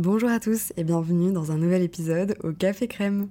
Bonjour 0.00 0.30
à 0.30 0.40
tous 0.40 0.72
et 0.78 0.84
bienvenue 0.84 1.30
dans 1.30 1.52
un 1.52 1.58
nouvel 1.58 1.82
épisode 1.82 2.34
au 2.42 2.52
Café 2.52 2.88
Crème. 2.88 3.28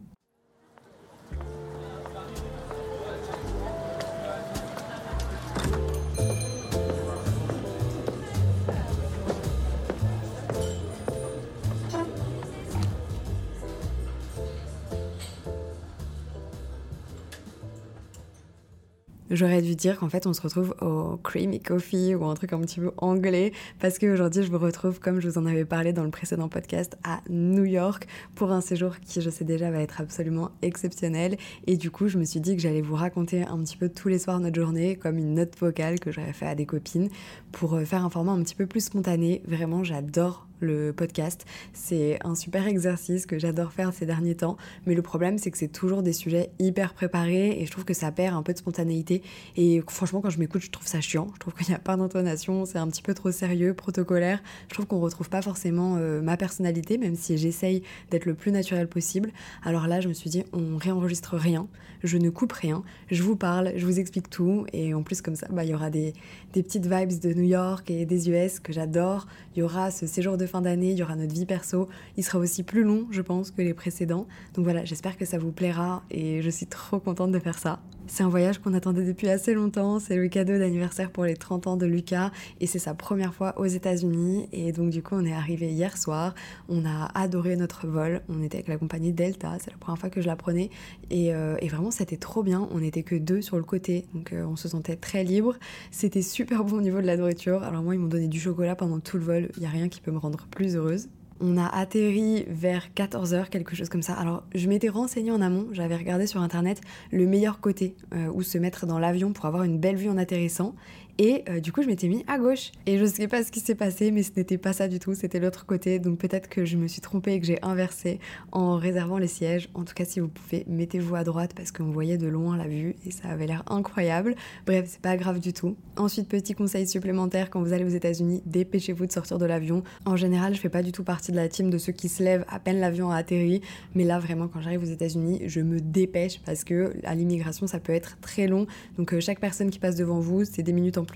J'aurais 19.32 19.62
dû 19.62 19.76
dire 19.76 20.00
qu'en 20.00 20.10
fait 20.10 20.26
on 20.26 20.34
se 20.34 20.42
retrouve 20.42 20.74
au 20.82 21.18
Creamy 21.18 21.60
Coffee 21.60 22.16
ou 22.16 22.26
un 22.26 22.34
truc 22.34 22.52
un 22.52 22.60
petit 22.62 22.80
peu 22.80 22.92
anglais 22.98 23.52
parce 23.80 24.00
qu'aujourd'hui 24.00 24.42
je 24.42 24.50
vous 24.50 24.58
retrouve 24.58 25.00
comme 25.00 25.20
je 25.20 25.30
vous 25.30 25.38
en 25.38 25.46
avais 25.46 25.66
parlé 25.66 25.94
dans 25.94 26.04
le 26.04 26.10
précédent 26.10 26.50
podcast 26.50 26.98
à 27.04 27.22
New 27.30 27.64
York 27.64 28.08
pour 28.34 28.52
un 28.52 28.62
séjour 28.62 29.00
qui 29.00 29.22
je 29.22 29.30
sais 29.30 29.46
déjà 29.46 29.70
va 29.70 29.82
être 29.82 30.02
absolument 30.02 30.50
exceptionnel 30.64 31.38
et 31.68 31.78
du 31.78 31.92
coup 31.92 32.08
je 32.08 32.18
me 32.18 32.24
suis 32.24 32.40
dit 32.40 32.56
que 32.56 32.62
j'allais 32.62 32.82
vous 32.82 32.96
raconter 32.96 33.44
un 33.44 33.60
petit 33.60 33.78
peu 33.78 33.88
tous 33.88 34.08
les 34.08 34.18
soirs 34.18 34.40
notre 34.40 34.60
journée 34.60 34.96
comme 34.96 35.20
une 35.20 35.36
note 35.36 35.56
vocale 35.60 36.00
que 36.00 36.12
j'aurais 36.12 36.34
fait 36.34 36.48
à 36.48 36.56
des 36.56 36.66
copines 36.66 37.10
pour 37.52 37.76
euh, 37.76 37.86
faire 37.86 38.04
un 38.04 38.10
format 38.10 38.32
un 38.32 38.42
petit 38.42 38.56
peu 38.56 38.66
plus 38.66 38.86
spontané. 38.86 39.44
Vraiment 39.48 39.84
j'adore 39.84 40.49
le 40.60 40.94
podcast. 40.94 41.46
C'est 41.74 42.20
un 42.24 42.36
super 42.36 42.68
exercice 42.68 43.26
que 43.26 43.40
j'adore 43.40 43.72
faire 43.74 43.94
ces 43.94 44.06
derniers 44.06 44.36
temps, 44.36 44.58
mais 44.86 44.96
le 44.96 45.02
problème 45.02 45.38
c'est 45.38 45.52
que 45.52 45.58
c'est 45.58 45.68
toujours 45.68 46.04
des 46.04 46.14
sujets 46.14 46.52
hyper 46.60 46.94
préparés 46.94 47.60
et 47.60 47.66
je 47.66 47.72
trouve 47.72 47.86
que 47.86 47.94
ça 47.94 48.12
perd 48.12 48.36
un 48.36 48.44
peu 48.44 48.54
de 48.54 48.58
spontanéité. 48.58 49.22
Et 49.56 49.82
franchement, 49.88 50.22
quand 50.22 50.30
je 50.30 50.40
m'écoute, 50.40 50.62
je 50.62 50.72
trouve 50.72 50.88
ça 50.88 51.02
chiant. 51.02 51.28
Je 51.34 51.40
trouve 51.40 51.54
qu'il 51.54 51.68
n'y 51.68 51.76
a 51.76 51.80
pas 51.80 51.98
d'intonation, 51.98 52.66
c'est 52.66 52.78
un 52.78 52.88
petit 52.88 53.02
peu 53.02 53.14
trop 53.14 53.32
sérieux, 53.32 53.74
protocolaire. 53.74 54.42
Je 54.70 54.74
trouve 54.74 54.88
qu'on 54.88 55.00
retrouve 55.00 55.30
pas 55.30 55.42
forcément 55.42 55.98
euh, 55.98 56.22
ma 56.22 56.38
personnalité, 56.38 56.98
même 56.98 57.16
si 57.16 57.38
j'essaye 57.38 57.84
d'être 58.12 58.26
le 58.26 58.34
plus 58.34 58.52
naturel 58.52 58.88
possible. 58.88 59.32
Alors 59.64 59.88
là, 59.88 60.02
je 60.02 60.08
me 60.08 60.14
suis 60.14 60.30
dit, 60.30 60.44
on 60.54 60.78
réenregistre 60.78 61.36
rien, 61.36 61.68
je 62.04 62.18
ne 62.18 62.30
coupe 62.30 62.54
rien, 62.54 62.84
je 63.10 63.24
vous 63.24 63.36
parle, 63.36 63.74
je 63.76 63.86
vous 63.86 64.00
explique 64.00 64.30
tout, 64.30 64.66
et 64.74 64.94
en 64.94 65.04
plus 65.04 65.22
comme 65.22 65.36
ça, 65.36 65.48
bah, 65.50 65.64
il 65.64 65.70
y 65.70 65.74
aura 65.74 65.90
des, 65.90 66.14
des 66.54 66.64
petites 66.64 66.86
vibes 66.86 67.20
de 67.20 67.34
New 67.34 67.44
York 67.44 67.90
et 67.90 68.06
des 68.06 68.30
US 68.30 68.60
que 68.60 68.74
j'adore. 68.74 69.28
Il 69.56 69.60
y 69.60 69.62
aura 69.62 69.92
ce 69.92 70.08
séjour 70.08 70.38
de 70.38 70.46
fin 70.50 70.62
d'année, 70.62 70.92
il 70.92 70.98
y 70.98 71.04
aura 71.04 71.16
notre 71.16 71.34
vie 71.34 71.46
perso. 71.46 71.88
Il 72.18 72.24
sera 72.26 72.40
aussi 72.40 72.64
plus 72.64 72.84
long, 72.84 73.08
je 73.12 73.22
pense, 73.22 73.52
que 73.52 73.62
les 73.62 73.74
précédents. 73.74 74.28
Donc 74.54 74.66
voilà, 74.66 74.84
j'espère 74.84 75.18
que 75.18 75.26
ça 75.26 75.38
vous 75.38 75.52
plaira 75.52 76.04
et 76.12 76.42
je 76.42 76.50
suis 76.50 76.68
trop 76.68 77.00
contente 77.00 77.32
de 77.32 77.40
faire 77.40 77.58
ça. 77.58 77.80
C'est 78.10 78.24
un 78.24 78.30
voyage 78.30 78.58
qu'on 78.58 78.74
attendait 78.74 79.06
depuis 79.06 79.30
assez 79.30 79.54
longtemps. 79.54 80.00
C'est 80.00 80.16
le 80.16 80.28
cadeau 80.30 80.58
d'anniversaire 80.58 81.12
pour 81.12 81.26
les 81.26 81.36
30 81.36 81.68
ans 81.68 81.78
de 81.78 81.86
Lucas 81.86 82.32
et 82.60 82.66
c'est 82.66 82.80
sa 82.80 82.96
première 82.96 83.36
fois 83.36 83.54
aux 83.60 83.68
États-Unis. 83.68 84.50
Et 84.52 84.72
donc, 84.72 84.90
du 84.90 85.04
coup, 85.04 85.14
on 85.14 85.24
est 85.26 85.34
arrivé 85.34 85.72
hier 85.72 85.96
soir. 85.96 86.34
On 86.70 86.86
a 86.86 87.12
adoré 87.14 87.56
notre 87.56 87.86
vol. 87.86 88.22
On 88.28 88.42
était 88.42 88.58
avec 88.58 88.68
la 88.68 88.78
compagnie 88.78 89.14
Delta. 89.14 89.58
C'est 89.60 89.70
la 89.70 89.78
première 89.78 90.00
fois 90.00 90.10
que 90.10 90.22
je 90.22 90.28
la 90.28 90.36
prenais. 90.36 90.72
Et, 91.12 91.36
euh, 91.36 91.56
vraiment, 91.70 91.92
c'était 91.92 92.18
trop 92.18 92.42
bien. 92.42 92.68
On 92.72 92.80
n'était 92.80 93.04
que 93.04 93.16
deux 93.16 93.42
sur 93.42 93.58
le 93.58 93.64
côté. 93.64 94.08
Donc, 94.16 94.34
euh, 94.34 94.44
on 94.44 94.56
se 94.56 94.68
sentait 94.68 94.96
très 94.96 95.24
libre. 95.24 95.56
C'était 95.92 96.24
super 96.24 96.64
bon 96.64 96.78
au 96.78 96.82
niveau 96.82 97.02
de 97.02 97.06
la 97.06 97.16
nourriture. 97.16 97.62
Alors, 97.62 97.84
moi, 97.84 97.94
ils 97.94 98.00
m'ont 98.00 98.08
donné 98.08 98.28
du 98.28 98.40
chocolat 98.40 98.76
pendant 98.76 99.00
tout 99.00 99.18
le 99.18 99.24
vol. 99.24 99.50
Il 99.56 99.60
n'y 99.60 99.68
a 99.68 99.70
rien 99.70 99.88
qui 99.88 100.02
peut 100.02 100.12
me 100.12 100.18
rendre 100.18 100.48
plus 100.50 100.76
heureuse. 100.76 101.10
On 101.42 101.58
a 101.58 101.66
atterri 101.68 102.44
vers 102.50 102.88
14h, 102.96 103.50
quelque 103.50 103.76
chose 103.76 103.88
comme 103.88 104.02
ça. 104.02 104.14
Alors, 104.14 104.44
je 104.54 104.68
m'étais 104.68 104.90
renseignée 104.90 105.32
en 105.32 105.42
amont, 105.42 105.68
j'avais 105.72 105.96
regardé 105.96 106.28
sur 106.28 106.42
internet 106.42 106.82
le 107.12 107.26
meilleur 107.26 107.62
côté 107.62 107.96
euh, 108.14 108.28
où 108.34 108.42
se 108.42 108.58
mettre 108.58 108.86
dans 108.86 109.00
l'avion 109.00 109.32
pour 109.32 109.46
avoir 109.46 109.64
une 109.64 109.80
belle 109.80 109.96
vue 109.96 110.10
en 110.10 110.18
atterrissant. 110.18 110.76
Et 111.22 111.44
euh, 111.50 111.60
du 111.60 111.74
coup, 111.74 111.84
je 111.84 111.88
m'étais 111.88 112.08
mis 112.08 112.24
à 112.28 112.38
gauche. 112.40 112.72
Et 112.86 112.98
je 112.98 113.04
sais 113.04 113.28
pas 113.28 113.44
ce 113.44 113.52
qui 113.52 113.60
s'est 113.60 113.76
passé, 113.76 114.10
mais 114.10 114.24
ce 114.24 114.32
n'était 114.38 114.58
pas 114.58 114.72
ça 114.72 114.88
du 114.88 115.00
tout, 115.00 115.14
c'était 115.16 115.42
l'autre 115.42 115.66
côté. 115.66 116.00
Donc 116.00 116.18
peut-être 116.18 116.48
que 116.48 116.64
je 116.64 116.78
me 116.78 116.88
suis 116.88 117.02
trompée 117.02 117.34
et 117.34 117.42
que 117.42 117.46
j'ai 117.46 117.60
inversé 117.62 118.20
en 118.54 118.78
réservant 118.78 119.18
les 119.18 119.28
sièges. 119.28 119.68
En 119.74 119.84
tout 119.84 119.94
cas, 119.94 120.06
si 120.06 120.22
vous 120.22 120.30
pouvez, 120.30 120.64
mettez-vous 120.70 121.16
à 121.16 121.26
droite 121.26 121.52
parce 121.54 121.74
qu'on 121.74 121.92
voyait 121.92 122.18
de 122.18 122.28
loin 122.28 122.56
la 122.56 122.68
vue 122.68 122.96
et 123.06 123.12
ça 123.12 123.28
avait 123.28 123.48
l'air 123.48 123.64
incroyable. 123.70 124.36
Bref, 124.66 124.86
c'est 124.88 125.02
pas 125.02 125.18
grave 125.18 125.42
du 125.42 125.52
tout. 125.52 125.76
Ensuite, 125.98 126.30
petit 126.30 126.54
conseil 126.54 126.88
supplémentaire 126.88 127.50
quand 127.50 127.62
vous 127.62 127.74
allez 127.74 127.84
aux 127.84 127.90
États-Unis, 127.90 128.42
dépêchez-vous 128.46 129.06
de 129.06 129.12
sortir 129.12 129.40
de 129.40 129.46
l'avion. 129.46 129.84
En 130.06 130.16
général, 130.16 130.56
je 130.56 130.62
fais 130.62 130.70
pas 130.70 130.84
du 130.84 130.94
tout 130.94 131.04
partie 131.04 131.34
de 131.34 131.38
la 131.38 131.50
team 131.50 131.70
de 131.70 131.78
ceux 131.78 131.92
qui 131.92 132.08
se 132.08 132.24
lèvent 132.24 132.46
à 132.48 132.60
peine 132.60 132.80
l'avion 132.80 133.12
a 133.12 133.18
atterri. 133.18 133.60
Mais 133.94 134.06
là, 134.06 134.20
vraiment, 134.20 134.48
quand 134.48 134.62
j'arrive 134.62 134.84
aux 134.84 134.94
États-Unis, 134.94 135.42
je 135.48 135.60
me 135.60 135.82
dépêche 135.82 136.40
parce 136.46 136.64
que 136.64 136.94
à 137.04 137.14
l'immigration, 137.14 137.68
ça 137.68 137.82
peut 137.82 137.92
être 137.92 138.18
très 138.22 138.48
long. 138.48 138.68
Donc 138.98 139.14
euh, 139.14 139.20
chaque 139.20 139.42
personne 139.42 139.70
qui 139.70 139.80
passe 139.80 139.98
devant 139.98 140.22
vous, 140.22 140.46
c'est 140.46 140.64
des 140.64 140.72
minutes 140.72 140.98
en 140.98 141.09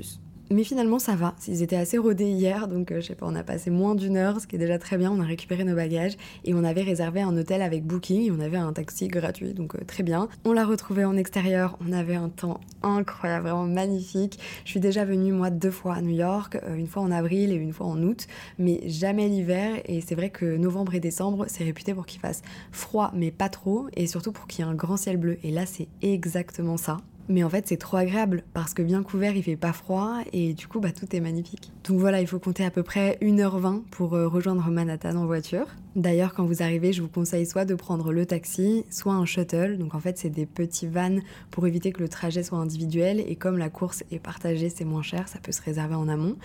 Mais 0.53 0.63
finalement, 0.63 0.99
ça 0.99 1.15
va. 1.15 1.33
Ils 1.47 1.63
étaient 1.63 1.77
assez 1.77 1.97
rodés 1.97 2.29
hier, 2.29 2.67
donc 2.67 2.91
euh, 2.91 3.01
je 3.01 3.07
sais 3.07 3.15
pas, 3.15 3.25
on 3.25 3.33
a 3.33 3.43
passé 3.43 3.71
moins 3.71 3.95
d'une 3.95 4.17
heure, 4.17 4.39
ce 4.39 4.45
qui 4.45 4.55
est 4.55 4.59
déjà 4.59 4.77
très 4.77 4.97
bien. 4.97 5.11
On 5.11 5.19
a 5.19 5.25
récupéré 5.25 5.63
nos 5.63 5.75
bagages 5.75 6.15
et 6.43 6.53
on 6.53 6.63
avait 6.63 6.83
réservé 6.83 7.21
un 7.21 7.35
hôtel 7.35 7.61
avec 7.61 7.85
Booking 7.85 8.21
et 8.21 8.31
on 8.31 8.39
avait 8.39 8.57
un 8.57 8.71
taxi 8.71 9.07
gratuit, 9.07 9.53
donc 9.53 9.73
euh, 9.73 9.79
très 9.87 10.03
bien. 10.03 10.27
On 10.45 10.51
l'a 10.51 10.65
retrouvé 10.65 11.05
en 11.05 11.17
extérieur, 11.17 11.77
on 11.83 11.91
avait 11.91 12.15
un 12.15 12.29
temps 12.29 12.59
incroyable, 12.83 13.45
vraiment 13.45 13.65
magnifique. 13.65 14.37
Je 14.65 14.69
suis 14.69 14.79
déjà 14.79 15.05
venue 15.05 15.31
moi 15.31 15.49
deux 15.49 15.71
fois 15.71 15.95
à 15.95 16.01
New 16.01 16.15
York, 16.15 16.59
euh, 16.63 16.75
une 16.75 16.87
fois 16.87 17.01
en 17.01 17.09
avril 17.09 17.51
et 17.51 17.55
une 17.55 17.73
fois 17.73 17.87
en 17.87 18.03
août, 18.03 18.27
mais 18.59 18.81
jamais 18.85 19.29
l'hiver. 19.29 19.81
Et 19.85 20.01
c'est 20.01 20.15
vrai 20.15 20.29
que 20.29 20.57
novembre 20.57 20.93
et 20.93 20.99
décembre, 20.99 21.45
c'est 21.47 21.63
réputé 21.63 21.95
pour 21.95 22.05
qu'il 22.05 22.19
fasse 22.19 22.43
froid, 22.71 23.11
mais 23.15 23.31
pas 23.31 23.49
trop, 23.49 23.87
et 23.95 24.05
surtout 24.05 24.33
pour 24.33 24.45
qu'il 24.45 24.63
y 24.63 24.67
ait 24.67 24.71
un 24.71 24.75
grand 24.75 24.97
ciel 24.97 25.17
bleu. 25.17 25.39
Et 25.43 25.51
là, 25.51 25.65
c'est 25.65 25.87
exactement 26.01 26.77
ça. 26.77 26.97
Mais 27.29 27.43
en 27.43 27.49
fait, 27.49 27.67
c'est 27.67 27.77
trop 27.77 27.97
agréable 27.97 28.43
parce 28.53 28.73
que 28.73 28.81
bien 28.81 29.01
couvert, 29.01 29.35
il 29.35 29.43
fait 29.43 29.55
pas 29.55 29.71
froid 29.71 30.17
et 30.33 30.53
du 30.53 30.67
coup, 30.67 30.79
bah, 30.79 30.91
tout 30.91 31.15
est 31.15 31.21
magnifique. 31.21 31.71
Donc 31.85 31.99
voilà, 31.99 32.19
il 32.19 32.27
faut 32.27 32.39
compter 32.39 32.65
à 32.65 32.71
peu 32.71 32.83
près 32.83 33.17
1h20 33.21 33.83
pour 33.91 34.13
euh, 34.13 34.27
rejoindre 34.27 34.69
Manhattan 34.69 35.15
en 35.15 35.25
voiture. 35.25 35.65
D'ailleurs, 35.95 36.33
quand 36.33 36.45
vous 36.45 36.61
arrivez, 36.61 36.91
je 36.91 37.01
vous 37.01 37.07
conseille 37.07 37.45
soit 37.45 37.65
de 37.65 37.75
prendre 37.75 38.11
le 38.11 38.25
taxi, 38.25 38.85
soit 38.89 39.13
un 39.13 39.25
shuttle. 39.25 39.77
Donc 39.77 39.95
en 39.95 39.99
fait, 39.99 40.17
c'est 40.17 40.29
des 40.29 40.45
petits 40.45 40.87
vans 40.87 41.19
pour 41.49 41.65
éviter 41.65 41.91
que 41.91 42.01
le 42.01 42.09
trajet 42.09 42.43
soit 42.43 42.57
individuel 42.57 43.23
et 43.25 43.35
comme 43.35 43.57
la 43.57 43.69
course 43.69 44.03
est 44.11 44.19
partagée, 44.19 44.69
c'est 44.69 44.85
moins 44.85 45.03
cher, 45.03 45.27
ça 45.29 45.39
peut 45.39 45.51
se 45.51 45.61
réserver 45.61 45.95
en 45.95 46.09
amont. 46.09 46.35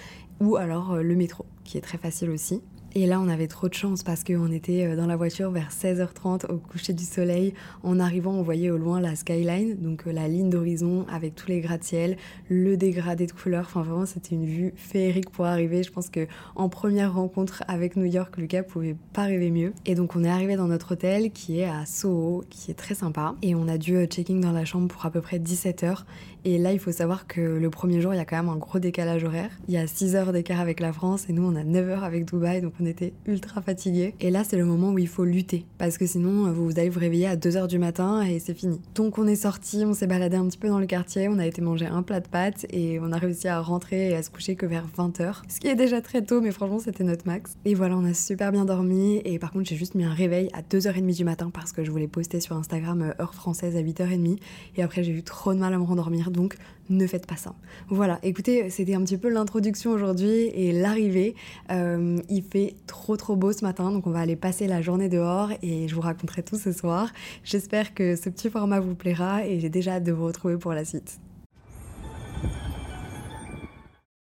Ou 0.41 0.57
alors 0.57 0.93
euh, 0.93 1.03
le 1.03 1.17
métro, 1.17 1.45
qui 1.65 1.79
est 1.79 1.83
très 1.83 1.99
facile 1.99 2.31
aussi. 2.31 2.63
Et 3.01 3.07
là, 3.07 3.21
on 3.21 3.29
avait 3.29 3.47
trop 3.47 3.69
de 3.69 3.75
chance 3.75 4.03
parce 4.03 4.25
qu'on 4.25 4.51
était 4.51 4.85
euh, 4.85 4.97
dans 4.97 5.07
la 5.07 5.15
voiture 5.15 5.53
vers 5.53 5.71
16h30 5.71 6.51
au 6.51 6.57
coucher 6.59 6.93
du 6.93 7.05
soleil. 7.05 7.55
En 7.85 8.01
arrivant, 8.01 8.33
on 8.33 8.43
voyait 8.43 8.71
au 8.71 8.77
loin 8.77 9.01
la 9.01 9.15
skyline, 9.15 9.77
donc 9.77 10.09
euh, 10.09 10.13
la 10.13 10.27
ligne 10.27 10.51
d'horizon 10.51 11.07
avec 11.09 11.37
tous 11.37 11.47
les 11.47 11.61
gratte-ciel, 11.61 12.17
le 12.49 12.77
dégradé 12.77 13.29
de 13.29 13.31
couleurs. 13.31 13.67
Enfin, 13.69 13.83
vraiment, 13.83 14.05
c'était 14.05 14.35
une 14.35 14.47
vue 14.47 14.73
féerique 14.75 15.31
pour 15.31 15.45
arriver. 15.45 15.85
Je 15.85 15.93
pense 15.93 16.11
que 16.11 16.27
en 16.57 16.69
première 16.69 17.15
rencontre 17.15 17.63
avec 17.69 17.95
New 17.95 18.05
York, 18.05 18.37
Lucas 18.37 18.65
pouvait 18.65 18.97
pas 19.13 19.27
rêver 19.27 19.53
mieux. 19.53 19.73
Et 19.87 19.95
donc, 19.95 20.17
on 20.17 20.25
est 20.25 20.29
arrivé 20.29 20.57
dans 20.57 20.67
notre 20.67 20.95
hôtel 20.95 21.31
qui 21.31 21.61
est 21.61 21.69
à 21.69 21.87
Soho, 21.87 22.43
qui 22.51 22.73
est 22.73 22.75
très 22.75 22.97
sympa. 22.97 23.37
Et 23.43 23.55
on 23.55 23.69
a 23.69 23.79
dû 23.79 23.95
euh, 23.95 24.07
checking 24.07 24.41
dans 24.41 24.51
la 24.51 24.65
chambre 24.65 24.89
pour 24.89 25.07
à 25.07 25.13
peu 25.13 25.21
près 25.21 25.39
17h. 25.39 25.99
Et 26.45 26.59
là, 26.59 26.73
il 26.73 26.79
faut 26.79 26.93
savoir 26.93 27.27
que 27.27 27.41
le 27.41 27.71
premier 27.71 28.01
jour, 28.01 28.15
il 28.15 28.17
y 28.17 28.21
a 28.21 28.25
quand 28.25 28.37
même 28.37 28.49
un 28.49 28.57
gros 28.57 28.79
décalage 28.79 29.25
horaire. 29.25 29.51
Il 29.69 29.75
y 29.75 29.79
a 29.79 29.87
6 29.87 30.17
heures 30.17 30.33
d'écart 30.33 30.61
avec 30.61 30.81
la 30.81 30.93
France 30.93 31.27
et 31.29 31.33
nous, 31.33 31.43
on 31.43 31.57
a 31.57 31.65
9 31.65 31.89
heures 31.89 32.05
avec 32.05 32.25
Dubaï, 32.25 32.61
donc 32.61 32.73
on 32.81 32.87
était 32.87 33.13
ultra 33.27 33.61
fatigués. 33.63 34.15
Et 34.21 34.31
là, 34.31 34.45
c'est 34.45 34.57
le 34.57 34.65
moment 34.65 34.91
où 34.91 34.99
il 34.99 35.09
faut 35.09 35.25
lutter 35.25 35.65
parce 35.79 35.99
que 35.99 36.07
sinon, 36.07 36.51
vous 36.53 36.79
allez 36.79 36.89
vous 36.89 37.01
réveiller 37.01 37.27
à 37.27 37.37
2 37.37 37.57
heures 37.57 37.69
du 37.69 37.79
matin 37.79 38.23
et 38.23 38.39
c'est 38.39 38.55
fini. 38.55 38.81
Donc, 38.95 39.19
on 39.19 39.27
est 39.27 39.37
sorti, 39.37 39.85
on 39.85 39.95
s'est 39.95 40.07
baladé 40.07 40.37
un 40.37 40.47
petit 40.47 40.59
peu 40.59 40.69
dans 40.69 40.81
le 40.81 40.87
quartier, 40.87 41.29
on 41.29 41.39
a 41.39 41.47
été 41.47 41.61
manger 41.61 41.87
un 41.87 42.03
plat 42.03 42.21
de 42.21 42.29
pâtes 42.29 42.67
et 42.71 42.99
on 43.01 43.13
a 43.13 43.19
réussi 43.19 43.49
à 43.49 43.61
rentrer 43.61 44.11
et 44.11 44.15
à 44.15 44.23
se 44.23 44.31
coucher 44.31 44.57
que 44.57 44.67
vers 44.67 44.87
20 44.97 45.21
heures. 45.21 45.43
Ce 45.49 45.61
qui 45.61 45.69
est 45.69 45.75
déjà 45.75 46.01
très 46.01 46.23
tôt, 46.23 46.41
mais 46.41 46.53
franchement, 46.53 46.79
c'était 46.79 47.05
notre 47.05 47.27
max. 47.27 47.57
Et 47.65 47.75
voilà, 47.75 47.97
on 47.97 48.05
a 48.05 48.15
super 48.15 48.53
bien 48.53 48.65
dormi. 48.65 49.21
Et 49.25 49.39
par 49.39 49.51
contre, 49.51 49.69
j'ai 49.69 49.77
juste 49.77 49.95
mis 49.95 50.05
un 50.05 50.13
réveil 50.13 50.49
à 50.53 50.63
2h30 50.63 51.17
du 51.17 51.25
matin 51.25 51.51
parce 51.53 51.73
que 51.73 51.85
je 51.85 51.91
voulais 51.91 52.09
poster 52.09 52.41
sur 52.41 52.57
Instagram 52.57 53.03
euh, 53.03 53.23
heure 53.23 53.35
française 53.35 53.77
à 53.77 53.83
8h30. 53.83 54.39
Et 54.77 54.83
après, 54.83 55.03
j'ai 55.03 55.13
eu 55.13 55.23
trop 55.23 55.55
de 55.55 55.59
mal 55.59 55.75
à 55.75 55.79
me 55.79 55.85
rendormir 55.85 56.28
donc 56.31 56.57
ne 56.91 57.07
faites 57.07 57.27
pas 57.27 57.37
ça. 57.37 57.55
Voilà, 57.89 58.19
écoutez, 58.23 58.71
c'était 58.71 58.95
un 58.95 59.03
petit 59.03 59.19
peu 59.19 59.29
l'introduction 59.29 59.91
aujourd'hui 59.91 60.47
et 60.55 60.73
l'arrivée. 60.73 61.35
Euh, 61.71 62.19
il 62.29 62.43
fait 62.43 62.77
trop 62.87 63.17
trop 63.17 63.37
beau 63.37 63.53
ce 63.53 63.65
matin, 63.65 63.91
donc 63.91 64.07
on 64.07 64.11
va 64.11 64.21
aller 64.21 64.37
passer 64.37 64.67
la 64.67 64.81
journée 64.81 65.09
dehors 65.09 65.51
et 65.63 65.89
je 65.89 65.95
vous 65.95 66.01
raconterai 66.01 66.43
tout 66.43 66.57
ce 66.57 66.73
soir. 66.73 67.13
J'espère 67.45 67.95
que 67.95 68.17
ce 68.17 68.29
petit 68.29 68.51
format 68.51 68.81
vous 68.81 68.95
plaira 68.95 69.47
et 69.47 69.61
j'ai 69.61 69.69
déjà 69.69 69.93
hâte 69.95 70.05
de 70.05 70.13
vous 70.13 70.27
retrouver 70.27 70.57
pour 70.57 70.73
la 70.73 70.85
suite. 70.85 71.21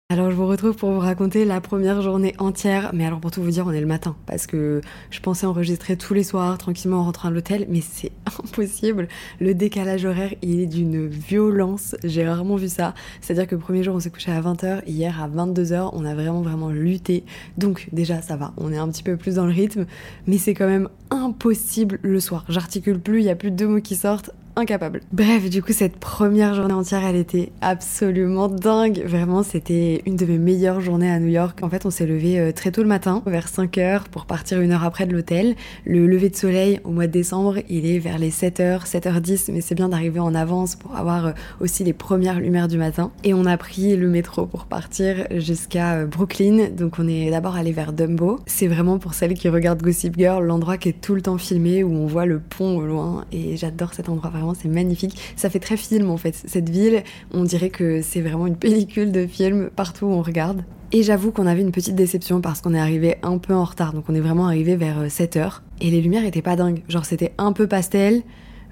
Alors 0.09 0.31
je 0.31 0.37
vous 0.37 0.47
retrouve 0.47 0.77
pour 0.77 0.93
vous 0.93 1.01
raconter 1.01 1.45
la 1.45 1.61
première 1.61 2.01
journée 2.01 2.33
entière, 2.39 2.93
mais 2.95 3.05
alors 3.05 3.19
pour 3.19 3.33
tout 3.33 3.43
vous 3.43 3.51
dire, 3.51 3.67
on 3.67 3.73
est 3.73 3.81
le 3.81 3.89
matin, 3.89 4.15
parce 4.27 4.47
que 4.47 4.81
je 5.11 5.19
pensais 5.19 5.47
enregistrer 5.47 5.97
tous 5.97 6.15
les 6.15 6.23
soirs 6.23 6.57
tranquillement 6.59 7.01
en 7.01 7.05
rentrant 7.05 7.27
à 7.27 7.33
l'hôtel, 7.33 7.67
mais 7.69 7.81
c'est 7.81 8.13
impossible. 8.27 9.09
Le 9.41 9.53
décalage 9.53 10.05
horaire, 10.05 10.33
il 10.43 10.61
est 10.61 10.67
d'une 10.67 11.09
violence, 11.09 11.97
j'ai 12.05 12.25
rarement 12.25 12.55
vu 12.55 12.69
ça. 12.69 12.95
C'est-à-dire 13.21 13.49
que 13.49 13.57
le 13.57 13.61
premier 13.61 13.83
jour, 13.83 13.97
on 13.97 14.01
s'est 14.01 14.11
couché 14.11 14.31
à 14.31 14.41
20h, 14.41 14.85
hier 14.87 15.21
à 15.21 15.29
22h, 15.29 15.91
on 15.93 16.05
a 16.05 16.15
vraiment 16.15 16.41
vraiment 16.41 16.71
lutté. 16.71 17.25
Donc 17.59 17.89
déjà, 17.91 18.23
ça 18.23 18.37
va, 18.37 18.55
on 18.59 18.73
est 18.73 18.79
un 18.79 18.89
petit 18.89 19.03
peu 19.03 19.17
plus 19.17 19.35
dans 19.35 19.45
le 19.45 19.53
rythme, 19.53 19.87
mais 20.29 20.39
c'est 20.39 20.55
quand 20.55 20.69
même 20.69 20.89
impossible 21.11 21.99
le 22.03 22.21
soir. 22.21 22.45
J'articule 22.49 23.01
plus, 23.01 23.23
il 23.23 23.25
y 23.25 23.31
a 23.31 23.37
plus 23.37 23.51
de 23.51 23.57
deux 23.57 23.67
mots 23.67 23.81
qui 23.81 23.97
sortent 23.97 24.31
incapable. 24.57 25.03
Bref, 25.13 25.51
du 25.51 25.63
coup, 25.63 25.73
cette 25.73 25.97
première 25.99 26.55
journée 26.55 26.73
entière, 26.73 27.05
elle 27.05 27.17
était 27.17 27.53
absolument 27.61 28.49
dingue. 28.49 29.03
Vraiment, 29.05 29.43
c'était 29.43 30.03
une 30.07 30.17
de 30.17 30.25
mes 30.25 30.39
meilleures 30.39 30.81
journées 30.81 31.11
à 31.11 31.21
New 31.21 31.29
York. 31.29 31.59
En 31.63 31.69
fait, 31.69 31.85
on 31.85 31.91
s'est 31.91 32.07
levé 32.07 32.41
euh, 32.41 32.53
très 32.53 32.73
tôt 32.73 32.83
le 32.83 32.89
matin, 32.89 33.23
vers 33.27 33.49
5 33.49 33.77
h 33.77 34.05
pour 34.11 34.25
partir 34.25 34.61
une 34.63 34.73
heure 34.73 34.85
après 34.85 35.07
de 35.07 35.13
l'hôtel. 35.13 35.55
Le 35.85 36.07
lever 36.07 36.31
de 36.31 36.37
soleil 36.37 36.81
au 36.85 36.91
mois 36.91 37.07
de 37.07 37.13
décembre, 37.13 37.59
il 37.69 37.85
est 37.85 37.99
vers 37.99 38.19
les 38.19 38.31
7h, 38.31 38.87
7h10, 38.87 39.53
mais 39.53 39.61
c'est 39.61 39.75
bien 39.75 39.91
d'arriver 39.91 40.21
en 40.21 40.35
avance 40.35 40.75
pour 40.75 40.97
avoir 40.97 41.27
euh, 41.27 41.33
aussi 41.61 41.85
les 41.85 41.93
premières 41.93 42.41
lumières 42.41 42.69
du 42.69 42.79
matin. 42.79 43.13
Et 43.25 43.35
on 43.35 43.45
a 43.45 43.59
pris 43.59 43.95
le 43.95 44.09
métro 44.09 44.47
pour 44.47 44.65
partir 44.65 45.27
jusqu'à 45.33 45.97
euh, 45.97 46.07
Brooklyn. 46.07 46.69
Donc 46.71 46.95
on 46.99 47.07
est 47.07 47.31
d'abord 47.31 47.57
allé 47.57 47.73
vers 47.73 47.93
Dumbo. 47.93 48.41
C'est 48.47 48.69
vraiment 48.69 48.99
pour 48.99 49.13
celles 49.13 49.35
qui 49.35 49.51
regardent 49.51 49.83
Gossip 49.83 50.17
Girl, 50.17 50.43
l'endroit 50.43 50.79
qui 50.79 50.89
est 50.89 51.01
tout 51.01 51.15
le 51.15 51.21
temps 51.21 51.37
filmé 51.37 51.85
où 51.85 51.93
on 51.93 52.07
voit 52.07 52.25
le 52.25 52.39
pont 52.39 52.79
au 52.79 52.87
loin. 52.87 53.27
Et 53.33 53.59
j'adore 53.59 53.93
cet 53.93 54.09
endroit, 54.09 54.31
vraiment, 54.31 54.46
c'est 54.55 54.69
magnifique. 54.69 55.17
Ça 55.37 55.51
fait 55.51 55.59
très 55.59 55.77
film 55.77 56.11
en 56.11 56.17
fait. 56.17 56.35
Cette 56.47 56.69
ville, 56.69 57.03
on 57.33 57.45
dirait 57.45 57.71
que 57.71 58.03
c'est 58.03 58.21
vraiment 58.21 58.47
une 58.47 58.57
pellicule 58.57 59.13
de 59.13 59.27
film 59.27 59.71
partout 59.75 60.07
où 60.07 60.11
on 60.11 60.23
regarde. 60.23 60.63
Et 60.93 61.03
j'avoue 61.03 61.33
qu'on 61.33 61.47
avait 61.47 61.63
une 61.63 61.73
petite 61.73 61.97
déception 61.97 62.41
parce 62.41 62.61
qu'on 62.61 62.73
est 62.73 62.79
arrivé 62.79 63.17
un 63.23 63.39
peu 63.39 63.55
en 63.55 63.65
retard. 63.65 63.93
Donc 63.93 64.05
on 64.09 64.15
est 64.15 64.21
vraiment 64.21 64.47
arrivé 64.47 64.77
vers 64.77 65.07
7h. 65.07 65.39
Euh, 65.39 65.51
Et 65.81 65.91
les 65.91 66.01
lumières 66.01 66.25
étaient 66.25 66.43
pas 66.43 66.57
dingues. 66.57 66.83
Genre 66.89 67.05
c'était 67.05 67.33
un 67.39 67.53
peu 67.53 67.67
pastel. 67.67 68.23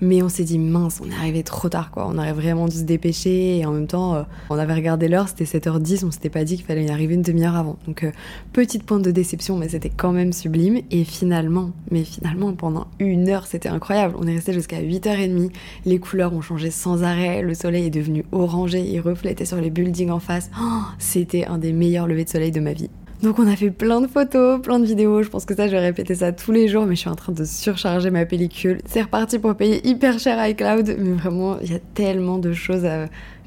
Mais 0.04 0.22
on 0.22 0.28
s'est 0.28 0.44
dit, 0.44 0.58
mince, 0.58 1.00
on 1.02 1.10
est 1.10 1.14
arrivé 1.14 1.42
trop 1.42 1.70
tard, 1.70 1.90
quoi. 1.90 2.06
On 2.06 2.18
aurait 2.18 2.34
vraiment 2.34 2.68
dû 2.68 2.76
se 2.76 2.82
dépêcher. 2.82 3.58
Et 3.58 3.66
en 3.66 3.72
même 3.72 3.86
temps, 3.86 4.14
euh, 4.14 4.22
on 4.50 4.58
avait 4.58 4.74
regardé 4.74 5.08
l'heure, 5.08 5.28
c'était 5.28 5.44
7h10. 5.44 6.04
On 6.04 6.10
s'était 6.10 6.28
pas 6.28 6.44
dit 6.44 6.56
qu'il 6.56 6.66
fallait 6.66 6.84
y 6.84 6.90
arriver 6.90 7.14
une 7.14 7.22
demi-heure 7.22 7.56
avant. 7.56 7.78
Donc, 7.86 8.04
euh, 8.04 8.12
petite 8.52 8.84
pointe 8.84 9.02
de 9.02 9.10
déception, 9.10 9.56
mais 9.56 9.70
c'était 9.70 9.90
quand 9.90 10.12
même 10.12 10.34
sublime. 10.34 10.80
Et 10.90 11.04
finalement, 11.04 11.70
mais 11.90 12.04
finalement, 12.04 12.52
pendant 12.52 12.86
une 12.98 13.30
heure, 13.30 13.46
c'était 13.46 13.70
incroyable. 13.70 14.14
On 14.18 14.26
est 14.26 14.34
resté 14.34 14.52
jusqu'à 14.52 14.80
8h30. 14.82 15.50
Les 15.86 15.98
couleurs 15.98 16.34
ont 16.34 16.42
changé 16.42 16.70
sans 16.70 17.02
arrêt. 17.02 17.40
Le 17.40 17.54
soleil 17.54 17.86
est 17.86 17.90
devenu 17.90 18.26
orangé. 18.30 18.80
Il 18.80 19.00
reflétait 19.00 19.46
sur 19.46 19.56
les 19.56 19.70
buildings 19.70 20.10
en 20.10 20.20
face. 20.20 20.50
Oh, 20.60 20.82
c'était 20.98 21.46
un 21.46 21.56
des 21.56 21.72
meilleurs 21.72 22.06
levées 22.06 22.24
de 22.24 22.30
soleil 22.30 22.50
de 22.50 22.60
ma 22.60 22.74
vie. 22.74 22.90
Donc 23.22 23.38
on 23.38 23.46
a 23.46 23.56
fait 23.56 23.70
plein 23.70 24.00
de 24.00 24.06
photos, 24.06 24.60
plein 24.60 24.78
de 24.78 24.84
vidéos, 24.84 25.22
je 25.22 25.28
pense 25.28 25.44
que 25.44 25.54
ça 25.54 25.66
je 25.66 25.72
vais 25.72 25.80
répéter 25.80 26.14
ça 26.14 26.32
tous 26.32 26.52
les 26.52 26.68
jours 26.68 26.84
mais 26.84 26.94
je 26.94 27.00
suis 27.00 27.08
en 27.08 27.14
train 27.14 27.32
de 27.32 27.44
surcharger 27.44 28.10
ma 28.10 28.26
pellicule. 28.26 28.78
C'est 28.86 29.02
reparti 29.02 29.38
pour 29.38 29.54
payer 29.54 29.86
hyper 29.86 30.18
cher 30.18 30.44
iCloud 30.46 30.96
mais 30.98 31.12
vraiment 31.12 31.58
il 31.60 31.72
y 31.72 31.74
a 31.74 31.80
tellement 31.94 32.38
de 32.38 32.52
choses 32.52 32.86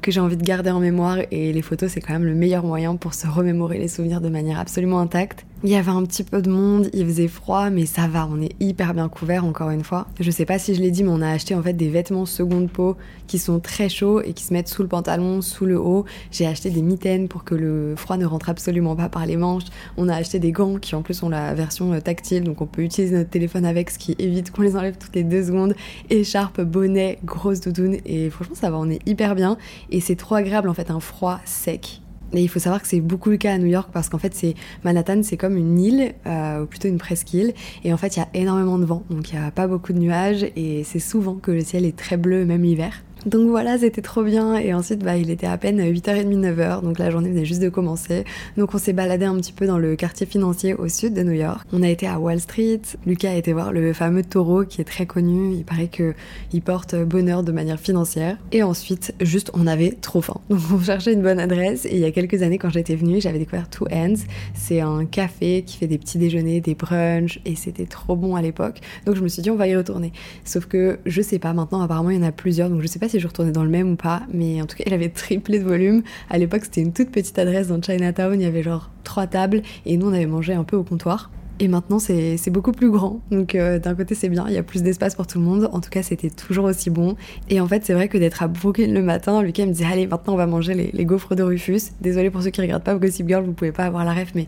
que 0.02 0.10
j'ai 0.10 0.20
envie 0.20 0.36
de 0.36 0.42
garder 0.42 0.70
en 0.70 0.80
mémoire 0.80 1.18
et 1.30 1.52
les 1.52 1.62
photos 1.62 1.90
c'est 1.90 2.00
quand 2.00 2.12
même 2.12 2.24
le 2.24 2.34
meilleur 2.34 2.64
moyen 2.64 2.96
pour 2.96 3.14
se 3.14 3.26
remémorer 3.26 3.78
les 3.78 3.88
souvenirs 3.88 4.20
de 4.20 4.28
manière 4.28 4.58
absolument 4.58 5.00
intacte. 5.00 5.44
Il 5.64 5.70
y 5.70 5.74
avait 5.74 5.90
un 5.90 6.04
petit 6.04 6.22
peu 6.22 6.40
de 6.40 6.48
monde, 6.48 6.88
il 6.92 7.04
faisait 7.04 7.26
froid, 7.26 7.68
mais 7.68 7.84
ça 7.84 8.06
va, 8.06 8.28
on 8.30 8.40
est 8.40 8.54
hyper 8.60 8.94
bien 8.94 9.08
couvert 9.08 9.44
encore 9.44 9.70
une 9.70 9.82
fois. 9.82 10.06
Je 10.20 10.30
sais 10.30 10.44
pas 10.44 10.56
si 10.56 10.72
je 10.72 10.80
l'ai 10.80 10.92
dit, 10.92 11.02
mais 11.02 11.10
on 11.10 11.20
a 11.20 11.28
acheté 11.28 11.56
en 11.56 11.62
fait 11.64 11.72
des 11.72 11.88
vêtements 11.88 12.26
seconde 12.26 12.70
peau 12.70 12.96
qui 13.26 13.40
sont 13.40 13.58
très 13.58 13.88
chauds 13.88 14.20
et 14.20 14.34
qui 14.34 14.44
se 14.44 14.52
mettent 14.52 14.68
sous 14.68 14.82
le 14.82 14.88
pantalon, 14.88 15.42
sous 15.42 15.66
le 15.66 15.76
haut. 15.76 16.04
J'ai 16.30 16.46
acheté 16.46 16.70
des 16.70 16.80
mitaines 16.80 17.26
pour 17.26 17.42
que 17.42 17.56
le 17.56 17.94
froid 17.96 18.16
ne 18.16 18.24
rentre 18.24 18.48
absolument 18.50 18.94
pas 18.94 19.08
par 19.08 19.26
les 19.26 19.36
manches. 19.36 19.64
On 19.96 20.08
a 20.08 20.14
acheté 20.14 20.38
des 20.38 20.52
gants 20.52 20.76
qui 20.76 20.94
en 20.94 21.02
plus 21.02 21.24
ont 21.24 21.28
la 21.28 21.54
version 21.54 21.92
euh, 21.92 21.98
tactile, 21.98 22.44
donc 22.44 22.60
on 22.60 22.66
peut 22.66 22.82
utiliser 22.82 23.16
notre 23.16 23.30
téléphone 23.30 23.64
avec, 23.64 23.90
ce 23.90 23.98
qui 23.98 24.14
évite 24.20 24.52
qu'on 24.52 24.62
les 24.62 24.76
enlève 24.76 24.96
toutes 24.96 25.16
les 25.16 25.24
deux 25.24 25.42
secondes. 25.42 25.74
Écharpe, 26.08 26.60
bonnet, 26.60 27.18
grosse 27.24 27.60
doudoune, 27.62 27.96
et 28.06 28.30
franchement 28.30 28.54
ça 28.54 28.70
va, 28.70 28.78
on 28.78 28.88
est 28.88 29.00
hyper 29.08 29.34
bien. 29.34 29.58
Et 29.90 30.00
c'est 30.00 30.14
trop 30.14 30.36
agréable 30.36 30.68
en 30.68 30.74
fait, 30.74 30.92
un 30.92 31.00
froid 31.00 31.40
sec 31.44 32.00
et 32.32 32.42
il 32.42 32.48
faut 32.48 32.58
savoir 32.58 32.82
que 32.82 32.88
c'est 32.88 33.00
beaucoup 33.00 33.30
le 33.30 33.36
cas 33.36 33.54
à 33.54 33.58
New 33.58 33.66
York 33.66 33.90
parce 33.92 34.08
qu'en 34.08 34.18
fait, 34.18 34.34
c'est 34.34 34.54
Manhattan, 34.84 35.22
c'est 35.22 35.36
comme 35.36 35.56
une 35.56 35.78
île, 35.78 36.14
euh, 36.26 36.62
ou 36.62 36.66
plutôt 36.66 36.88
une 36.88 36.98
presqu'île. 36.98 37.54
Et 37.84 37.92
en 37.92 37.96
fait, 37.96 38.16
il 38.16 38.20
y 38.20 38.22
a 38.22 38.28
énormément 38.34 38.78
de 38.78 38.84
vent, 38.84 39.02
donc 39.10 39.30
il 39.30 39.38
n'y 39.38 39.44
a 39.44 39.50
pas 39.50 39.66
beaucoup 39.66 39.92
de 39.92 39.98
nuages 39.98 40.46
et 40.56 40.84
c'est 40.84 40.98
souvent 40.98 41.34
que 41.34 41.50
le 41.50 41.62
ciel 41.62 41.84
est 41.84 41.96
très 41.96 42.16
bleu, 42.16 42.44
même 42.44 42.62
l'hiver. 42.62 43.02
Donc 43.28 43.48
voilà, 43.48 43.76
c'était 43.76 44.00
trop 44.00 44.22
bien. 44.22 44.56
Et 44.56 44.72
ensuite, 44.72 45.00
bah, 45.04 45.18
il 45.18 45.28
était 45.28 45.46
à 45.46 45.58
peine 45.58 45.80
8h30, 45.80 46.34
9h. 46.34 46.82
Donc 46.82 46.98
la 46.98 47.10
journée 47.10 47.28
venait 47.28 47.44
juste 47.44 47.60
de 47.60 47.68
commencer. 47.68 48.24
Donc 48.56 48.74
on 48.74 48.78
s'est 48.78 48.94
baladé 48.94 49.26
un 49.26 49.36
petit 49.36 49.52
peu 49.52 49.66
dans 49.66 49.76
le 49.76 49.96
quartier 49.96 50.24
financier 50.24 50.72
au 50.72 50.88
sud 50.88 51.12
de 51.12 51.22
New 51.22 51.32
York. 51.32 51.66
On 51.74 51.82
a 51.82 51.90
été 51.90 52.06
à 52.06 52.18
Wall 52.18 52.40
Street. 52.40 52.80
Lucas 53.04 53.30
a 53.30 53.34
été 53.34 53.52
voir 53.52 53.72
le 53.72 53.92
fameux 53.92 54.24
taureau 54.24 54.64
qui 54.64 54.80
est 54.80 54.84
très 54.84 55.04
connu. 55.04 55.52
Il 55.52 55.64
paraît 55.64 55.88
qu'il 55.88 56.62
porte 56.62 56.94
bonheur 56.94 57.42
de 57.42 57.52
manière 57.52 57.78
financière. 57.78 58.38
Et 58.50 58.62
ensuite, 58.62 59.14
juste, 59.20 59.50
on 59.52 59.66
avait 59.66 59.90
trop 59.90 60.22
faim. 60.22 60.40
Donc 60.48 60.60
on 60.72 60.80
cherchait 60.80 61.12
une 61.12 61.22
bonne 61.22 61.38
adresse. 61.38 61.84
Et 61.84 61.96
il 61.96 62.00
y 62.00 62.06
a 62.06 62.10
quelques 62.12 62.42
années, 62.42 62.56
quand 62.56 62.70
j'étais 62.70 62.96
venue, 62.96 63.20
j'avais 63.20 63.38
découvert 63.38 63.68
Two 63.68 63.86
Hands. 63.92 64.16
C'est 64.54 64.80
un 64.80 65.04
café 65.04 65.64
qui 65.66 65.76
fait 65.76 65.86
des 65.86 65.98
petits 65.98 66.16
déjeuners, 66.16 66.62
des 66.62 66.74
brunchs. 66.74 67.40
Et 67.44 67.56
c'était 67.56 67.84
trop 67.84 68.16
bon 68.16 68.36
à 68.36 68.40
l'époque. 68.40 68.80
Donc 69.04 69.16
je 69.16 69.22
me 69.22 69.28
suis 69.28 69.42
dit, 69.42 69.50
on 69.50 69.56
va 69.56 69.68
y 69.68 69.76
retourner. 69.76 70.12
Sauf 70.46 70.64
que 70.64 70.98
je 71.04 71.20
sais 71.20 71.38
pas, 71.38 71.52
maintenant, 71.52 71.82
apparemment, 71.82 72.08
il 72.08 72.16
y 72.16 72.20
en 72.20 72.26
a 72.26 72.32
plusieurs. 72.32 72.70
Donc 72.70 72.80
je 72.80 72.86
sais 72.86 72.98
pas 72.98 73.10
si 73.10 73.17
je 73.18 73.26
retournais 73.26 73.52
dans 73.52 73.64
le 73.64 73.70
même 73.70 73.92
ou 73.92 73.96
pas, 73.96 74.22
mais 74.32 74.60
en 74.62 74.66
tout 74.66 74.76
cas, 74.76 74.84
il 74.86 74.94
avait 74.94 75.08
triplé 75.08 75.58
de 75.58 75.64
volume. 75.64 76.02
À 76.30 76.38
l'époque, 76.38 76.62
c'était 76.64 76.80
une 76.80 76.92
toute 76.92 77.10
petite 77.10 77.38
adresse 77.38 77.68
dans 77.68 77.80
Chinatown, 77.80 78.40
il 78.40 78.44
y 78.44 78.46
avait 78.46 78.62
genre 78.62 78.90
trois 79.04 79.26
tables 79.26 79.62
et 79.86 79.96
nous, 79.96 80.08
on 80.08 80.12
avait 80.12 80.26
mangé 80.26 80.54
un 80.54 80.64
peu 80.64 80.76
au 80.76 80.84
comptoir. 80.84 81.30
Et 81.60 81.66
maintenant, 81.66 81.98
c'est 81.98 82.50
beaucoup 82.50 82.70
plus 82.70 82.88
grand. 82.88 83.20
Donc, 83.32 83.56
euh, 83.56 83.80
d'un 83.80 83.96
côté, 83.96 84.14
c'est 84.14 84.28
bien, 84.28 84.44
il 84.46 84.54
y 84.54 84.58
a 84.58 84.62
plus 84.62 84.84
d'espace 84.84 85.16
pour 85.16 85.26
tout 85.26 85.38
le 85.40 85.44
monde. 85.44 85.68
En 85.72 85.80
tout 85.80 85.90
cas, 85.90 86.04
c'était 86.04 86.30
toujours 86.30 86.66
aussi 86.66 86.88
bon. 86.88 87.16
Et 87.50 87.60
en 87.60 87.66
fait, 87.66 87.84
c'est 87.84 87.94
vrai 87.94 88.08
que 88.08 88.16
d'être 88.16 88.44
à 88.44 88.48
Brooklyn 88.48 88.92
le 88.92 89.02
matin, 89.02 89.42
Lucas 89.42 89.66
me 89.66 89.72
disait 89.72 89.86
Allez, 89.86 90.06
maintenant, 90.06 90.34
on 90.34 90.36
va 90.36 90.46
manger 90.46 90.74
les, 90.74 90.90
les 90.92 91.04
gaufres 91.04 91.34
de 91.34 91.42
Rufus. 91.42 91.80
Désolé 92.00 92.30
pour 92.30 92.42
ceux 92.42 92.50
qui 92.50 92.60
regardent 92.60 92.84
pas 92.84 92.94
Gossip 92.94 93.26
Girl, 93.26 93.44
vous 93.44 93.52
pouvez 93.52 93.72
pas 93.72 93.86
avoir 93.86 94.04
la 94.04 94.14
ref, 94.14 94.32
mais 94.36 94.46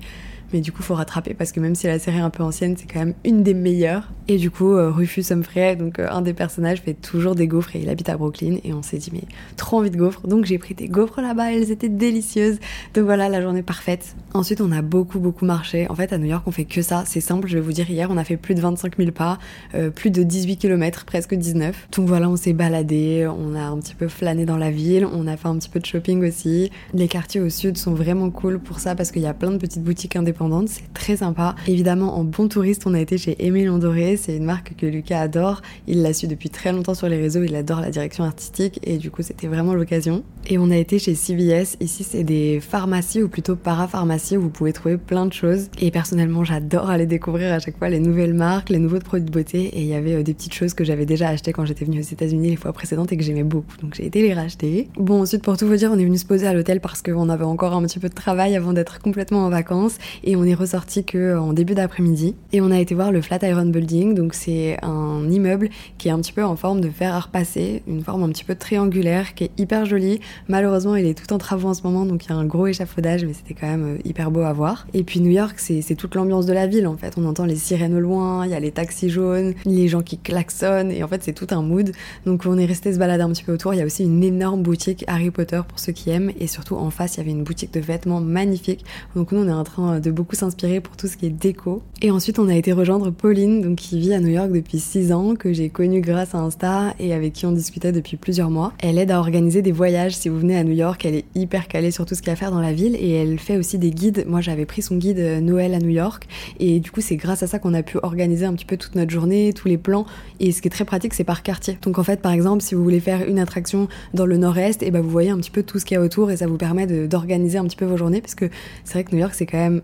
mais 0.52 0.60
du 0.60 0.72
coup 0.72 0.82
faut 0.82 0.94
rattraper 0.94 1.34
parce 1.34 1.52
que 1.52 1.60
même 1.60 1.74
si 1.74 1.86
la 1.86 1.98
série 1.98 2.18
est 2.18 2.20
un 2.20 2.30
peu 2.30 2.42
ancienne, 2.42 2.76
c'est 2.76 2.90
quand 2.90 3.00
même 3.00 3.14
une 3.24 3.42
des 3.42 3.54
meilleures. 3.54 4.10
Et 4.28 4.36
du 4.36 4.50
coup, 4.50 4.74
euh, 4.74 4.90
Rufus 4.90 5.24
Humphrey, 5.30 5.76
donc 5.76 5.98
euh, 5.98 6.06
un 6.10 6.22
des 6.22 6.34
personnages, 6.34 6.80
fait 6.80 6.94
toujours 6.94 7.34
des 7.34 7.46
gaufres 7.46 7.74
et 7.74 7.80
il 7.80 7.88
habite 7.88 8.08
à 8.08 8.16
Brooklyn. 8.16 8.58
Et 8.64 8.72
on 8.72 8.82
s'est 8.82 8.98
dit 8.98 9.10
mais 9.12 9.22
trop 9.56 9.78
envie 9.78 9.90
de 9.90 9.96
gaufres, 9.96 10.26
donc 10.26 10.44
j'ai 10.44 10.58
pris 10.58 10.74
des 10.74 10.88
gaufres 10.88 11.20
là-bas, 11.20 11.52
elles 11.52 11.70
étaient 11.70 11.88
délicieuses. 11.88 12.58
Donc 12.94 13.04
voilà, 13.04 13.28
la 13.28 13.42
journée 13.42 13.62
parfaite. 13.62 14.14
Ensuite, 14.34 14.60
on 14.60 14.72
a 14.72 14.82
beaucoup 14.82 15.18
beaucoup 15.18 15.44
marché. 15.44 15.88
En 15.90 15.94
fait, 15.94 16.12
à 16.12 16.18
New 16.18 16.26
York, 16.26 16.44
on 16.46 16.50
fait 16.50 16.64
que 16.64 16.82
ça. 16.82 17.04
C'est 17.06 17.20
simple, 17.20 17.48
je 17.48 17.54
vais 17.54 17.60
vous 17.60 17.72
dire. 17.72 17.90
Hier, 17.90 18.08
on 18.10 18.16
a 18.16 18.24
fait 18.24 18.36
plus 18.36 18.54
de 18.54 18.60
25 18.60 18.96
000 18.96 19.10
pas, 19.10 19.38
euh, 19.74 19.90
plus 19.90 20.10
de 20.10 20.22
18 20.22 20.56
km, 20.56 21.04
presque 21.04 21.34
19. 21.34 21.88
Donc 21.96 22.06
voilà, 22.06 22.28
on 22.28 22.36
s'est 22.36 22.52
baladé, 22.52 23.28
on 23.28 23.54
a 23.54 23.62
un 23.62 23.78
petit 23.78 23.94
peu 23.94 24.08
flâné 24.08 24.44
dans 24.44 24.56
la 24.56 24.70
ville, 24.70 25.06
on 25.06 25.26
a 25.26 25.36
fait 25.36 25.48
un 25.48 25.56
petit 25.56 25.68
peu 25.68 25.80
de 25.80 25.86
shopping 25.86 26.26
aussi. 26.26 26.70
Les 26.94 27.08
quartiers 27.08 27.40
au 27.40 27.50
sud 27.50 27.76
sont 27.76 27.94
vraiment 27.94 28.30
cool 28.30 28.58
pour 28.58 28.78
ça 28.78 28.94
parce 28.94 29.10
qu'il 29.10 29.22
y 29.22 29.26
a 29.26 29.34
plein 29.34 29.50
de 29.50 29.58
petites 29.58 29.82
boutiques 29.82 30.16
indépendantes 30.16 30.39
c'est 30.66 30.92
très 30.94 31.16
sympa. 31.16 31.54
Évidemment, 31.66 32.16
en 32.16 32.24
bon 32.24 32.48
touriste, 32.48 32.86
on 32.86 32.94
a 32.94 33.00
été 33.00 33.18
chez 33.18 33.36
Aimé 33.44 33.66
Londoré, 33.66 34.16
c'est 34.16 34.36
une 34.36 34.44
marque 34.44 34.74
que 34.76 34.86
Lucas 34.86 35.20
adore. 35.20 35.60
Il 35.86 36.00
l'a 36.00 36.14
su 36.14 36.28
depuis 36.28 36.48
très 36.48 36.72
longtemps 36.72 36.94
sur 36.94 37.08
les 37.08 37.18
réseaux, 37.18 37.42
il 37.42 37.54
adore 37.54 37.80
la 37.80 37.90
direction 37.90 38.24
artistique 38.24 38.80
et 38.82 38.96
du 38.96 39.10
coup, 39.10 39.22
c'était 39.22 39.48
vraiment 39.48 39.74
l'occasion. 39.74 40.24
Et 40.48 40.56
on 40.56 40.70
a 40.70 40.76
été 40.76 40.98
chez 40.98 41.14
CVS, 41.14 41.76
ici 41.80 42.04
c'est 42.04 42.24
des 42.24 42.60
pharmacies 42.60 43.22
ou 43.22 43.28
plutôt 43.28 43.54
parapharmacies 43.54 44.38
où 44.38 44.42
vous 44.42 44.50
pouvez 44.50 44.72
trouver 44.72 44.96
plein 44.96 45.26
de 45.26 45.32
choses. 45.32 45.68
Et 45.78 45.90
personnellement, 45.90 46.42
j'adore 46.44 46.88
aller 46.88 47.06
découvrir 47.06 47.52
à 47.52 47.58
chaque 47.58 47.76
fois 47.76 47.90
les 47.90 48.00
nouvelles 48.00 48.34
marques, 48.34 48.70
les 48.70 48.78
nouveaux 48.78 48.98
produits 48.98 49.26
de 49.26 49.30
beauté 49.30 49.64
et 49.64 49.80
il 49.80 49.86
y 49.86 49.94
avait 49.94 50.14
euh, 50.14 50.22
des 50.22 50.32
petites 50.32 50.54
choses 50.54 50.72
que 50.72 50.84
j'avais 50.84 51.06
déjà 51.06 51.28
achetées 51.28 51.52
quand 51.52 51.66
j'étais 51.66 51.84
venue 51.84 52.00
aux 52.00 52.02
États-Unis 52.02 52.50
les 52.50 52.56
fois 52.56 52.72
précédentes 52.72 53.12
et 53.12 53.16
que 53.16 53.22
j'aimais 53.22 53.42
beaucoup. 53.42 53.76
Donc 53.82 53.94
j'ai 53.94 54.06
été 54.06 54.22
les 54.22 54.32
racheter. 54.32 54.88
Bon, 54.96 55.22
ensuite, 55.22 55.42
pour 55.42 55.56
tout 55.56 55.66
vous 55.66 55.76
dire, 55.76 55.90
on 55.92 55.98
est 55.98 56.04
venu 56.04 56.18
se 56.18 56.24
poser 56.26 56.46
à 56.46 56.54
l'hôtel 56.54 56.80
parce 56.80 57.02
qu'on 57.02 57.28
avait 57.28 57.44
encore 57.44 57.74
un 57.74 57.82
petit 57.82 57.98
peu 57.98 58.08
de 58.08 58.14
travail 58.14 58.56
avant 58.56 58.72
d'être 58.72 59.00
complètement 59.00 59.44
en 59.44 59.50
vacances 59.50 59.98
on 60.36 60.44
est 60.44 60.54
ressorti 60.54 61.04
que 61.04 61.36
en 61.36 61.52
début 61.52 61.74
d'après-midi 61.74 62.34
et 62.52 62.60
on 62.60 62.70
a 62.70 62.78
été 62.78 62.94
voir 62.94 63.12
le 63.12 63.20
Flatiron 63.20 63.66
Building. 63.66 64.14
Donc 64.14 64.34
c'est 64.34 64.76
un 64.82 65.28
immeuble 65.30 65.68
qui 65.98 66.08
est 66.08 66.10
un 66.10 66.18
petit 66.20 66.32
peu 66.32 66.44
en 66.44 66.56
forme 66.56 66.80
de 66.80 66.88
fer 66.88 67.14
à 67.14 67.20
repasser, 67.20 67.82
une 67.86 68.02
forme 68.02 68.22
un 68.22 68.28
petit 68.28 68.44
peu 68.44 68.54
triangulaire 68.54 69.34
qui 69.34 69.44
est 69.44 69.50
hyper 69.58 69.86
jolie. 69.86 70.20
Malheureusement, 70.48 70.96
il 70.96 71.06
est 71.06 71.14
tout 71.14 71.32
en 71.32 71.38
travaux 71.38 71.68
en 71.68 71.74
ce 71.74 71.82
moment, 71.82 72.04
donc 72.06 72.24
il 72.24 72.30
y 72.30 72.32
a 72.32 72.36
un 72.36 72.44
gros 72.44 72.66
échafaudage, 72.66 73.24
mais 73.24 73.32
c'était 73.32 73.54
quand 73.54 73.66
même 73.66 73.96
euh, 73.96 73.98
hyper 74.04 74.30
beau 74.30 74.40
à 74.40 74.52
voir. 74.52 74.86
Et 74.94 75.04
puis 75.04 75.20
New 75.20 75.30
York, 75.30 75.56
c'est 75.58 75.94
toute 75.94 76.14
l'ambiance 76.14 76.46
de 76.46 76.52
la 76.52 76.66
ville 76.66 76.86
en 76.86 76.96
fait. 76.96 77.14
On 77.16 77.24
entend 77.26 77.44
les 77.44 77.56
sirènes 77.56 77.94
au 77.94 78.00
loin, 78.00 78.44
il 78.46 78.50
y 78.50 78.54
a 78.54 78.60
les 78.60 78.72
taxis 78.72 79.10
jaunes, 79.10 79.54
les 79.64 79.88
gens 79.88 80.02
qui 80.02 80.18
klaxonnent 80.18 80.90
et 80.90 81.02
en 81.02 81.08
fait 81.08 81.22
c'est 81.22 81.32
tout 81.32 81.48
un 81.50 81.62
mood. 81.62 81.92
Donc 82.26 82.44
on 82.46 82.58
est 82.58 82.66
resté 82.66 82.92
se 82.92 82.98
balader 82.98 83.22
un 83.22 83.30
petit 83.30 83.44
peu 83.44 83.52
autour. 83.52 83.74
Il 83.74 83.78
y 83.78 83.82
a 83.82 83.86
aussi 83.86 84.04
une 84.04 84.22
énorme 84.22 84.62
boutique 84.62 85.04
Harry 85.06 85.30
Potter 85.30 85.60
pour 85.66 85.78
ceux 85.78 85.92
qui 85.92 86.10
aiment 86.10 86.32
et 86.38 86.46
surtout 86.46 86.76
en 86.76 86.90
face 86.90 87.16
il 87.16 87.18
y 87.18 87.20
avait 87.20 87.30
une 87.30 87.44
boutique 87.44 87.72
de 87.72 87.80
vêtements 87.80 88.20
magnifique. 88.20 88.84
Donc 89.14 89.32
nous 89.32 89.40
on 89.40 89.48
est 89.48 89.52
en 89.52 89.64
train 89.64 90.00
de 90.00 90.10
beaucoup 90.20 90.36
s'inspirer 90.36 90.80
pour 90.80 90.96
tout 90.96 91.06
ce 91.06 91.16
qui 91.16 91.26
est 91.26 91.30
déco. 91.30 91.82
Et 92.02 92.10
ensuite, 92.10 92.38
on 92.38 92.48
a 92.48 92.54
été 92.54 92.72
rejoindre 92.72 93.10
Pauline, 93.10 93.62
donc 93.62 93.78
qui 93.78 93.98
vit 93.98 94.12
à 94.12 94.20
New 94.20 94.28
York 94.28 94.52
depuis 94.52 94.78
6 94.78 95.12
ans, 95.12 95.34
que 95.34 95.52
j'ai 95.54 95.70
connue 95.70 96.02
grâce 96.02 96.34
à 96.34 96.38
Insta 96.38 96.94
et 96.98 97.14
avec 97.14 97.32
qui 97.32 97.46
on 97.46 97.52
discutait 97.52 97.92
depuis 97.92 98.18
plusieurs 98.18 98.50
mois. 98.50 98.74
Elle 98.80 98.98
aide 98.98 99.10
à 99.10 99.18
organiser 99.18 99.62
des 99.62 99.72
voyages 99.72 100.14
si 100.14 100.28
vous 100.28 100.38
venez 100.38 100.58
à 100.58 100.64
New 100.64 100.74
York, 100.74 101.04
elle 101.06 101.14
est 101.14 101.24
hyper 101.34 101.68
calée 101.68 101.90
sur 101.90 102.04
tout 102.04 102.14
ce 102.14 102.20
qu'il 102.20 102.28
y 102.28 102.30
a 102.30 102.34
à 102.34 102.36
faire 102.36 102.50
dans 102.50 102.60
la 102.60 102.72
ville 102.72 102.96
et 102.96 103.10
elle 103.10 103.38
fait 103.38 103.56
aussi 103.56 103.78
des 103.78 103.90
guides. 103.90 104.24
Moi, 104.28 104.42
j'avais 104.42 104.66
pris 104.66 104.82
son 104.82 104.96
guide 104.96 105.18
euh, 105.18 105.40
Noël 105.40 105.74
à 105.74 105.78
New 105.78 105.88
York 105.88 106.28
et 106.58 106.80
du 106.80 106.90
coup, 106.90 107.00
c'est 107.00 107.16
grâce 107.16 107.42
à 107.42 107.46
ça 107.46 107.58
qu'on 107.58 107.72
a 107.72 107.82
pu 107.82 107.98
organiser 108.02 108.44
un 108.44 108.52
petit 108.52 108.66
peu 108.66 108.76
toute 108.76 108.94
notre 108.94 109.10
journée, 109.10 109.52
tous 109.54 109.68
les 109.68 109.78
plans. 109.78 110.04
Et 110.38 110.52
ce 110.52 110.60
qui 110.60 110.68
est 110.68 110.70
très 110.70 110.84
pratique, 110.84 111.14
c'est 111.14 111.24
par 111.24 111.42
quartier. 111.42 111.78
Donc 111.82 111.98
en 111.98 112.04
fait, 112.04 112.20
par 112.20 112.32
exemple, 112.32 112.62
si 112.62 112.74
vous 112.74 112.82
voulez 112.82 113.00
faire 113.00 113.26
une 113.26 113.38
attraction 113.38 113.88
dans 114.14 114.26
le 114.26 114.36
nord-est, 114.36 114.82
et 114.82 114.90
ben 114.90 115.00
vous 115.00 115.10
voyez 115.10 115.30
un 115.30 115.38
petit 115.38 115.50
peu 115.50 115.62
tout 115.62 115.78
ce 115.78 115.84
qu'il 115.84 115.94
y 115.94 115.98
a 115.98 116.02
autour 116.02 116.30
et 116.30 116.36
ça 116.36 116.46
vous 116.46 116.56
permet 116.56 116.86
d'organiser 116.86 117.58
un 117.58 117.64
petit 117.64 117.76
peu 117.76 117.84
vos 117.84 117.96
journées 117.96 118.20
parce 118.20 118.34
que 118.34 118.50
c'est 118.84 118.94
vrai 118.94 119.04
que 119.04 119.12
New 119.12 119.20
York, 119.20 119.34
c'est 119.34 119.46
quand 119.46 119.58
même 119.58 119.82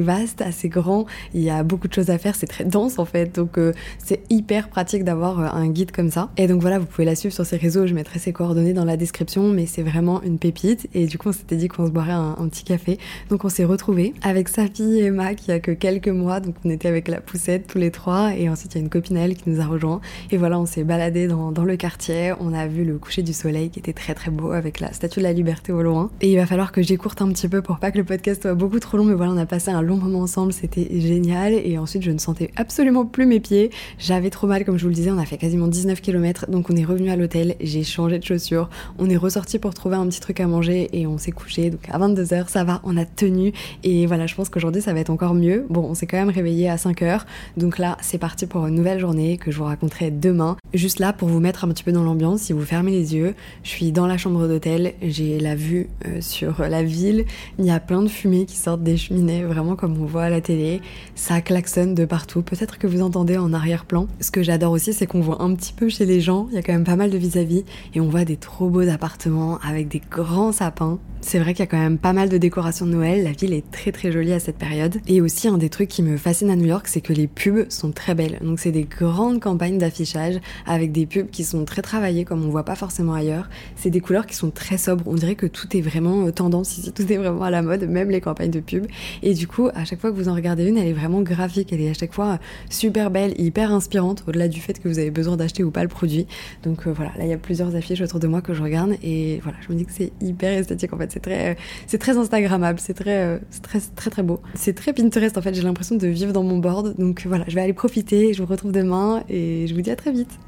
vaste, 0.00 0.42
assez 0.42 0.68
grand. 0.68 1.06
Il 1.34 1.42
y 1.42 1.50
a 1.50 1.62
beaucoup 1.62 1.88
de 1.88 1.92
choses 1.92 2.10
à 2.10 2.18
faire, 2.18 2.34
c'est 2.34 2.46
très 2.46 2.64
dense 2.64 2.98
en 2.98 3.04
fait. 3.04 3.34
Donc 3.34 3.58
euh, 3.58 3.72
c'est 3.98 4.20
hyper 4.30 4.68
pratique 4.68 5.04
d'avoir 5.04 5.40
euh, 5.40 5.48
un 5.52 5.68
guide 5.68 5.92
comme 5.92 6.10
ça. 6.10 6.30
Et 6.36 6.46
donc 6.46 6.60
voilà, 6.60 6.78
vous 6.78 6.86
pouvez 6.86 7.04
la 7.04 7.14
suivre 7.14 7.34
sur 7.34 7.46
ses 7.46 7.56
réseaux. 7.56 7.86
Je 7.86 7.94
mettrai 7.94 8.18
ses 8.18 8.32
coordonnées 8.32 8.72
dans 8.72 8.84
la 8.84 8.96
description, 8.96 9.48
mais 9.48 9.66
c'est 9.66 9.82
vraiment 9.82 10.22
une 10.22 10.38
pépite. 10.38 10.88
Et 10.94 11.06
du 11.06 11.18
coup, 11.18 11.28
on 11.28 11.32
s'était 11.32 11.56
dit 11.56 11.68
qu'on 11.68 11.86
se 11.86 11.90
boirait 11.90 12.12
un, 12.12 12.48
petit 12.48 12.64
café. 12.64 12.98
Donc 13.28 13.44
on 13.44 13.48
s'est 13.48 13.64
retrouvés 13.64 14.14
avec 14.22 14.48
sa 14.48 14.66
fille 14.66 15.00
Emma 15.00 15.34
qui 15.34 15.52
a 15.52 15.60
que 15.60 15.72
quelques 15.72 16.08
mois. 16.08 16.40
Donc 16.40 16.54
on 16.64 16.70
était 16.70 16.88
avec 16.88 17.08
la 17.08 17.20
poussette 17.20 17.66
tous 17.66 17.78
les 17.78 17.90
trois. 17.90 18.34
Et 18.34 18.48
ensuite, 18.48 18.74
il 18.74 18.78
y 18.78 18.80
a 18.80 18.84
une 18.84 18.90
copine 18.90 19.16
elle 19.16 19.34
qui 19.34 19.50
nous 19.50 19.60
a 19.60 19.66
rejoint. 19.66 20.00
Et 20.30 20.36
voilà, 20.36 20.58
on 20.58 20.66
s'est 20.66 20.84
baladé 20.84 21.26
dans, 21.26 21.52
dans 21.52 21.64
le 21.64 21.76
quartier. 21.76 22.32
On 22.40 22.52
a 22.54 22.66
vu 22.66 22.84
le 22.84 22.98
coucher 22.98 23.22
du 23.22 23.32
soleil 23.32 23.70
qui 23.70 23.78
était 23.78 23.92
très 23.92 24.14
très 24.14 24.30
beau 24.30 24.52
avec 24.52 24.80
la 24.80 24.92
statue 24.92 25.20
de 25.20 25.24
la 25.24 25.32
liberté 25.32 25.72
au 25.72 25.82
loin. 25.82 26.10
Et 26.20 26.32
il 26.32 26.36
va 26.36 26.46
falloir 26.46 26.72
que 26.72 26.82
j'écourte 26.82 27.22
un 27.22 27.28
petit 27.28 27.48
peu 27.48 27.62
pour 27.62 27.78
pas 27.78 27.90
que 27.90 27.98
le 27.98 28.04
podcast 28.04 28.42
soit 28.42 28.54
beaucoup 28.54 28.80
trop 28.80 28.96
long. 28.96 29.04
Mais 29.04 29.14
voilà, 29.14 29.32
on 29.32 29.38
a 29.38 29.46
passé 29.46 29.67
un 29.72 29.82
long 29.82 29.96
moment 29.96 30.20
ensemble. 30.20 30.52
C'était 30.52 30.88
génial. 31.00 31.52
Et 31.52 31.78
ensuite, 31.78 32.02
je 32.02 32.10
ne 32.10 32.18
sentais 32.18 32.50
absolument 32.56 33.06
plus 33.06 33.26
mes 33.26 33.40
pieds. 33.40 33.70
J'avais 33.98 34.30
trop 34.30 34.46
mal, 34.46 34.64
comme 34.64 34.76
je 34.76 34.82
vous 34.82 34.88
le 34.88 34.94
disais. 34.94 35.10
On 35.10 35.18
a 35.18 35.26
fait 35.26 35.38
quasiment 35.38 35.66
19 35.66 36.00
km. 36.00 36.46
Donc 36.50 36.70
on 36.70 36.76
est 36.76 36.84
revenu 36.84 37.10
à 37.10 37.16
l'hôtel. 37.16 37.56
J'ai 37.60 37.84
changé 37.84 38.18
de 38.18 38.24
chaussures. 38.24 38.68
On 38.98 39.08
est 39.08 39.16
ressorti 39.16 39.58
pour 39.58 39.74
trouver 39.74 39.96
un 39.96 40.06
petit 40.06 40.20
truc 40.20 40.40
à 40.40 40.46
manger 40.46 40.88
et 40.92 41.06
on 41.06 41.18
s'est 41.18 41.32
couché. 41.32 41.70
Donc 41.70 41.80
à 41.90 41.98
22h, 41.98 42.48
ça 42.48 42.64
va. 42.64 42.80
On 42.84 42.96
a 42.96 43.04
tenu. 43.04 43.52
Et 43.84 44.06
voilà, 44.06 44.26
je 44.26 44.34
pense 44.34 44.48
qu'aujourd'hui, 44.48 44.82
ça 44.82 44.92
va 44.92 45.00
être 45.00 45.10
encore 45.10 45.34
mieux. 45.34 45.66
Bon, 45.68 45.82
on 45.82 45.94
s'est 45.94 46.06
quand 46.06 46.18
même 46.18 46.30
réveillé 46.30 46.68
à 46.68 46.76
5h. 46.76 47.22
Donc 47.56 47.78
là, 47.78 47.96
c'est 48.00 48.18
parti 48.18 48.46
pour 48.46 48.66
une 48.66 48.74
nouvelle 48.74 49.00
journée 49.00 49.38
que 49.38 49.50
je 49.50 49.58
vous 49.58 49.64
raconterai 49.64 50.10
demain. 50.10 50.56
Juste 50.74 50.98
là, 50.98 51.12
pour 51.12 51.28
vous 51.28 51.40
mettre 51.40 51.64
un 51.64 51.68
petit 51.68 51.84
peu 51.84 51.92
dans 51.92 52.02
l'ambiance, 52.02 52.42
si 52.42 52.52
vous 52.52 52.64
fermez 52.64 52.92
les 52.92 53.14
yeux, 53.14 53.34
je 53.62 53.68
suis 53.68 53.92
dans 53.92 54.06
la 54.06 54.18
chambre 54.18 54.46
d'hôtel. 54.46 54.94
J'ai 55.02 55.38
la 55.38 55.54
vue 55.54 55.88
euh, 56.06 56.20
sur 56.20 56.60
la 56.60 56.82
ville. 56.82 57.24
Il 57.58 57.64
y 57.64 57.70
a 57.70 57.80
plein 57.80 58.02
de 58.02 58.08
fumées 58.08 58.46
qui 58.46 58.56
sortent 58.56 58.82
des 58.82 58.96
cheminées, 58.96 59.44
vraiment 59.48 59.74
comme 59.74 60.00
on 60.00 60.04
voit 60.06 60.24
à 60.24 60.30
la 60.30 60.40
télé. 60.40 60.80
Ça 61.16 61.40
klaxonne 61.40 61.94
de 61.94 62.04
partout. 62.04 62.42
Peut-être 62.42 62.78
que 62.78 62.86
vous 62.86 63.02
entendez 63.02 63.36
en 63.36 63.52
arrière-plan. 63.52 64.06
Ce 64.20 64.30
que 64.30 64.42
j'adore 64.42 64.72
aussi, 64.72 64.92
c'est 64.92 65.06
qu'on 65.06 65.20
voit 65.20 65.42
un 65.42 65.54
petit 65.54 65.72
peu 65.72 65.88
chez 65.88 66.06
les 66.06 66.20
gens. 66.20 66.46
Il 66.50 66.54
y 66.54 66.58
a 66.58 66.62
quand 66.62 66.72
même 66.72 66.84
pas 66.84 66.96
mal 66.96 67.10
de 67.10 67.18
vis-à-vis 67.18 67.64
et 67.94 68.00
on 68.00 68.08
voit 68.08 68.24
des 68.24 68.36
trop 68.36 68.68
beaux 68.68 68.88
appartements 68.88 69.58
avec 69.66 69.88
des 69.88 70.00
grands 70.10 70.52
sapins. 70.52 70.98
C'est 71.20 71.40
vrai 71.40 71.52
qu'il 71.52 71.60
y 71.60 71.64
a 71.64 71.66
quand 71.66 71.78
même 71.78 71.98
pas 71.98 72.12
mal 72.12 72.28
de 72.28 72.38
décorations 72.38 72.86
de 72.86 72.92
Noël. 72.92 73.24
La 73.24 73.32
ville 73.32 73.52
est 73.52 73.68
très 73.70 73.92
très 73.92 74.12
jolie 74.12 74.32
à 74.32 74.38
cette 74.38 74.56
période. 74.56 74.98
Et 75.08 75.20
aussi, 75.20 75.48
un 75.48 75.58
des 75.58 75.68
trucs 75.68 75.88
qui 75.88 76.02
me 76.02 76.16
fascine 76.16 76.48
à 76.48 76.56
New 76.56 76.66
York, 76.66 76.86
c'est 76.88 77.00
que 77.00 77.12
les 77.12 77.26
pubs 77.26 77.68
sont 77.70 77.90
très 77.90 78.14
belles. 78.14 78.38
Donc, 78.40 78.60
c'est 78.60 78.70
des 78.70 78.84
grandes 78.84 79.40
campagnes 79.40 79.78
d'affichage 79.78 80.36
avec 80.64 80.92
des 80.92 81.06
pubs 81.06 81.28
qui 81.28 81.44
sont 81.44 81.64
très 81.64 81.82
travaillées 81.82 82.24
comme 82.24 82.44
on 82.44 82.50
voit 82.50 82.64
pas 82.64 82.76
forcément 82.76 83.14
ailleurs. 83.14 83.48
C'est 83.74 83.90
des 83.90 84.00
couleurs 84.00 84.26
qui 84.26 84.36
sont 84.36 84.50
très 84.50 84.78
sobres. 84.78 85.04
On 85.06 85.14
dirait 85.14 85.34
que 85.34 85.46
tout 85.46 85.76
est 85.76 85.80
vraiment 85.80 86.26
euh, 86.26 86.32
tendance 86.32 86.78
ici, 86.78 86.92
tout 86.94 87.12
est 87.12 87.16
vraiment 87.16 87.42
à 87.42 87.50
la 87.50 87.62
mode, 87.62 87.82
même 87.82 88.10
les 88.10 88.20
campagnes 88.20 88.52
de 88.52 88.60
pub. 88.60 88.86
Et 89.22 89.34
du 89.34 89.48
coup, 89.48 89.68
à 89.74 89.84
chaque 89.84 90.00
fois 90.00 90.10
que 90.10 90.16
vous 90.16 90.28
en 90.28 90.34
regardez 90.34 90.66
une, 90.66 90.78
elle 90.78 90.88
est 90.88 90.92
vraiment 90.92 91.20
graphique. 91.20 91.72
Elle 91.72 91.80
est 91.80 91.90
à 91.90 91.94
chaque 91.94 92.14
fois 92.14 92.38
super 92.70 93.10
belle, 93.10 93.38
hyper 93.40 93.72
inspirante, 93.72 94.24
au-delà 94.28 94.46
du 94.46 94.60
fait 94.60 94.78
que 94.78 94.88
vous 94.88 95.00
avez 95.00 95.10
besoin 95.10 95.36
d'acheter 95.36 95.64
ou 95.64 95.72
pas 95.72 95.82
le 95.82 95.88
produit. 95.88 96.26
Donc 96.62 96.86
euh, 96.86 96.92
voilà, 96.92 97.10
là 97.18 97.24
il 97.24 97.30
y 97.30 97.34
a 97.34 97.38
plusieurs 97.38 97.74
affiches 97.74 98.00
autour 98.00 98.20
de 98.20 98.28
moi 98.28 98.40
que 98.40 98.54
je 98.54 98.62
regarde 98.62 98.94
et 99.02 99.40
voilà, 99.42 99.58
je 99.66 99.72
me 99.72 99.78
dis 99.78 99.84
que 99.84 99.92
c'est 99.92 100.12
hyper 100.20 100.52
esthétique 100.52 100.92
en 100.92 100.98
fait. 100.98 101.07
C'est 101.10 101.20
très, 101.20 101.56
c'est 101.86 101.98
très 101.98 102.16
Instagrammable, 102.16 102.78
c'est 102.80 102.94
très, 102.94 103.40
très, 103.62 103.80
très 103.94 104.10
très 104.10 104.22
beau. 104.22 104.40
C'est 104.54 104.74
très 104.74 104.92
Pinterest 104.92 105.36
en 105.36 105.42
fait. 105.42 105.54
J'ai 105.54 105.62
l'impression 105.62 105.96
de 105.96 106.06
vivre 106.06 106.32
dans 106.32 106.42
mon 106.42 106.58
board. 106.58 106.96
Donc 106.98 107.24
voilà, 107.26 107.44
je 107.48 107.54
vais 107.54 107.60
aller 107.60 107.72
profiter. 107.72 108.32
Je 108.32 108.42
vous 108.42 108.48
retrouve 108.48 108.72
demain 108.72 109.24
et 109.28 109.66
je 109.66 109.74
vous 109.74 109.80
dis 109.80 109.90
à 109.90 109.96
très 109.96 110.12
vite. 110.12 110.38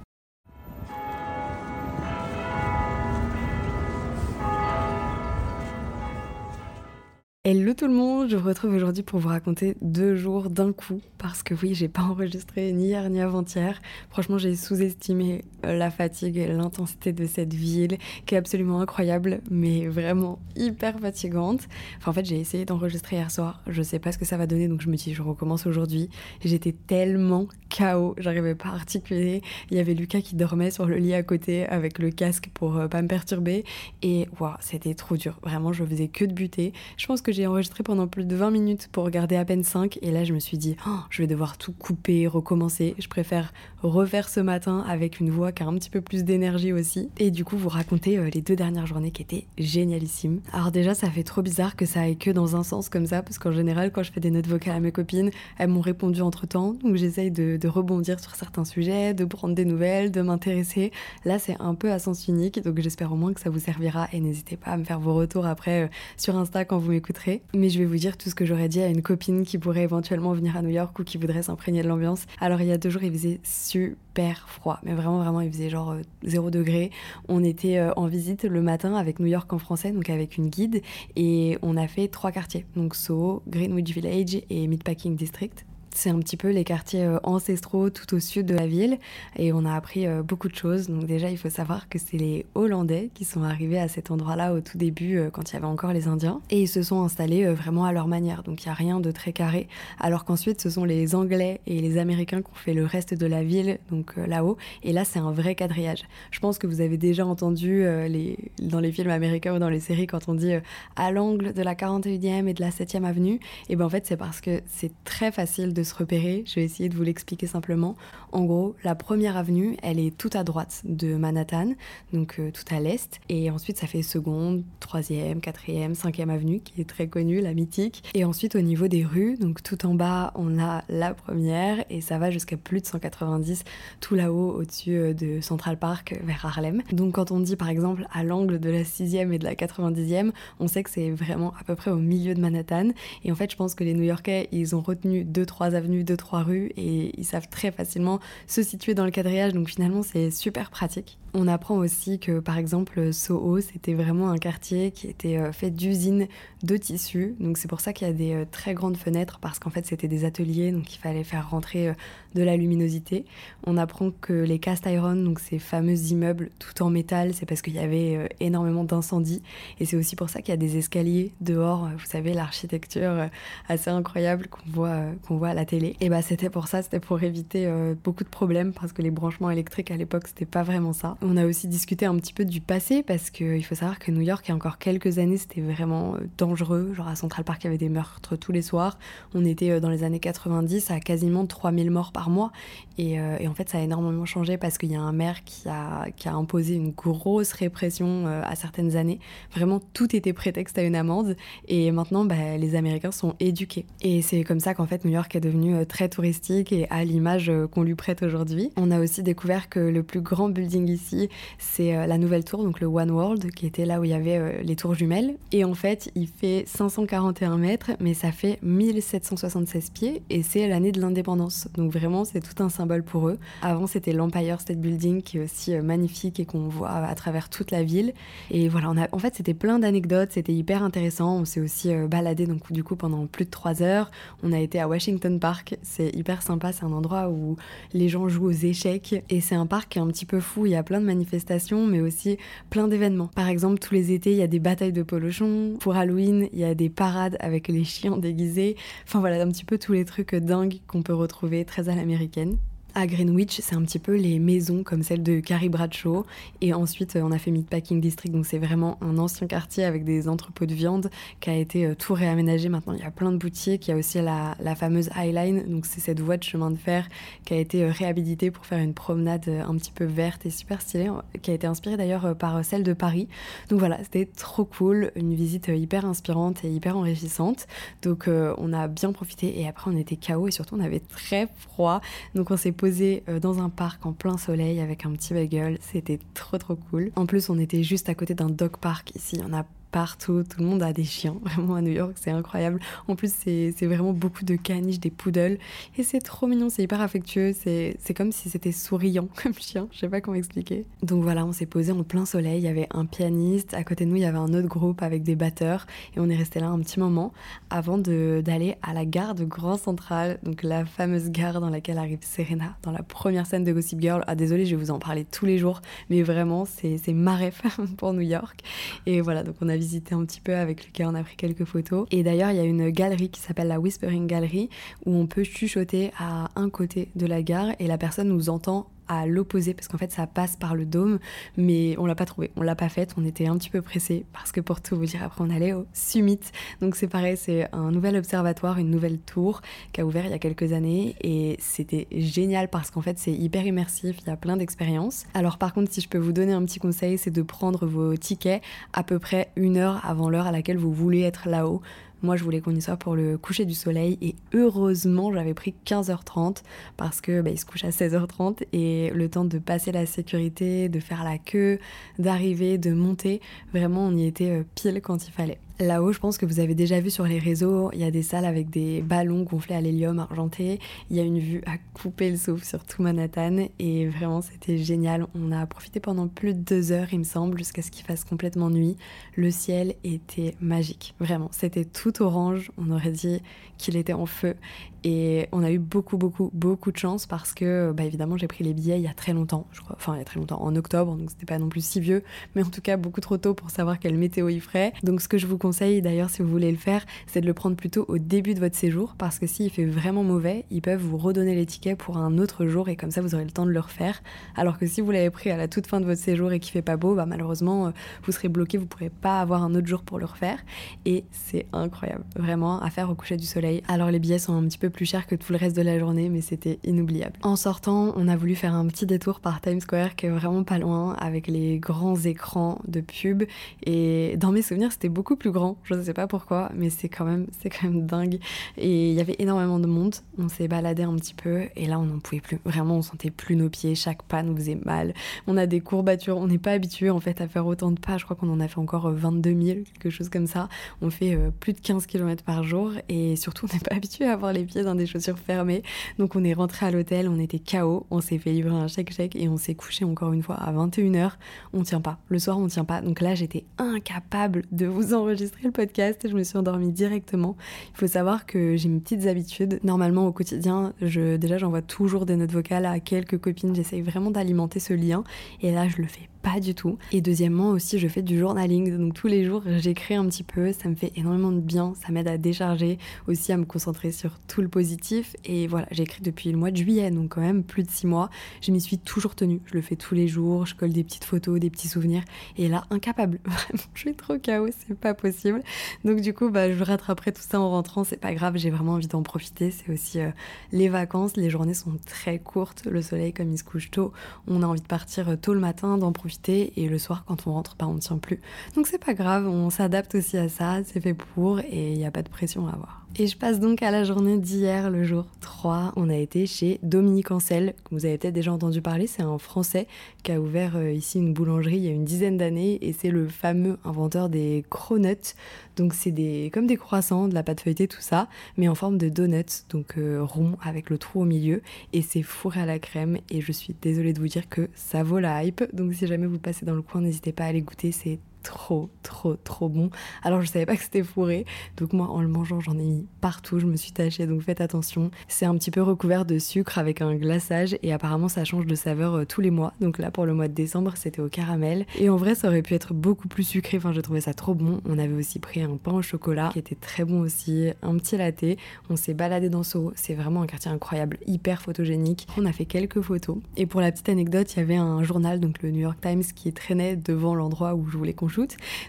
Hello 7.43 7.73
tout 7.73 7.87
le 7.87 7.95
monde, 7.95 8.29
je 8.29 8.37
vous 8.37 8.47
retrouve 8.47 8.75
aujourd'hui 8.75 9.03
pour 9.03 9.19
vous 9.19 9.31
raconter 9.31 9.75
deux 9.81 10.15
jours 10.15 10.51
d'un 10.51 10.75
coup 10.75 11.01
parce 11.17 11.43
que 11.43 11.55
oui, 11.55 11.75
j'ai 11.75 11.89
pas 11.89 12.03
enregistré 12.11 12.71
ni 12.73 12.89
hier 12.89 13.09
ni 13.09 13.19
avant-hier. 13.19 13.81
Franchement, 14.11 14.37
j'ai 14.37 14.55
sous-estimé 14.55 15.47
euh, 15.65 15.75
la 15.75 15.91
fatigue 15.91 16.37
et 16.37 16.47
l'intensité 16.49 17.15
de 17.15 17.25
cette 17.25 17.55
ville 17.55 17.97
qui 18.27 18.35
est 18.35 18.39
absolument 18.39 18.83
incroyable 18.83 19.41
mais 19.51 19.87
vraiment 19.87 20.39
hyper 20.55 21.01
fatigante. 21.01 21.63
Enfin, 21.97 22.11
en 22.11 22.13
fait, 22.13 22.27
j'ai 22.27 22.39
essayé 22.39 22.67
d'enregistrer 22.67 23.17
hier 23.17 23.31
soir, 23.31 23.63
je 23.67 23.83
sais 23.83 23.99
pas 23.99 24.13
ce 24.13 24.19
que 24.19 24.27
ça 24.27 24.37
va 24.37 24.47
donner 24.47 24.69
donc 24.69 24.83
je 24.83 24.91
me 24.91 24.97
dis 24.97 25.15
je 25.15 25.23
recommence 25.23 25.67
aujourd'hui. 25.67 26.11
J'étais 26.45 26.73
tellement 26.73 27.47
KO, 27.75 28.17
j'arrivais 28.19 28.55
pas 28.55 28.69
à 28.69 28.75
articuler. 28.75 29.41
Il 29.71 29.79
y 29.79 29.81
avait 29.81 29.95
Lucas 29.95 30.21
qui 30.21 30.37
dormait 30.37 30.71
sur 30.71 30.85
le 30.85 30.97
lit 30.97 31.15
à 31.15 31.23
côté 31.23 31.65
avec 31.65 32.01
le 32.01 32.11
casque 32.11 32.51
pour 32.53 32.77
euh, 32.77 32.87
pas 32.87 33.01
me 33.01 33.09
perturber 33.09 33.65
et 34.03 34.29
waouh, 34.39 34.53
c'était 34.61 34.93
trop 34.93 35.17
dur. 35.17 35.39
Vraiment, 35.43 35.73
je 35.73 35.87
faisais 35.87 36.09
que 36.09 36.27
de 36.27 36.35
buter. 36.35 36.75
Je 36.99 37.07
pense 37.07 37.23
que 37.23 37.30
j'ai 37.33 37.47
enregistré 37.47 37.83
pendant 37.83 38.07
plus 38.07 38.25
de 38.25 38.37
20 38.37 38.51
minutes 38.51 38.89
pour 38.93 39.05
regarder 39.05 39.37
à 39.37 39.45
peine 39.45 39.63
5 39.63 39.99
et 40.03 40.11
là 40.11 40.25
je 40.25 40.33
me 40.33 40.39
suis 40.39 40.59
dit 40.59 40.77
oh, 40.87 40.99
je 41.11 41.23
vais 41.23 41.27
devoir 41.27 41.59
tout 41.59 41.73
couper, 41.73 42.27
recommencer. 42.27 42.95
Je 42.99 43.09
préfère 43.09 43.53
refaire 43.83 44.29
ce 44.29 44.41
matin 44.41 44.85
avec 44.89 45.21
une 45.21 45.31
voix 45.31 45.53
qui 45.53 45.63
a 45.63 45.67
un 45.67 45.75
petit 45.75 45.91
peu 45.91 46.01
plus 46.01 46.25
d'énergie 46.25 46.73
aussi 46.73 47.11
et 47.19 47.31
du 47.31 47.45
coup 47.45 47.57
vous 47.57 47.69
raconter 47.69 48.19
euh, 48.19 48.29
les 48.33 48.41
deux 48.43 48.57
dernières 48.57 48.87
journées 48.87 49.11
qui 49.11 49.23
étaient 49.23 49.47
génialissimes. 49.59 50.41
Alors 50.53 50.71
déjà 50.71 50.95
ça 50.95 51.11
fait 51.11 51.23
trop 51.23 51.43
bizarre 51.43 51.77
que 51.77 51.87
ça 51.87 52.01
aille 52.03 52.17
que 52.17 52.31
dans 52.31 52.57
un 52.57 52.63
sens 52.63 52.89
comme 52.89 53.07
ça 53.07 53.23
parce 53.23 53.39
qu'en 53.39 53.53
général 53.53 53.93
quand 53.93 54.03
je 54.03 54.13
fais 54.13 54.21
des 54.21 54.31
notes 54.31 54.47
vocales 54.47 54.77
à 54.77 54.81
mes 54.81 54.93
copines 54.93 55.31
elles 55.59 55.69
m'ont 55.69 55.81
répondu 55.81 56.23
entre 56.23 56.47
temps 56.47 56.75
donc 56.75 56.97
j'essaye 56.97 57.31
de, 57.31 57.57
de 57.57 57.69
rebondir 57.69 58.21
sur 58.21 58.35
certains 58.35 58.65
sujets, 58.65 59.15
de 59.15 59.25
prendre 59.25 59.55
des 59.55 59.65
nouvelles, 59.65 60.11
de 60.11 60.21
m'intéresser. 60.21 60.91
Là 61.25 61.39
c'est 61.39 61.57
un 61.61 61.75
peu 61.75 61.93
à 61.93 61.99
sens 61.99 62.29
unique 62.29 62.63
donc 62.63 62.79
j'espère 62.81 63.13
au 63.13 63.17
moins 63.17 63.33
que 63.33 63.41
ça 63.41 63.51
vous 63.51 63.61
servira 63.61 64.09
et 64.13 64.21
n'hésitez 64.21 64.57
pas 64.57 64.73
à 64.73 64.77
me 64.77 64.85
faire 64.85 65.01
vos 65.01 65.15
retours 65.15 65.47
après 65.47 65.85
euh, 65.85 65.89
sur 66.17 66.37
Insta 66.37 66.65
quand 66.65 66.79
vous 66.79 66.91
m'écouterez 66.91 67.20
mais 67.55 67.69
je 67.69 67.79
vais 67.79 67.85
vous 67.85 67.97
dire 67.97 68.17
tout 68.17 68.31
ce 68.31 68.35
que 68.35 68.45
j'aurais 68.45 68.69
dit 68.69 68.81
à 68.81 68.89
une 68.89 69.03
copine 69.03 69.45
qui 69.45 69.59
pourrait 69.59 69.83
éventuellement 69.83 70.33
venir 70.33 70.57
à 70.57 70.63
New 70.63 70.71
York 70.71 70.99
ou 70.99 71.05
qui 71.05 71.19
voudrait 71.19 71.43
s'imprégner 71.43 71.83
de 71.83 71.89
l'ambiance. 71.89 72.27
Alors 72.41 72.61
il 72.61 72.69
y 72.69 72.73
a 72.73 72.79
deux 72.79 72.91
jours, 72.91 73.03
il 73.03 73.13
faisait 73.13 73.41
super 73.43 74.49
froid, 74.49 74.79
mais 74.83 74.95
vraiment, 74.95 75.19
vraiment, 75.19 75.41
il 75.41 75.53
faisait 75.53 75.71
genre 75.71 75.97
0 76.25 76.47
euh, 76.47 76.51
degré. 76.51 76.91
On 77.29 77.45
était 77.45 77.79
euh, 77.79 77.93
en 77.97 78.07
visite 78.07 78.45
le 78.45 78.63
matin 78.63 78.95
avec 78.95 79.21
New 79.21 79.27
York 79.27 79.53
en 79.53 79.59
français, 79.59 79.93
donc 79.93 80.09
avec 80.11 80.37
une 80.37 80.49
guide, 80.49 80.83
et 81.17 81.59
on 81.63 81.77
a 81.77 81.87
fait 81.87 82.09
trois 82.09 82.33
quartiers, 82.33 82.67
donc 82.77 82.95
Soho, 82.95 83.43
Greenwich 83.49 83.93
Village 83.93 84.43
et 84.49 84.67
Meatpacking 84.67 85.17
District. 85.17 85.67
C'est 86.01 86.09
un 86.09 86.19
petit 86.19 86.39
peu 86.39 86.49
les 86.49 86.65
quartiers 86.65 87.05
euh, 87.05 87.19
ancestraux 87.25 87.91
tout 87.91 88.15
au 88.15 88.21
sud 88.21 88.47
de 88.47 88.55
la 88.55 88.67
ville 88.67 88.97
et 89.37 89.53
on 89.53 89.67
a 89.67 89.75
appris 89.75 90.07
euh, 90.07 90.23
beaucoup 90.23 90.49
de 90.49 90.55
choses. 90.55 90.89
Donc 90.89 91.05
déjà, 91.05 91.29
il 91.29 91.37
faut 91.37 91.51
savoir 91.51 91.91
que 91.91 91.99
c'est 91.99 92.17
les 92.17 92.47
Hollandais 92.55 93.11
qui 93.13 93.27
sont 93.27 93.43
arrivés 93.43 93.79
à 93.79 93.87
cet 93.87 94.11
endroit-là 94.11 94.55
au 94.55 94.61
tout 94.63 94.79
début 94.79 95.19
euh, 95.19 95.29
quand 95.29 95.51
il 95.51 95.53
y 95.53 95.57
avait 95.59 95.67
encore 95.67 95.93
les 95.93 96.09
Indiens 96.09 96.41
et 96.49 96.63
ils 96.63 96.69
se 96.69 96.83
sont 96.83 97.03
installés 97.03 97.45
vraiment 97.53 97.85
à 97.85 97.93
leur 97.93 98.09
manière. 98.09 98.43
Donc 98.45 98.65
il 98.65 98.69
n'y 98.69 98.73
a 98.73 98.75
rien 98.75 98.99
de 98.99 99.11
très 99.11 99.35
carré. 99.35 99.69
Alors 99.99 100.25
qu'ensuite, 100.25 100.63
ce 100.63 100.71
sont 100.71 100.87
les 100.87 101.15
Anglais 101.15 101.61
et 101.67 101.79
les 101.81 101.99
Américains 101.99 102.41
qui 102.41 102.49
ont 102.49 102.55
fait 102.55 102.73
le 102.73 102.87
reste 102.87 103.13
de 103.13 103.27
la 103.27 103.43
ville, 103.43 103.79
donc 103.91 104.17
là-haut. 104.17 104.57
Et 104.83 104.95
là, 104.95 105.05
c'est 105.05 105.19
un 105.19 105.33
vrai 105.33 105.55
quadrillage. 105.55 106.05
Je 106.31 106.41
pense 106.41 106.57
que 106.57 106.67
vous 106.67 106.81
avez 106.81 106.97
déjà 106.97 107.27
entendu 107.27 107.83
les, 108.09 108.39
dans 108.63 108.81
les 108.81 108.91
films 108.91 109.11
américains 109.11 109.55
ou 109.55 109.59
dans 109.59 109.69
les 109.69 109.81
séries 109.81 110.07
quand 110.07 110.31
on 110.31 110.35
dit 110.35 110.55
à 110.97 111.13
l'angle 111.13 111.53
de 111.53 111.63
la 111.63 111.75
41e 111.75 112.47
et 112.47 112.55
de 112.55 112.61
la 112.63 112.71
7e 112.71 113.05
avenue. 113.05 113.39
Et 113.69 113.77
ben 113.77 113.85
en 113.85 113.91
fait, 113.91 114.07
c'est 114.07 114.17
parce 114.17 114.41
que 114.41 114.63
c'est 114.67 114.93
très 115.05 115.31
facile 115.31 115.75
de 115.75 115.83
repérer. 115.95 116.45
Je 116.47 116.57
vais 116.57 116.65
essayer 116.65 116.89
de 116.89 116.97
vous 116.97 117.03
l'expliquer 117.03 117.47
simplement. 117.47 117.97
En 118.33 118.45
gros, 118.45 118.77
la 118.85 118.95
première 118.95 119.37
avenue, 119.37 119.77
elle 119.83 119.99
est 119.99 120.17
tout 120.17 120.31
à 120.35 120.45
droite 120.45 120.83
de 120.85 121.17
Manhattan, 121.17 121.73
donc 122.13 122.37
euh, 122.39 122.51
tout 122.51 122.75
à 122.75 122.81
l'est. 122.81 123.21
Et 123.29 123.51
ensuite, 123.51 123.79
ça 123.79 123.87
fait 123.87 124.03
seconde, 124.03 124.63
troisième, 124.79 125.41
quatrième, 125.41 125.95
cinquième 125.95 126.31
avenue, 126.31 126.61
qui 126.61 126.81
est 126.81 126.89
très 126.89 127.09
connue, 127.09 127.41
la 127.41 127.55
mythique. 127.55 128.03
Et 128.15 128.25
ensuite, 128.25 128.55
au 128.57 128.61
niveau 128.61 128.89
des 128.89 129.05
rues, 129.05 129.37
donc 129.37 129.63
tout 129.63 129.87
en 129.87 129.95
bas, 129.95 130.33
on 130.35 130.59
a 130.59 130.85
la 130.89 131.15
première 131.15 131.85
et 131.91 132.01
ça 132.01 132.19
va 132.19 132.31
jusqu'à 132.31 132.57
plus 132.57 132.81
de 132.81 132.87
190, 132.87 133.65
tout 134.01 134.15
là-haut, 134.15 134.53
au-dessus 134.53 134.97
euh, 134.97 135.15
de 135.15 135.41
Central 135.41 135.79
Park, 135.79 136.19
vers 136.23 136.45
Harlem. 136.45 136.83
Donc 136.93 137.15
quand 137.15 137.31
on 137.31 137.41
dit 137.41 137.57
par 137.57 137.69
exemple 137.69 138.07
à 138.13 138.23
l'angle 138.23 138.59
de 138.59 138.71
la 138.71 138.83
6e 138.83 139.33
et 139.33 139.39
de 139.39 139.45
la 139.45 139.55
90e, 139.55 140.33
on 140.59 140.69
sait 140.69 140.83
que 140.83 140.91
c'est 140.91 141.11
vraiment 141.11 141.53
à 141.61 141.65
peu 141.65 141.75
près 141.75 141.91
au 141.91 141.97
milieu 141.97 142.35
de 142.35 142.41
Manhattan. 142.41 142.91
Et 143.25 143.33
en 143.33 143.35
fait, 143.35 143.51
je 143.51 143.57
pense 143.57 143.75
que 143.75 143.85
les 143.85 143.95
New-Yorkais, 143.95 144.49
ils 144.53 144.75
ont 144.75 144.81
retenu 144.81 145.25
deux, 145.25 145.47
avenues, 145.75 146.05
deux, 146.05 146.17
trois 146.17 146.43
rues 146.43 146.73
et 146.77 147.19
ils 147.19 147.25
savent 147.25 147.49
très 147.49 147.71
facilement 147.71 148.21
se 148.47 148.63
situer 148.63 148.95
dans 148.95 149.05
le 149.05 149.11
quadrillage. 149.11 149.53
Donc 149.53 149.69
finalement, 149.69 150.03
c'est 150.03 150.31
super 150.31 150.71
pratique. 150.71 151.19
On 151.33 151.47
apprend 151.47 151.77
aussi 151.77 152.19
que 152.19 152.41
par 152.41 152.59
exemple 152.59 153.13
Soho, 153.13 153.61
c'était 153.61 153.95
vraiment 153.95 154.31
un 154.31 154.39
quartier 154.39 154.91
qui 154.91 155.07
était 155.07 155.37
euh, 155.37 155.53
fait 155.53 155.71
d'usines 155.71 156.27
de 156.65 156.77
tissus. 156.77 157.37
Donc 157.39 157.57
c'est 157.57 157.69
pour 157.69 157.81
ça 157.81 157.93
qu'il 157.93 158.09
y 158.09 158.11
a 158.11 158.13
des 158.13 158.33
euh, 158.33 158.45
très 158.51 158.75
grandes 158.75 158.97
fenêtres 158.97 159.39
parce 159.39 159.61
qu'en 159.61 159.71
fait 159.71 159.87
c'était 159.87 160.09
des 160.09 160.25
ateliers, 160.25 160.73
donc 160.73 160.93
il 160.93 160.99
fallait 160.99 161.23
faire 161.23 161.49
rentrer 161.49 161.89
euh, 161.89 161.95
de 162.35 162.43
la 162.43 162.57
luminosité. 162.57 163.27
On 163.65 163.77
apprend 163.77 164.11
que 164.11 164.33
les 164.33 164.59
cast 164.59 164.87
iron, 164.87 165.15
donc 165.15 165.39
ces 165.39 165.61
fameux 165.61 165.97
immeubles 165.97 166.51
tout 166.59 166.83
en 166.83 166.91
métal, 166.91 167.33
c'est 167.33 167.47
parce 167.47 167.63
qu'il 167.63 167.75
y 167.75 167.79
avait 167.79 168.29
énormément 168.41 168.83
d'incendies. 168.83 169.43
Et 169.79 169.85
c'est 169.85 169.97
aussi 169.97 170.17
pour 170.17 170.31
ça 170.31 170.41
qu'il 170.41 170.51
y 170.51 170.55
a 170.55 170.57
des 170.57 170.79
escaliers 170.79 171.33
dehors. 171.41 171.89
Vous 171.97 172.07
savez, 172.07 172.35
l'architecture 172.35 173.29
assez 173.69 173.91
incroyable 173.91 174.49
qu'on 174.49 174.69
voit, 174.69 175.03
qu'on 175.27 175.37
voit 175.37 175.49
à 175.49 175.55
la 175.55 175.65
télé. 175.65 175.97
Et 176.01 176.09
bah 176.09 176.23
c'était 176.23 176.51
pour 176.51 176.69
ça, 176.69 176.83
c'était 176.83 177.01
pour 177.01 177.23
éviter 177.23 177.71
beaucoup 178.03 178.25
de 178.25 178.29
problèmes 178.29 178.73
parce 178.73 178.93
que 178.93 179.03
les 179.03 179.11
branchements 179.11 179.51
électriques 179.51 179.91
à 179.91 179.97
l'époque 179.97 180.29
c'était 180.29 180.45
pas 180.45 180.63
vraiment 180.63 180.93
ça. 180.93 181.17
On 181.23 181.37
a 181.37 181.45
aussi 181.45 181.69
discuté 181.69 182.07
un 182.07 182.17
petit 182.17 182.33
peu 182.33 182.47
du 182.47 182.63
passé 182.63 183.03
parce 183.03 183.29
qu'il 183.29 183.63
faut 183.63 183.75
savoir 183.75 183.99
que 183.99 184.11
New 184.11 184.23
York, 184.23 184.43
il 184.47 184.51
y 184.51 184.53
a 184.53 184.55
encore 184.55 184.79
quelques 184.79 185.19
années, 185.19 185.37
c'était 185.37 185.61
vraiment 185.61 186.15
euh, 186.15 186.21
dangereux. 186.39 186.95
Genre 186.95 187.09
à 187.09 187.15
Central 187.15 187.45
Park, 187.45 187.63
il 187.63 187.67
y 187.67 187.69
avait 187.69 187.77
des 187.77 187.91
meurtres 187.91 188.37
tous 188.37 188.53
les 188.53 188.63
soirs. 188.63 188.99
On 189.35 189.45
était 189.45 189.71
euh, 189.71 189.81
dans 189.81 189.91
les 189.91 190.03
années 190.03 190.19
90 190.19 190.91
à 190.91 190.99
quasiment 190.99 191.45
3000 191.45 191.91
morts 191.91 192.13
par 192.13 192.31
mois. 192.31 192.53
Euh, 193.01 193.37
et, 193.39 193.49
en 193.49 193.55
fait, 193.55 193.69
ça 193.69 193.79
a 193.79 193.81
énormément 193.81 194.25
changé 194.25 194.59
parce 194.59 194.79
qu'il 194.79 194.91
y 194.91 194.97
a 194.97 195.01
un 195.01 195.13
maire 195.13 195.45
qui 195.45 195.69
a, 195.69 196.11
qui 196.17 196.29
a 196.29 196.35
imposé 196.35 196.75
une 196.75 196.91
grosse 196.91 197.53
répression 197.53 198.27
à 198.27 198.55
certaines 198.55 198.97
années. 198.97 199.19
Vraiment, 199.55 199.81
tout 199.93 200.15
était 200.15 200.33
prétexte 200.33 200.79
à 200.79 200.83
une 200.83 200.95
amende. 200.95 201.37
Et 201.69 201.91
maintenant, 201.93 202.25
bah, 202.25 202.57
les 202.59 202.75
Américains 202.75 203.13
sont 203.13 203.35
éduqués. 203.41 203.87
Et 204.03 204.23
c'est 204.23 204.45
comme 204.45 204.61
ça 204.61 204.75
qu'en 204.75 204.87
fait, 204.87 205.05
New 205.05 205.13
York 205.13 205.35
est 205.35 205.41
devenu 205.41 205.87
très 205.87 206.09
touristique 206.09 206.73
et 206.73 206.87
à 206.91 207.05
l'image 207.05 207.51
qu'on 207.71 207.83
lui 207.83 207.95
prête 207.95 208.23
aujourd'hui. 208.23 208.71
On 208.77 208.91
a 208.91 209.01
aussi 209.01 209.23
découvert 209.23 209.69
que 209.69 209.81
le 209.81 210.03
plus 210.03 210.21
grand 210.21 210.49
building 210.49 210.89
ici, 210.89 211.29
c'est 211.59 212.07
la 212.07 212.19
nouvelle 212.19 212.45
tour, 212.45 212.65
donc 212.65 212.81
le 212.81 212.87
One 212.87 213.11
World, 213.11 213.51
qui 213.53 213.67
était 213.67 213.87
là 213.87 214.01
où 214.01 214.05
il 214.05 214.11
y 214.11 214.15
avait 214.15 214.63
les 214.63 214.77
tours 214.77 214.95
jumelles. 214.95 215.37
Et 215.53 215.65
en 215.65 215.75
fait, 215.75 216.11
il 216.15 216.29
fait 216.29 216.65
541 216.67 217.57
mètres, 217.57 217.93
mais 218.01 218.15
ça 218.15 218.33
fait 218.33 218.59
1776 218.63 219.91
pieds 219.91 220.23
et 220.31 220.43
c'est 220.43 220.69
l'année 220.69 220.93
de 220.93 221.01
l'indépendance. 221.01 221.69
Donc 221.77 221.93
vraiment, 221.93 222.25
c'est 222.25 222.41
tout 222.41 222.63
un 222.63 222.69
symbole 222.69 222.90
pour 222.99 223.29
eux. 223.29 223.39
Avant, 223.63 223.87
c'était 223.87 224.13
l'Empire 224.13 224.61
State 224.61 224.81
Building 224.81 225.23
qui 225.23 225.39
est 225.39 225.45
aussi 225.45 225.75
euh, 225.75 225.83
magnifique 225.83 226.41
et 226.41 226.45
qu'on 226.45 226.69
voit 226.69 226.91
à 226.91 227.15
travers 227.15 227.49
toute 227.49 227.71
la 227.71 227.83
ville. 227.83 228.13
Et 228.51 228.69
voilà, 228.69 228.93
en 229.13 229.19
fait, 229.19 229.35
c'était 229.37 229.55
plein 229.55 229.79
d'anecdotes, 229.79 230.33
c'était 230.33 230.53
hyper 230.53 230.83
intéressant. 230.83 231.39
On 231.39 231.45
s'est 231.45 231.61
aussi 231.61 231.93
euh, 231.93 232.09
baladé 232.09 232.47
donc 232.47 232.73
du 232.73 232.85
coup 232.85 232.97
pendant 232.97 233.27
plus 233.27 233.45
de 233.45 233.51
3 233.51 233.83
heures. 233.83 234.11
On 234.43 234.53
a 234.53 234.59
été 234.59 234.81
à 234.81 234.89
Washington 234.89 235.39
Park, 235.39 235.77
c'est 235.83 236.15
hyper 236.15 236.43
sympa, 236.43 236.73
c'est 236.73 236.85
un 236.85 236.93
endroit 236.93 237.29
où 237.31 237.57
les 237.93 238.09
gens 238.09 238.29
jouent 238.29 238.49
aux 238.49 238.51
échecs 238.51 239.23
et 239.29 239.41
c'est 239.41 239.55
un 239.55 239.67
parc 239.67 239.91
qui 239.91 239.99
est 239.99 240.03
un 240.03 240.09
petit 240.09 240.27
peu 240.27 240.41
fou. 240.41 240.67
Il 240.67 240.73
y 240.73 240.77
a 240.77 240.83
plein 240.83 241.01
de 241.01 241.07
manifestations, 241.07 241.87
mais 241.87 242.01
aussi 242.01 242.39
plein 242.71 242.89
d'événements. 242.89 243.31
Par 243.35 243.49
exemple, 243.49 243.79
tous 243.79 243.95
les 243.95 244.13
étés, 244.13 244.33
il 244.33 244.39
y 244.39 244.43
a 244.43 244.47
des 244.47 244.59
batailles 244.59 244.93
de 244.93 245.03
polochons. 245.03 245.77
Pour 245.81 245.97
Halloween, 245.97 246.49
il 246.53 246.59
y 246.59 246.65
a 246.65 246.75
des 246.75 246.89
parades 246.89 247.37
avec 247.41 247.69
les 247.69 247.85
chiens 247.85 248.17
déguisés. 248.17 248.77
Enfin 249.07 249.21
voilà, 249.21 249.43
un 249.43 249.49
petit 249.49 249.65
peu 249.65 249.79
tous 249.79 249.93
les 249.93 250.05
trucs 250.05 250.35
dingues 250.35 250.81
qu'on 250.87 251.03
peut 251.03 251.15
retrouver 251.15 251.65
très 251.65 251.89
à 251.89 251.95
l'américaine. 251.95 252.57
À 252.95 253.07
Greenwich, 253.07 253.61
c'est 253.63 253.77
un 253.77 253.83
petit 253.83 254.01
peu 254.01 254.17
les 254.17 254.41
maisons 254.41 254.83
comme 254.83 255.05
celle 255.05 255.23
de 255.23 255.39
Carrie 255.39 255.69
Bradshaw. 255.69 256.27
Et 256.61 256.75
ensuite, 256.75 257.17
on 257.23 257.31
a 257.31 257.39
fait 257.39 257.53
Meatpacking 257.53 258.01
District, 258.01 258.33
donc 258.33 258.47
c'est 258.47 258.59
vraiment 258.59 258.99
un 259.01 259.17
ancien 259.19 259.47
quartier 259.47 259.85
avec 259.85 260.05
des 260.05 260.29
entrepôts 260.29 260.67
de 260.67 260.75
viande 260.75 261.09
qui 261.39 261.51
a 261.51 261.55
été 261.55 261.87
euh, 261.87 261.95
tout 261.95 262.15
réaménagé. 262.15 262.69
Maintenant, 262.69 262.95
il 262.95 263.01
y 263.01 263.05
a 263.05 263.11
plein 263.13 263.31
de 263.31 263.37
boutiques. 263.37 263.87
Il 263.87 263.91
y 263.93 263.95
a 263.95 263.97
aussi 263.97 264.21
la, 264.21 264.57
fameuse 264.75 265.09
High 265.17 265.33
Line, 265.33 265.65
donc 265.69 265.87
c'est 265.87 266.01
cette 266.01 266.21
voie 266.21 266.37
de 266.37 266.43
chemin 266.43 266.71
de 266.71 266.77
fer 266.77 267.09
qui 267.45 267.55
a 267.55 267.59
été 267.59 267.85
euh, 267.85 267.93
réhabilitée 267.93 268.51
pour 268.51 268.67
faire 268.67 268.79
une 268.79 268.95
promenade 268.95 269.45
euh, 269.47 269.63
un 269.63 269.77
petit 269.77 269.93
peu 269.93 270.05
verte 270.05 270.45
et 270.47 270.51
super 270.51 270.81
stylée, 270.81 271.11
qui 271.43 271.53
a 271.53 271.55
été 271.55 271.69
inspirée 271.69 271.97
d'ailleurs 271.97 272.37
par 272.37 272.65
celle 272.65 272.83
de 272.83 272.93
Paris. 272.93 273.29
Donc 273.69 273.79
voilà, 273.79 274.03
c'était 274.03 274.27
trop 274.27 274.65
cool, 274.65 275.13
une 275.15 275.35
visite 275.35 275.69
hyper 275.69 276.05
inspirante 276.07 276.65
et 276.65 276.71
hyper 276.71 276.97
enrichissante. 276.97 277.69
Donc 278.03 278.29
on 278.29 278.73
a 278.73 278.89
bien 278.89 279.13
profité 279.13 279.61
et 279.61 279.69
après 279.69 279.91
on 279.91 279.97
était 279.97 280.17
KO 280.17 280.49
et 280.49 280.51
surtout 280.51 280.75
on 280.77 280.81
avait 280.81 281.01
très 281.01 281.49
froid. 281.59 282.01
Donc 282.35 282.51
on 282.51 282.57
s'est 282.57 282.73
posé 282.81 283.23
euh, 283.29 283.39
dans 283.39 283.61
un 283.61 283.69
parc 283.69 284.07
en 284.07 284.13
plein 284.13 284.39
soleil 284.39 284.81
avec 284.81 285.05
un 285.05 285.13
petit 285.13 285.35
bagel. 285.35 285.77
C'était 285.83 286.19
trop 286.33 286.57
trop 286.57 286.77
cool. 286.77 287.13
En 287.15 287.27
plus, 287.27 287.51
on 287.51 287.59
était 287.59 287.83
juste 287.83 288.09
à 288.09 288.15
côté 288.15 288.35
d'un 288.35 288.49
dog 288.49 288.79
park 288.79 289.15
ici. 289.15 289.37
Il 289.37 289.43
y 289.43 289.45
en 289.45 289.53
a 289.53 289.67
partout, 289.91 290.43
tout 290.43 290.61
le 290.61 290.67
monde 290.67 290.83
a 290.83 290.93
des 290.93 291.05
chiens, 291.05 291.37
vraiment 291.43 291.75
à 291.75 291.83
New 291.83 291.93
York, 291.93 292.13
c'est 292.17 292.31
incroyable. 292.31 292.81
En 293.09 293.17
plus, 293.17 293.33
c'est 293.33 293.73
vraiment 293.87 294.13
beaucoup 294.13 294.45
de 294.45 294.57
caniches, 294.57 295.01
des 295.01 295.11
poodles, 295.11 295.59
et 295.99 296.03
c'est 296.03 296.21
trop 296.21 296.47
mignon, 296.47 296.69
c'est 296.71 296.83
hyper 296.83 297.01
affectueux, 297.01 297.53
c'est 297.53 298.15
comme 298.15 298.33
si 298.33 298.51
c'était 298.51 298.73
souriant 298.73 299.29
comme 299.43 299.55
chien, 299.55 299.89
je 299.93 299.99
sais 299.99 300.09
pas 300.09 300.21
comment 300.21 300.37
expliquer. 300.37 300.87
Donc 301.03 301.23
voilà, 301.23 301.45
on 301.45 301.53
s'est 301.53 301.67
posé 301.67 301.93
en 301.93 302.03
plein 302.03 302.27
soleil, 302.27 302.59
il 302.59 302.65
y 302.65 302.69
avait 302.69 302.89
un 302.91 303.07
pianiste, 303.07 303.75
à 303.75 303.85
côté 303.85 304.05
de 304.05 304.11
nous, 304.11 304.17
il 304.17 304.23
y 304.23 304.27
avait 304.27 304.39
un 304.39 304.53
autre 304.55 304.69
groupe 304.69 305.03
avec 305.03 305.23
des 305.23 305.37
batteurs, 305.37 305.87
et 306.17 306.21
on 306.21 306.29
est 306.29 306.37
resté 306.37 306.61
là 306.61 306.69
un 306.69 306.79
petit 306.81 306.99
moment 306.99 307.33
avant 307.71 307.99
d'aller 307.99 308.77
à 308.83 308.93
la 308.93 309.05
gare 309.05 309.35
de 309.35 309.45
Grand 309.45 309.77
Central, 309.77 310.39
donc 310.43 310.63
la 310.63 310.85
fameuse 310.85 311.31
gare 311.31 311.61
dans 311.61 311.71
laquelle 311.71 311.99
arrive 311.99 312.19
Serena, 312.23 312.77
dans 312.83 312.93
la 312.93 313.03
première 313.03 313.47
scène 313.47 313.65
de 313.65 313.73
Gossip 313.73 314.01
Girl. 314.01 314.25
Ah 314.27 314.35
désolé, 314.35 314.67
je 314.67 314.77
vais 314.77 314.83
vous 314.83 314.91
en 314.91 314.99
parler 314.99 315.25
tous 315.25 315.47
les 315.47 315.59
jours, 315.59 315.83
mais 316.09 316.23
vraiment, 316.23 316.65
c'est 316.65 317.01
ma 317.13 317.37
ref 317.37 317.63
pour 317.97 318.13
New 318.13 318.21
York. 318.21 318.61
Et 319.07 319.21
voilà, 319.21 319.43
donc 319.43 319.57
on 319.61 319.69
a 319.69 319.77
visité 319.81 320.15
un 320.15 320.25
petit 320.25 320.41
peu 320.41 320.55
avec 320.55 320.85
Lucas, 320.85 321.09
on 321.09 321.15
a 321.15 321.23
pris 321.23 321.37
quelques 321.37 321.65
photos. 321.65 322.07
Et 322.11 322.23
d'ailleurs, 322.23 322.51
il 322.51 322.57
y 322.57 322.61
a 322.61 322.65
une 322.65 322.91
galerie 322.91 323.31
qui 323.31 323.41
s'appelle 323.41 323.69
la 323.69 323.81
Whispering 323.81 324.27
Gallery 324.27 324.69
où 325.07 325.15
on 325.15 325.27
peut 325.27 325.43
chuchoter 325.43 326.13
à 326.19 326.51
un 326.55 326.71
côté 326.71 327.09
de 327.17 327.27
la 327.27 327.43
gare 327.43 327.71
et 327.79 327.87
la 327.87 327.99
personne 327.99 328.29
nous 328.29 328.51
entend 328.51 328.91
à 329.11 329.27
l'opposé 329.27 329.75
parce 329.75 329.89
qu'en 329.89 329.99
fait 329.99 330.13
ça 330.13 330.27
passe 330.27 330.57
par 330.57 330.75
le 330.75 330.87
dôme 330.87 331.19
mais 331.57 331.97
on 331.99 332.07
l'a 332.07 332.15
pas 332.15 332.25
trouvé, 332.25 332.53
on 332.57 332.63
l'a 332.63 332.77
pas 332.77 332.89
faite, 332.89 333.15
on 333.19 333.25
était 333.25 333.47
un 333.47 333.59
petit 333.59 333.69
peu 333.69 333.83
pressé 333.83 334.25
parce 334.33 334.53
que 334.53 334.61
pour 334.61 334.81
tout 334.81 334.97
vous 334.97 335.05
dire 335.05 335.23
après 335.23 335.43
on 335.45 335.51
allait 335.51 335.73
au 335.73 335.87
Summit. 335.93 336.39
Donc 336.81 336.95
c'est 336.95 337.09
pareil 337.09 337.37
c'est 337.37 337.69
un 337.75 337.91
nouvel 337.91 338.17
observatoire, 338.17 338.79
une 338.79 338.91
nouvelle 338.91 339.19
tour 339.19 339.63
qui 339.93 340.01
a 340.01 340.07
ouvert 340.07 340.25
il 340.25 340.31
y 340.31 340.35
a 340.35 340.39
quelques 340.39 340.73
années 340.73 341.17
et 341.21 341.57
c'était 341.59 342.07
génial 342.13 342.69
parce 342.69 342.91
qu'en 342.91 343.03
fait 343.03 343.19
c'est 343.19 343.33
hyper 343.33 343.67
immersif, 343.67 344.17
il 344.21 344.29
y 344.29 344.31
a 344.31 344.37
plein 344.37 344.57
d'expériences. 344.57 345.25
Alors 345.35 345.59
par 345.59 345.75
contre 345.75 345.93
si 345.93 346.01
je 346.01 346.09
peux 346.09 346.19
vous 346.19 346.33
donner 346.33 346.53
un 346.53 346.65
petit 346.65 346.79
conseil 346.79 347.19
c'est 347.19 347.33
de 347.33 347.43
prendre 347.43 347.87
vos 347.87 348.17
tickets 348.17 348.63
à 348.93 349.03
peu 349.03 349.19
près 349.19 349.51
une 349.57 349.77
heure 349.77 350.01
avant 350.05 350.31
l'heure 350.31 350.47
à 350.47 350.53
laquelle 350.53 350.79
vous 350.79 350.93
voulez 350.93 351.23
être 351.23 351.49
là-haut 351.49 351.83
moi, 352.23 352.37
je 352.37 352.45
voulais 352.45 352.61
qu'on 352.61 352.75
y 352.75 352.83
soit 352.83 352.97
pour 352.97 353.17
le 353.17 353.39
coucher 353.39 353.65
du 353.65 353.75
soleil 353.75 354.19
et 354.21 354.35
heureusement, 354.55 355.33
j'avais 355.33 355.55
pris 355.55 355.75
15h30 355.87 356.63
parce 356.97 357.21
que 357.21 357.41
bah, 357.41 357.51
il 357.51 357.59
se 357.59 357.65
couche 357.65 357.85
à 357.85 357.91
16h30 357.91 358.65
et 358.73 359.11
le 359.15 359.29
temps 359.29 359.45
de 359.45 359.59
passer 359.59 359.93
la 359.93 360.07
sécurité, 360.07 360.89
de 360.89 361.01
faire 361.01 361.25
la 361.25 361.39
queue, 361.39 361.79
d'arriver, 362.19 362.79
de 362.79 362.93
monter, 362.93 363.41
vraiment, 363.73 364.07
on 364.07 364.17
y 364.17 364.27
était 364.27 364.51
euh, 364.51 364.65
pile 364.75 365.01
quand 365.03 365.27
il 365.27 365.33
fallait. 365.33 365.59
Là-haut, 365.81 366.13
je 366.13 366.19
pense 366.19 366.37
que 366.37 366.45
vous 366.45 366.61
avez 366.61 366.75
déjà 366.75 367.01
vu 367.01 367.09
sur 367.09 367.25
les 367.25 367.39
réseaux, 367.39 367.91
il 367.95 368.01
y 368.01 368.05
a 368.05 368.11
des 368.11 368.23
salles 368.23 368.45
avec 368.45 368.69
des 368.69 369.01
ballons 369.01 369.45
gonflés 369.45 369.75
à 369.75 369.81
l'hélium 369.81 370.19
argenté. 370.19 370.79
Il 371.09 371.17
y 371.17 371.21
a 371.21 371.23
une 371.23 371.39
vue 371.39 371.63
à 371.65 371.79
couper 371.95 372.29
le 372.29 372.37
souffle 372.37 372.67
sur 372.67 372.85
tout 372.85 373.03
Manhattan 373.03 373.69
et 373.79 374.07
vraiment 374.09 374.43
c'était 374.43 374.77
génial. 374.77 375.27
On 375.35 375.53
a 375.53 375.65
profité 375.65 375.99
pendant 375.99 376.29
plus 376.29 376.53
de 376.53 376.61
deux 376.61 376.93
heures, 376.93 377.09
il 377.13 377.21
me 377.21 377.25
semble, 377.25 377.57
jusqu'à 377.57 377.81
ce 377.81 377.91
qu'il 377.91 378.05
fasse 378.05 378.25
complètement 378.25 378.69
nuit. 378.69 378.99
Le 379.37 379.51
ciel 379.51 379.95
était 380.05 380.55
magique, 380.61 381.15
vraiment. 381.19 381.49
C'était 381.51 381.87
tout 381.87 382.23
orange. 382.23 382.71
On 382.77 382.91
aurait 382.91 383.13
dit 383.13 383.41
qu'il 383.79 383.97
était 383.97 384.13
en 384.13 384.27
feu 384.27 384.57
et 385.05 385.49
on 385.53 385.63
a 385.63 385.71
eu 385.71 385.79
beaucoup, 385.79 386.17
beaucoup, 386.19 386.51
beaucoup 386.53 386.93
de 386.93 386.97
chance 386.97 387.27
parce 387.27 387.55
que, 387.55 387.93
bah, 387.93 388.05
évidemment, 388.05 388.37
j'ai 388.37 388.47
pris 388.47 388.65
les 388.65 388.75
billets 388.75 388.99
il 388.99 389.03
y 389.03 389.09
a 389.09 389.15
très 389.15 389.33
longtemps, 389.33 389.67
je 389.73 389.81
crois, 389.81 389.97
enfin, 389.97 390.15
il 390.15 390.19
y 390.19 390.23
a 390.23 390.25
très 390.25 390.39
longtemps, 390.39 390.63
en 390.63 390.75
octobre, 390.77 391.17
donc 391.17 391.31
c'était 391.31 391.47
pas 391.47 391.59
non 391.59 391.69
plus 391.69 391.85
si 391.85 392.01
vieux, 392.01 392.23
mais 392.55 392.63
en 392.63 392.71
tout 392.71 392.81
cas 392.81 392.97
beaucoup 392.97 393.21
trop 393.21 393.39
tôt 393.39 393.55
pour 393.55 393.71
savoir 393.71 393.99
quelle 393.99 394.17
météo 394.17 394.49
il 394.49 394.61
ferait. 394.61 394.93
Donc, 395.03 395.21
ce 395.21 395.29
que 395.29 395.39
je 395.39 395.47
vous 395.47 395.59
conseille 395.59 396.03
d'ailleurs, 396.03 396.31
si 396.31 396.43
vous 396.43 396.49
voulez 396.49 396.71
le 396.71 396.77
faire, 396.77 397.05
c'est 397.27 397.41
de 397.41 397.47
le 397.47 397.55
prendre 397.55 397.77
plutôt 397.77 398.05
au 398.09 398.19
début 398.19 398.55
de 398.55 398.61
votre 398.61 398.77
séjour 398.77 399.15
parce 399.19 399.39
que 399.39 399.47
s'il 399.47 399.71
fait 399.71 399.85
vraiment 399.85 400.25
mauvais, 400.25 400.65
ils 400.71 400.83
peuvent 400.83 401.01
vous 401.01 401.19
redonner 401.19 401.55
les 401.55 401.67
tickets 401.67 401.99
pour 401.99 402.19
un 402.19 402.39
autre 402.39 402.67
jour 402.67 402.89
et 402.89 402.97
comme 402.97 403.11
ça, 403.11 403.21
vous 403.21 403.35
aurez 403.35 403.45
le 403.45 403.51
temps 403.51 403.67
de 403.67 403.71
le 403.71 403.81
refaire. 403.81 404.23
Alors 404.57 404.79
que 404.79 404.87
si 404.87 405.01
vous 405.01 405.11
l'avez 405.11 405.31
pris 405.31 405.51
à 405.51 405.57
la 405.57 405.69
toute 405.69 405.87
fin 405.87 406.01
de 406.01 406.07
votre 406.07 406.21
séjour 406.21 406.53
et 406.53 406.61
qu'il 406.61 406.73
fait 406.73 406.83
pas 406.83 406.97
beau, 406.97 407.15
bah, 407.15 407.27
malheureusement, 407.27 407.87
euh, 407.87 407.91
vous 408.25 408.33
serez 408.33 408.49
bloqué, 408.49 408.79
vous 408.79 408.87
pourrez 408.87 409.11
pas 409.11 409.41
avoir 409.41 409.63
un 409.63 409.75
autre 409.75 409.87
jour 409.87 410.03
pour 410.03 410.19
le 410.19 410.27
refaire. 410.27 410.59
Et 411.05 411.25
c'est 411.31 411.67
incroyable, 411.73 412.25
vraiment, 412.37 412.81
à 412.81 412.91
faire 412.91 413.11
au 413.11 413.15
coucher 413.15 413.37
du 413.37 413.47
soleil. 413.47 413.83
Alors, 413.89 414.11
les 414.11 414.19
billets 414.19 414.39
sont 414.39 414.55
un 414.55 414.65
petit 414.65 414.79
peu 414.79 414.90
plus 414.91 415.07
chers 415.07 415.27
que 415.27 415.35
tout 415.35 415.53
le 415.53 415.59
reste 415.59 415.77
de 415.77 415.83
la 415.83 415.99
journée, 415.99 416.29
mais 416.29 416.41
c'était 416.41 416.79
inoubliable. 416.85 417.35
En 417.43 417.57
sortant, 417.57 418.13
on 418.17 418.29
a 418.29 418.37
voulu 418.37 418.55
faire 418.55 418.75
un 418.75 418.87
petit 418.87 419.07
détour 419.07 419.41
par 419.41 419.61
Times 419.61 419.81
Square 419.81 420.17
qui 420.17 420.27
est 420.27 420.31
vraiment 420.31 420.65
pas 420.65 420.79
loin, 420.79 421.15
avec 421.15 421.47
les 421.47 421.79
grands 421.79 422.17
écrans 422.17 422.81
de 422.87 423.01
pub. 423.01 423.45
Et 423.85 424.37
dans 424.37 424.53
mes 424.53 424.63
souvenirs, 424.63 424.93
c'était 424.93 425.09
beaucoup 425.09 425.37
plus 425.37 425.51
grand. 425.51 425.77
Je 425.85 425.95
ne 425.95 426.03
sais 426.03 426.15
pas 426.15 426.27
pourquoi, 426.27 426.71
mais 426.75 426.91
c'est 426.91 427.09
quand 427.09 427.25
même, 427.25 427.47
c'est 427.61 427.71
quand 427.71 427.89
même 427.89 428.07
dingue. 428.07 428.39
Et 428.77 429.11
il 429.11 429.15
y 429.15 429.21
avait 429.21 429.37
énormément 429.39 429.79
de 429.79 429.87
monde. 429.87 430.15
On 430.39 430.49
s'est 430.49 430.69
baladé 430.69 431.03
un 431.03 431.15
petit 431.17 431.35
peu, 431.35 431.65
et 431.77 431.87
là, 431.87 431.99
on 431.99 432.05
n'en 432.05 432.19
pouvait 432.19 432.41
plus. 432.41 432.59
Vraiment, 432.65 432.97
on 432.97 433.03
sentait 433.03 433.31
plus 433.31 433.57
nos 433.57 433.69
pieds. 433.69 433.95
Chaque 433.95 434.23
pas 434.23 434.43
nous 434.43 434.57
faisait 434.57 434.79
mal. 434.85 435.15
On 435.47 435.57
a 435.57 435.67
des 435.67 435.81
courbatures. 435.81 436.37
On 436.37 436.47
n'est 436.47 436.59
pas 436.59 436.73
habitué 436.73 437.11
en 437.11 437.21
fait 437.21 437.41
à 437.41 437.49
faire 437.49 437.67
autant 437.67 437.91
de 437.91 438.01
pas. 438.01 438.19
Je 438.19 438.25
crois 438.25 438.37
qu'on 438.37 438.51
en 438.51 438.61
a 438.61 438.69
fait 438.69 438.79
encore 438.79 439.11
22 439.11 439.51
000, 439.51 439.79
quelque 440.01 440.11
chose 440.11 440.29
comme 440.29 440.47
ça. 440.47 440.69
On 441.03 441.11
fait 441.11 441.35
euh, 441.35 441.51
plus 441.59 441.73
de 441.73 441.81
15 441.81 442.07
km 442.07 442.43
par 442.45 442.63
jour, 442.63 442.93
et 443.09 443.37
surtout, 443.37 443.67
on 443.71 443.75
n'est 443.75 443.81
pas 443.81 443.95
habitué 443.95 444.27
à 444.27 444.33
avoir 444.33 444.53
les 444.53 444.65
pieds 444.65 444.80
dans 444.85 444.95
des 444.95 445.07
chaussures 445.07 445.39
fermées. 445.39 445.83
Donc 446.19 446.37
on 446.37 446.45
est 446.45 446.53
rentré 446.53 446.87
à 446.87 446.91
l'hôtel, 446.91 447.29
on 447.29 447.39
était 447.39 447.59
KO, 447.59 448.07
on 448.11 448.21
s'est 448.21 448.39
fait 448.39 448.53
livrer 448.53 448.75
un 448.75 448.89
chèque-chèque 448.89 449.37
et 449.37 449.49
on 449.49 449.57
s'est 449.57 449.75
couché 449.75 450.05
encore 450.05 450.33
une 450.33 450.43
fois 450.43 450.57
à 450.57 450.73
21h. 450.73 451.33
On 451.73 451.83
tient 451.83 452.01
pas. 452.01 452.19
Le 452.29 452.39
soir, 452.39 452.59
on 452.59 452.67
tient 452.67 452.85
pas. 452.85 453.01
Donc 453.01 453.21
là, 453.21 453.35
j'étais 453.35 453.65
incapable 453.79 454.63
de 454.73 454.87
vous 454.87 455.15
enregistrer 455.15 455.63
le 455.65 455.71
podcast. 455.71 456.29
Je 456.29 456.35
me 456.35 456.43
suis 456.43 456.59
endormie 456.59 456.93
directement. 456.93 457.57
Il 457.95 457.99
faut 457.99 458.07
savoir 458.07 458.47
que 458.47 458.77
j'ai 458.77 458.89
mes 458.89 459.01
petites 459.01 459.27
habitudes. 459.27 459.81
Normalement, 459.83 460.27
au 460.27 460.33
quotidien, 460.33 460.93
je, 461.01 461.37
déjà, 461.37 461.59
j'envoie 461.59 461.83
toujours 461.83 462.27
des 462.27 462.37
notes 462.37 462.53
vocales 462.53 462.87
à 462.87 463.01
quelques 463.01 463.39
copines. 463.39 463.75
J'essaye 463.75 464.03
vraiment 464.03 464.31
d'alimenter 464.31 464.81
ce 464.81 464.93
lien. 464.93 465.25
Et 465.63 465.73
là, 465.73 465.89
je 465.89 465.99
le 465.99 466.07
fais 466.07 466.29
pas 466.43 466.61
du 466.61 466.75
tout. 466.75 466.99
Et 467.13 467.21
deuxièmement 467.21 467.71
aussi, 467.71 467.99
je 467.99 468.09
fais 468.09 468.23
du 468.23 468.39
journaling. 468.39 468.97
Donc 468.97 469.15
tous 469.15 469.27
les 469.27 469.45
jours, 469.45 469.63
j'écris 469.79 470.15
un 470.15 470.27
petit 470.27 470.43
peu. 470.43 470.73
Ça 470.73 470.89
me 470.89 470.95
fait 470.95 471.13
énormément 471.17 471.53
de 471.53 471.61
bien. 471.61 471.93
Ça 472.03 472.13
m'aide 472.13 472.29
à 472.29 472.39
décharger, 472.39 472.99
aussi 473.29 473.53
à 473.53 473.57
me 473.57 473.65
concentrer 473.65 474.11
sur 474.11 474.39
tout 474.49 474.63
le 474.63 474.69
positif. 474.69 475.37
Et 475.45 475.67
voilà, 475.67 475.87
j'écris 475.91 476.23
depuis 476.23 476.51
le 476.51 476.57
mois 476.57 476.71
de 476.71 476.77
juillet, 476.77 477.11
donc 477.11 477.35
quand 477.35 477.41
même 477.41 477.63
plus 477.63 477.83
de 477.83 477.91
six 477.91 478.07
mois. 478.07 478.31
Je 478.63 478.73
m'y 478.73 478.81
suis 478.81 478.99
toujours 478.99 479.35
tenue. 479.35 479.61
Je 479.67 479.75
le 479.75 479.83
fais 479.83 479.97
tous 479.97 480.15
les 480.15 480.29
jours. 480.29 480.65
Je 480.67 480.75
colle 480.75 480.93
des 480.93 481.05
petites 481.05 481.25
photos, 481.25 481.61
des 481.61 481.71
petits 481.71 481.89
souvenirs. 481.89 482.23
Et 482.57 482.69
là, 482.69 482.85
incapable. 482.91 483.39
Vraiment, 483.45 483.85
je 483.95 484.01
suis 484.01 484.15
trop 484.15 484.39
chaos. 484.39 484.71
C'est 484.87 484.99
pas 484.99 485.15
possible. 485.15 485.63
Donc 486.05 486.21
du 486.21 486.33
coup, 486.33 486.51
bah, 486.51 486.73
je 486.73 486.83
rattraperai 486.83 487.33
tout 487.33 487.43
ça 487.43 487.61
en 487.61 487.71
rentrant. 487.71 488.05
C'est 488.05 488.21
pas 488.21 488.35
grave. 488.35 488.57
J'ai 488.57 488.71
vraiment 488.71 488.93
envie 488.93 489.09
d'en 489.09 489.23
profiter. 489.23 489.71
C'est 489.71 489.93
aussi 489.93 490.21
euh, 490.21 490.31
les 490.73 490.89
vacances. 490.89 491.37
Les 491.37 491.51
journées 491.51 491.75
sont 491.75 491.99
très 492.07 492.39
courtes. 492.39 492.87
Le 492.91 493.03
soleil, 493.03 493.33
comme 493.35 493.53
il 493.53 493.59
se 493.59 493.65
couche 493.65 493.91
tôt, 493.91 494.13
on 494.47 494.63
a 494.63 494.67
envie 494.67 494.81
de 494.81 494.87
partir 494.87 495.29
euh, 495.29 495.37
tôt 495.37 495.53
le 495.53 495.61
matin, 495.61 495.99
d'en 495.99 496.13
profiter 496.13 496.30
et 496.77 496.89
le 496.89 496.99
soir 496.99 497.25
quand 497.27 497.47
on 497.47 497.53
rentre, 497.53 497.77
bah, 497.79 497.87
on 497.89 497.95
ne 497.95 498.01
tient 498.01 498.19
plus. 498.19 498.41
Donc 498.75 498.87
c'est 498.87 499.03
pas 499.03 499.15
grave, 499.15 499.47
on 499.49 499.71
s'adapte 499.71 500.15
aussi 500.15 500.37
à 500.37 500.49
ça, 500.49 500.79
c'est 500.85 501.01
fait 501.01 501.15
pour 501.15 501.61
et 501.61 501.93
il 501.93 501.99
n'y 501.99 502.07
a 502.07 502.11
pas 502.11 502.23
de 502.23 502.29
pression 502.29 502.67
à 502.67 502.73
avoir. 502.73 503.00
Et 503.19 503.27
je 503.27 503.37
passe 503.37 503.59
donc 503.59 503.83
à 503.83 503.91
la 503.91 504.05
journée 504.05 504.39
d'hier, 504.39 504.89
le 504.89 505.03
jour 505.03 505.27
3. 505.41 505.93
On 505.97 506.09
a 506.09 506.17
été 506.17 506.47
chez 506.47 506.79
Dominique 506.83 507.33
Ancel, 507.33 507.75
que 507.85 507.95
vous 507.95 508.07
avez 508.07 508.17
peut-être 508.17 508.33
déjà 508.35 508.53
entendu 508.53 508.81
parler. 508.81 509.09
C'est 509.09 509.23
un 509.23 509.37
Français 509.37 509.89
qui 510.23 510.33
a 510.33 510.41
ouvert 510.41 510.77
euh, 510.77 510.93
ici 510.93 511.19
une 511.19 511.35
boulangerie 511.35 511.77
il 511.77 511.85
y 511.85 511.89
a 511.89 511.93
une 511.93 512.05
dizaine 512.05 512.37
d'années 512.39 512.79
et 512.81 512.93
c'est 512.93 513.11
le 513.11 513.27
fameux 513.27 513.79
inventeur 513.85 514.29
des 514.29 514.65
cronuts. 514.71 515.35
Donc 515.77 515.93
c'est 515.93 516.13
des, 516.13 516.51
comme 516.55 516.67
des 516.67 516.77
croissants, 516.77 517.27
de 517.27 517.35
la 517.35 517.43
pâte 517.43 517.61
feuilletée, 517.61 517.89
tout 517.89 518.01
ça, 518.01 518.29
mais 518.57 518.69
en 518.69 518.75
forme 518.77 518.97
de 518.97 519.09
donuts, 519.09 519.67
donc 519.71 519.99
euh, 519.99 520.23
rond 520.23 520.57
avec 520.63 520.89
le 520.89 520.97
trou 520.97 521.23
au 521.23 521.27
milieu. 521.27 521.63
Et 521.93 522.03
c'est 522.03 522.23
fourré 522.23 522.61
à 522.61 522.67
la 522.67 522.79
crème. 522.79 523.19
Et 523.29 523.41
je 523.41 523.53
suis 523.53 523.75
désolée 523.83 524.13
de 524.13 524.21
vous 524.21 524.29
dire 524.29 524.49
que 524.49 524.71
ça 524.75 525.03
vaut 525.03 525.19
la 525.19 525.43
hype. 525.45 525.65
Donc 525.75 525.93
si 525.95 526.07
jamais 526.07 526.27
vous 526.27 526.39
passez 526.39 526.65
dans 526.65 526.77
le 526.77 526.83
coin, 526.83 527.01
n'hésitez 527.01 527.33
pas 527.33 527.45
à 527.45 527.49
aller 527.49 527.61
goûter. 527.61 527.91
C'est 527.93 528.21
trop, 528.43 528.91
trop, 529.03 529.35
trop 529.37 529.69
bon. 529.69 529.91
Alors 530.23 530.41
je 530.43 530.47
savais 530.47 530.67
pas 530.67 530.77
que 530.77 530.83
c'était 530.83 531.03
fourré, 531.03 531.45
donc 531.77 531.93
moi 531.93 532.09
en 532.09 532.21
le 532.21 532.29
mangeant 532.29 532.61
j'en 532.61 532.79
ai 532.79 532.85
mis 532.85 533.07
partout, 533.21 533.59
je 533.59 533.67
me 533.67 533.77
suis 533.77 533.93
tachée, 533.93 534.27
donc 534.27 534.43
faites 534.43 534.61
attention. 534.61 535.11
C'est 535.29 535.47
un 535.47 535.55
petit 535.57 535.71
peu 535.71 535.83
recouvert 535.83 536.25
de 536.25 536.39
sucre 536.39 536.79
avec 536.79 537.01
un 537.01 537.15
glaçage. 537.15 537.77
Et 537.83 537.93
apparemment 537.93 538.29
ça 538.29 538.45
change 538.45 538.67
de 538.67 538.75
saveur 538.75 539.15
euh, 539.15 539.25
tous 539.25 539.41
les 539.41 539.51
mois. 539.51 539.73
Donc 539.81 539.99
là 539.99 540.11
pour 540.11 540.27
le 540.27 540.35
mois 540.35 540.49
de 540.49 540.55
décembre 540.55 540.93
c'était 540.97 541.21
au 541.21 541.29
caramel. 541.29 541.87
Et 541.99 542.09
en 542.09 542.17
vrai 542.17 542.35
ça 542.35 542.49
aurait 542.49 542.63
pu 542.63 542.75
être 542.75 542.95
beaucoup 542.95 543.29
plus 543.29 543.45
sucré, 543.45 543.77
enfin 543.77 543.93
je 543.93 544.01
trouvais 544.01 544.21
ça 544.21 544.35
trop 544.35 544.55
bon. 544.55 544.81
On 544.85 544.99
avait 544.99 545.15
aussi 545.15 545.39
pris 545.39 545.63
un 545.63 545.77
pain 545.77 545.93
au 545.93 546.03
chocolat 546.03 546.51
qui 546.53 546.59
était 546.59 546.75
très 546.75 547.05
bon 547.05 547.21
aussi, 547.21 547.71
un 547.83 547.97
petit 547.97 548.17
latte, 548.17 548.45
on 548.89 548.97
s'est 548.97 549.15
baladé 549.15 549.49
dans 549.49 549.63
Soho, 549.63 549.93
c'est 549.95 550.15
vraiment 550.15 550.43
un 550.43 550.47
quartier 550.47 550.71
incroyable, 550.71 551.19
hyper 551.27 551.63
photogénique. 551.63 552.27
On 552.37 552.47
a 552.47 552.53
fait 552.53 552.65
quelques 552.65 553.01
photos. 553.01 553.39
Et 553.57 553.67
pour 553.67 553.81
la 553.81 553.93
petite 553.93 554.09
anecdote, 554.09 554.53
il 554.55 554.59
y 554.59 554.63
avait 554.63 554.77
un 554.77 555.03
journal, 555.03 555.41
donc 555.41 555.63
le 555.63 555.71
New 555.71 555.81
York 555.81 555.99
Times, 556.01 556.23
qui 556.23 556.53
traînait 556.53 556.97
devant 556.97 557.35
l'endroit 557.35 557.75
où 557.75 557.89
je 557.89 557.97
voulais 557.97 558.13
qu'on 558.13 558.29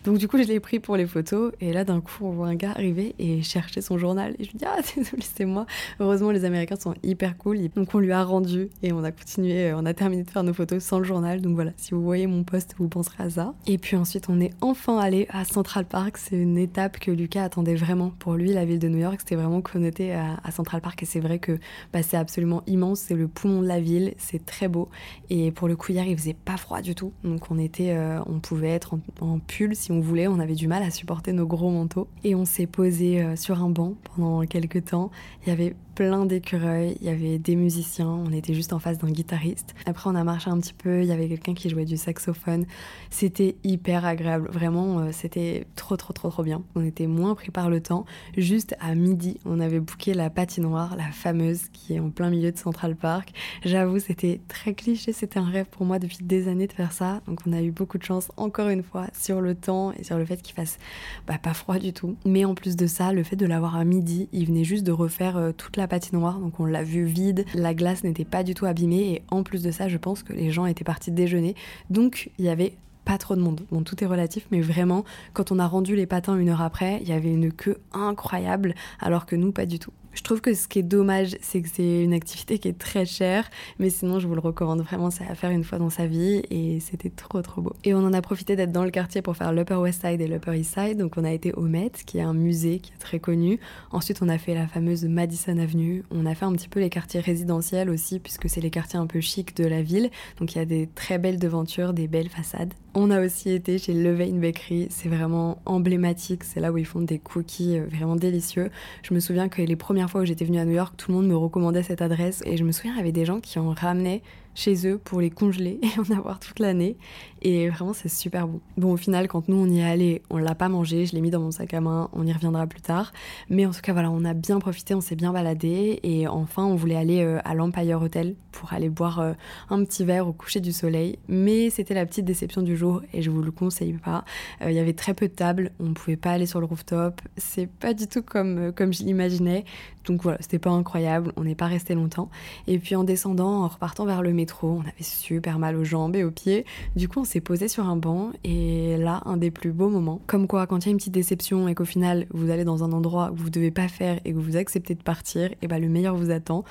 donc 0.04 0.18
du 0.18 0.28
coup, 0.28 0.38
je 0.38 0.44
l'ai 0.44 0.60
pris 0.60 0.80
pour 0.80 0.98
les 0.98 1.06
photos. 1.06 1.52
Et 1.62 1.74
là, 1.74 1.84
d'un 1.84 2.02
coup, 2.02 2.26
on 2.26 2.32
voit 2.32 2.48
un 2.48 2.56
gars 2.56 2.72
arriver 2.72 3.16
et 3.20 3.42
chercher 3.42 3.82
son 3.82 3.98
journal. 3.98 4.36
Et 4.40 4.46
je 4.46 4.52
lui 4.52 4.58
dis, 4.58 4.66
ah, 4.66 4.80
désolé, 4.96 5.24
c'est 5.36 5.46
moi. 5.46 5.66
Heureusement, 6.00 6.32
les 6.32 6.46
Américains 6.46 6.76
sont 6.76 6.94
hyper 7.04 7.38
cool. 7.38 7.70
Donc 7.76 7.94
on 7.94 8.00
lui 8.00 8.12
a 8.12 8.24
rendu 8.24 8.70
et 8.82 8.92
on 8.94 9.04
a 9.04 9.12
continué, 9.12 9.72
euh, 9.72 9.78
on 9.78 9.86
a 9.86 9.94
terminé 9.94 10.24
de 10.24 10.30
faire 10.30 10.44
nos 10.44 10.54
photos 10.54 10.84
sans 10.84 11.00
le 11.00 11.06
journal. 11.06 11.42
Donc 11.42 11.56
voilà, 11.56 11.72
si 11.78 11.94
vous 11.94 12.02
voyez 12.02 12.28
mon 12.28 12.44
post, 12.44 12.76
vous 12.78 12.88
penserez 12.88 13.24
à 13.24 13.30
ça. 13.30 13.54
Et 13.68 13.78
puis 13.78 13.96
ensuite, 13.96 14.30
on 14.30 14.40
est 14.40 14.52
enfin 14.62 14.98
allé 14.98 15.28
à 15.30 15.46
Central 15.46 15.86
Park. 15.86 16.18
C'est 16.18 16.38
une 16.38 16.58
étape 16.58 17.00
que 17.00 17.12
Lucas 17.12 17.44
attendait 17.44 17.76
vraiment. 17.76 18.12
Pour 18.20 18.36
lui, 18.36 18.54
la 18.54 18.66
ville 18.66 18.80
de 18.80 18.88
New 18.88 19.00
York, 19.00 19.18
c'était 19.20 19.36
vraiment 19.36 19.62
connoté 19.62 20.14
à, 20.14 20.40
Central 20.52 20.82
Park. 20.82 21.02
Et 21.04 21.06
c'est 21.06 21.20
vrai 21.20 21.40
que 21.40 21.60
bah, 21.94 22.04
c'est 22.04 22.18
absolument 22.18 22.64
immense. 22.68 23.00
C'est 23.00 23.16
le 23.16 23.28
poumon 23.28 23.62
de 23.62 23.68
la 23.68 23.80
ville. 23.80 24.14
C'est 24.18 24.46
très 24.46 24.68
beau. 24.68 24.90
Et 25.30 25.52
pour 25.52 25.68
le 25.68 25.76
coup, 25.76 25.92
hier, 25.92 26.06
il 26.06 26.18
faisait 26.18 26.34
pas 26.34 26.58
froid 26.58 26.82
du 26.82 26.96
tout. 26.96 27.14
Donc 27.24 27.52
on 27.52 27.58
était, 27.58 27.92
euh, 27.92 28.20
on 28.26 28.40
pouvait 28.40 28.70
être 28.70 28.98
en 29.20 29.31
pull 29.40 29.76
si 29.76 29.92
on 29.92 30.00
voulait. 30.00 30.28
On 30.28 30.40
avait 30.40 30.56
du 30.56 30.68
mal 30.68 30.84
à 30.84 30.92
supporter 30.92 31.34
nos 31.34 31.46
gros 31.46 31.70
manteaux. 31.70 32.08
Et 32.24 32.36
on 32.36 32.46
s'est 32.46 32.68
posé 32.68 33.22
euh, 33.22 33.36
sur 33.36 33.64
un 33.64 33.70
banc 33.70 33.96
pendant 34.16 34.42
quelques 34.46 34.86
temps. 34.86 35.12
Il 35.44 35.50
y 35.50 35.52
avait 35.52 35.76
plein 36.02 36.26
d'écureuils, 36.26 36.98
il 37.00 37.06
y 37.06 37.12
avait 37.12 37.38
des 37.38 37.56
musiciens, 37.56 38.10
on 38.10 38.32
était 38.32 38.56
juste 38.56 38.74
en 38.74 38.80
face 38.80 38.98
d'un 38.98 39.12
guitariste. 39.12 39.76
Après 39.86 40.10
on 40.10 40.16
a 40.16 40.24
marché 40.24 40.50
un 40.50 40.60
petit 40.60 40.74
peu, 40.74 41.04
il 41.04 41.08
y 41.08 41.12
avait 41.12 41.30
quelqu'un 41.30 41.54
qui 41.54 41.70
jouait 41.70 41.86
du 41.86 41.96
saxophone. 41.96 42.66
C'était 43.12 43.56
hyper 43.64 44.04
agréable, 44.04 44.50
vraiment 44.50 44.98
euh, 44.98 45.10
c'était 45.12 45.68
trop 45.76 45.98
trop 45.98 46.12
trop 46.12 46.32
trop 46.32 46.42
bien. 46.42 46.64
On 46.74 46.84
était 46.84 47.06
moins 47.06 47.36
pris 47.36 47.52
par 47.52 47.70
le 47.70 47.82
temps. 47.82 48.06
Juste 48.36 48.76
à 48.80 48.96
midi, 48.96 49.38
on 49.46 49.60
avait 49.60 49.80
booké 49.80 50.16
la 50.16 50.32
patinoire, 50.32 50.96
la 50.96 51.12
fameuse 51.12 51.68
qui 51.72 51.94
est 51.94 52.00
en 52.00 52.10
plein 52.10 52.32
milieu 52.32 52.52
de 52.52 52.58
Central 52.58 52.96
Park. 52.96 53.32
J'avoue, 53.64 54.00
c'était 54.00 54.42
très 54.48 54.74
cliché, 54.74 55.14
c'était 55.14 55.38
un 55.38 55.46
rêve 55.52 55.68
pour 55.70 55.86
moi 55.86 56.00
depuis 56.00 56.18
des 56.22 56.48
années 56.48 56.66
de 56.66 56.74
faire 56.74 56.94
ça. 56.94 57.22
Donc 57.28 57.42
on 57.46 57.54
a 57.54 57.62
eu 57.62 57.70
beaucoup 57.70 58.00
de 58.00 58.04
chance 58.04 58.32
encore 58.38 58.70
une 58.70 58.82
fois 58.82 59.06
sur 59.14 59.40
le 59.40 59.54
temps 59.54 59.92
et 59.92 60.04
sur 60.04 60.18
le 60.18 60.26
fait 60.26 60.42
qu'il 60.42 60.56
fasse 60.56 60.80
bah, 61.28 61.38
pas 61.38 61.54
froid 61.54 61.78
du 61.78 61.94
tout. 61.94 62.16
Mais 62.26 62.44
en 62.44 62.56
plus 62.56 62.76
de 62.76 62.88
ça, 62.88 63.14
le 63.14 63.22
fait 63.22 63.36
de 63.36 63.46
l'avoir 63.46 63.76
à 63.76 63.84
midi, 63.84 64.30
il 64.32 64.48
venait 64.48 64.64
juste 64.64 64.84
de 64.84 64.92
refaire 64.92 65.38
euh, 65.38 65.52
toute 65.52 65.78
la 65.78 65.91
patinoire, 65.92 66.40
donc 66.40 66.58
on 66.62 66.66
l'a 66.66 66.84
vu 66.84 67.04
vide, 67.04 67.44
la 67.54 67.74
glace 67.74 68.06
n'était 68.06 68.24
pas 68.24 68.44
du 68.44 68.54
tout 68.54 68.66
abîmée 68.66 69.12
et 69.12 69.22
en 69.30 69.44
plus 69.44 69.62
de 69.62 69.72
ça, 69.72 69.90
je 69.90 69.98
pense 69.98 70.24
que 70.24 70.32
les 70.32 70.50
gens 70.50 70.66
étaient 70.66 70.86
partis 70.86 71.12
déjeuner, 71.12 71.54
donc 71.90 72.32
il 72.40 72.46
y 72.46 72.50
avait 72.50 72.78
pas 73.04 73.18
trop 73.18 73.36
de 73.36 73.42
monde. 73.42 73.62
Bon, 73.72 73.84
tout 73.84 74.02
est 74.02 74.08
relatif, 74.08 74.48
mais 74.52 74.62
vraiment, 74.62 75.04
quand 75.34 75.52
on 75.52 75.60
a 75.60 75.68
rendu 75.68 75.98
les 75.98 76.06
patins 76.06 76.38
une 76.38 76.48
heure 76.48 76.62
après, 76.62 77.00
il 77.02 77.10
y 77.10 77.12
avait 77.12 77.34
une 77.34 77.52
queue 77.52 77.78
incroyable, 77.92 78.74
alors 79.02 79.26
que 79.26 79.36
nous, 79.36 79.52
pas 79.52 79.66
du 79.66 79.80
tout. 79.80 79.92
Je 80.14 80.24
trouve 80.24 80.42
que 80.42 80.54
ce 80.54 80.68
qui 80.68 80.80
est 80.80 80.84
dommage, 80.84 81.38
c'est 81.42 81.62
que 81.62 81.70
c'est 81.72 82.04
une 82.04 82.14
activité 82.14 82.60
qui 82.60 82.68
est 82.68 82.78
très 82.78 83.06
chère, 83.06 83.50
mais 83.80 83.90
sinon 83.90 84.20
je 84.20 84.28
vous 84.28 84.36
le 84.36 84.42
recommande 84.42 84.82
vraiment, 84.82 85.10
c'est 85.10 85.26
à 85.26 85.36
faire 85.36 85.52
une 85.52 85.64
fois 85.64 85.78
dans 85.78 85.90
sa 85.90 86.06
vie 86.06 86.42
et 86.50 86.80
c'était 86.80 87.10
trop 87.10 87.42
trop 87.42 87.62
beau. 87.62 87.74
Et 87.84 87.94
on 87.94 88.00
en 88.00 88.14
a 88.14 88.22
profité 88.22 88.56
d'être 88.56 88.72
dans 88.72 88.84
le 88.84 88.92
quartier 88.92 89.22
pour 89.22 89.38
faire 89.38 89.54
l'Upper 89.54 89.76
West 89.76 90.02
Side 90.06 90.20
et 90.20 90.28
l'Upper 90.28 90.60
East 90.60 90.74
Side, 90.74 90.98
donc 90.98 91.14
on 91.18 91.24
a 91.24 91.32
été 91.32 91.54
au 91.54 91.62
Met, 91.62 91.92
qui 92.06 92.18
est 92.18 92.22
un 92.22 92.34
musée 92.34 92.80
qui 92.80 92.92
est 92.92 93.00
très 93.00 93.20
connu. 93.20 93.60
Ensuite 93.92 94.22
on 94.22 94.30
a 94.30 94.38
fait 94.38 94.54
la 94.54 94.68
fameuse 94.68 95.06
Madison 95.06 95.58
Avenue, 95.58 96.04
on 96.12 96.26
a 96.26 96.36
fait 96.36 96.46
un 96.46 96.54
petit 96.54 96.70
peu 96.70 96.80
les 96.80 96.90
quartiers 96.90 97.22
résidentiels 97.22 97.90
aussi, 97.90 98.20
puisque 98.20 98.50
c'est 98.50 98.62
les 98.62 98.70
quartiers 98.70 99.00
un 99.00 99.08
peu 99.08 99.22
chics 99.22 99.56
de 99.56 99.66
la 99.66 99.82
ville, 99.82 100.10
donc 100.40 100.56
il 100.56 100.58
y 100.58 100.62
a 100.62 100.66
des 100.66 100.90
très 100.94 101.20
belles 101.20 101.40
devantures, 101.40 101.94
des 101.94 102.08
belles 102.08 102.30
façades. 102.30 102.74
On 102.94 103.10
a 103.10 103.24
aussi 103.24 103.50
été 103.50 103.78
chez 103.78 103.94
Levain 103.94 104.34
Bakery, 104.34 104.88
c'est 104.90 105.08
vraiment 105.08 105.60
emblématique, 105.66 106.44
c'est 106.44 106.60
là 106.60 106.74
où 106.74 106.78
ils 106.78 106.86
font 106.86 107.00
des 107.00 107.20
cookies 107.20 107.78
euh, 107.78 107.86
vraiment 107.90 108.18
délicieux. 108.18 108.70
Je 109.04 109.14
me 109.14 109.22
souviens 109.22 109.48
que 109.48 109.62
les 109.62 109.78
premières 109.78 110.01
fois 110.10 110.22
où 110.22 110.26
j'étais 110.26 110.46
venue 110.46 110.60
à 110.60 110.66
New 110.66 110.74
York, 110.74 110.94
tout 110.98 111.12
le 111.12 111.18
monde 111.18 111.28
me 111.28 111.36
recommandait 111.36 111.84
cette 111.84 112.02
adresse 112.02 112.42
et 112.46 112.58
je 112.58 112.64
me 112.64 112.72
souviens, 112.72 112.94
il 112.94 112.98
y 112.98 113.02
avait 113.02 113.12
des 113.12 113.26
gens 113.26 113.40
qui 113.40 113.60
en 113.60 113.72
ramenaient 113.72 114.22
chez 114.56 114.88
eux 114.88 114.98
pour 114.98 115.22
les 115.22 115.30
congeler 115.30 115.80
et 115.84 116.00
en 116.00 116.16
avoir 116.16 116.40
toute 116.40 116.60
l'année. 116.60 116.98
Et 117.44 117.70
vraiment, 117.70 117.94
c'est 117.94 118.10
super 118.10 118.48
bon. 118.48 118.60
Bon, 118.78 118.94
au 118.94 118.98
final, 118.98 119.28
quand 119.28 119.48
nous 119.48 119.58
on 119.58 119.68
y 119.68 119.80
est 119.80 119.84
allé, 119.84 120.22
on 120.30 120.38
l'a 120.38 120.54
pas 120.54 120.70
mangé, 120.70 121.06
je 121.08 121.14
l'ai 121.14 121.22
mis 121.22 121.32
dans 121.32 121.40
mon 121.40 121.50
sac 121.50 121.74
à 121.74 121.82
main, 121.82 122.10
on 122.14 122.26
y 122.26 122.32
reviendra 122.32 122.68
plus 122.68 122.82
tard. 122.82 123.14
Mais 123.50 123.66
en 123.66 123.72
tout 123.72 123.82
cas, 123.82 123.94
voilà, 123.94 124.12
on 124.12 124.24
a 124.26 124.34
bien 124.34 124.60
profité, 124.60 124.94
on 124.94 125.02
s'est 125.02 125.16
bien 125.16 125.34
baladé. 125.34 126.00
Et 126.04 126.28
enfin, 126.28 126.64
on 126.64 126.76
voulait 126.76 126.96
aller 126.96 127.22
euh, 127.24 127.40
à 127.44 127.56
l'Empire 127.56 128.02
Hotel 128.02 128.36
pour 128.52 128.74
aller 128.74 128.90
boire 128.90 129.20
euh, 129.20 129.34
un 129.70 129.84
petit 129.84 130.06
verre 130.06 130.28
au 130.28 130.34
coucher 130.34 130.60
du 130.60 130.72
soleil. 130.72 131.18
Mais 131.28 131.72
c'était 131.72 131.96
la 131.96 132.06
petite 132.06 132.26
déception 132.26 132.62
du 132.62 132.78
jour 132.78 133.02
et 133.14 133.24
je 133.24 133.32
vous 133.32 133.42
le 133.42 133.52
conseille 133.52 133.94
pas. 133.94 134.24
Euh, 134.62 134.70
il 134.70 134.76
y 134.76 134.80
avait 134.80 134.94
très 134.94 135.16
peu 135.16 135.28
de 135.28 135.34
tables, 135.34 135.72
on 135.80 135.94
pouvait 135.94 136.18
pas 136.18 136.32
aller 136.32 136.46
sur 136.46 136.60
le 136.60 136.68
rooftop. 136.68 137.22
C'est 137.38 137.68
pas 137.68 137.96
du 137.96 138.08
tout 138.08 138.22
comme, 138.22 138.72
comme 138.74 138.94
je 138.94 139.04
l'imaginais. 139.04 139.66
Donc 140.06 140.24
voilà, 140.24 140.38
c'était 140.42 140.60
pas 140.60 140.72
incroyable, 140.72 141.32
on 141.36 141.44
n'est 141.44 141.56
pas 141.56 141.68
resté 141.68 141.96
longtemps. 141.96 142.30
Et 142.68 142.80
puis 142.80 142.96
en 142.96 143.04
descendant, 143.04 143.64
en 143.64 143.68
repartant 143.68 144.06
vers 144.06 144.22
le 144.22 144.34
on 144.64 144.82
avait 144.82 145.04
super 145.04 145.60
mal 145.60 145.76
aux 145.76 145.84
jambes 145.84 146.16
et 146.16 146.24
aux 146.24 146.32
pieds. 146.32 146.66
Du 146.96 147.08
coup, 147.08 147.20
on 147.20 147.24
s'est 147.24 147.42
posé 147.42 147.68
sur 147.68 147.88
un 147.88 147.96
banc 147.96 148.32
et 148.44 148.98
là, 148.98 149.22
un 149.26 149.38
des 149.38 149.52
plus 149.52 149.72
beaux 149.72 149.90
moments. 149.90 150.22
Comme 150.28 150.48
quoi, 150.48 150.68
quand 150.68 150.80
il 150.80 150.86
y 150.86 150.90
a 150.90 150.92
une 150.92 150.98
petite 150.98 151.14
déception 151.14 151.68
et 151.68 151.76
qu'au 151.76 151.86
final, 151.86 152.26
vous 152.32 152.50
allez 152.50 152.64
dans 152.64 152.84
un 152.84 152.92
endroit 152.92 153.32
où 153.32 153.36
vous 153.36 153.50
devez 153.50 153.72
pas 153.72 153.88
faire 153.88 154.20
et 154.26 154.34
que 154.34 154.38
vous 154.38 154.58
acceptez 154.58 154.96
de 154.96 155.04
partir, 155.04 155.50
et 155.62 155.68
bah 155.68 155.80
le 155.80 155.90
meilleur 155.90 156.16
vous 156.16 156.32
attend. 156.32 156.64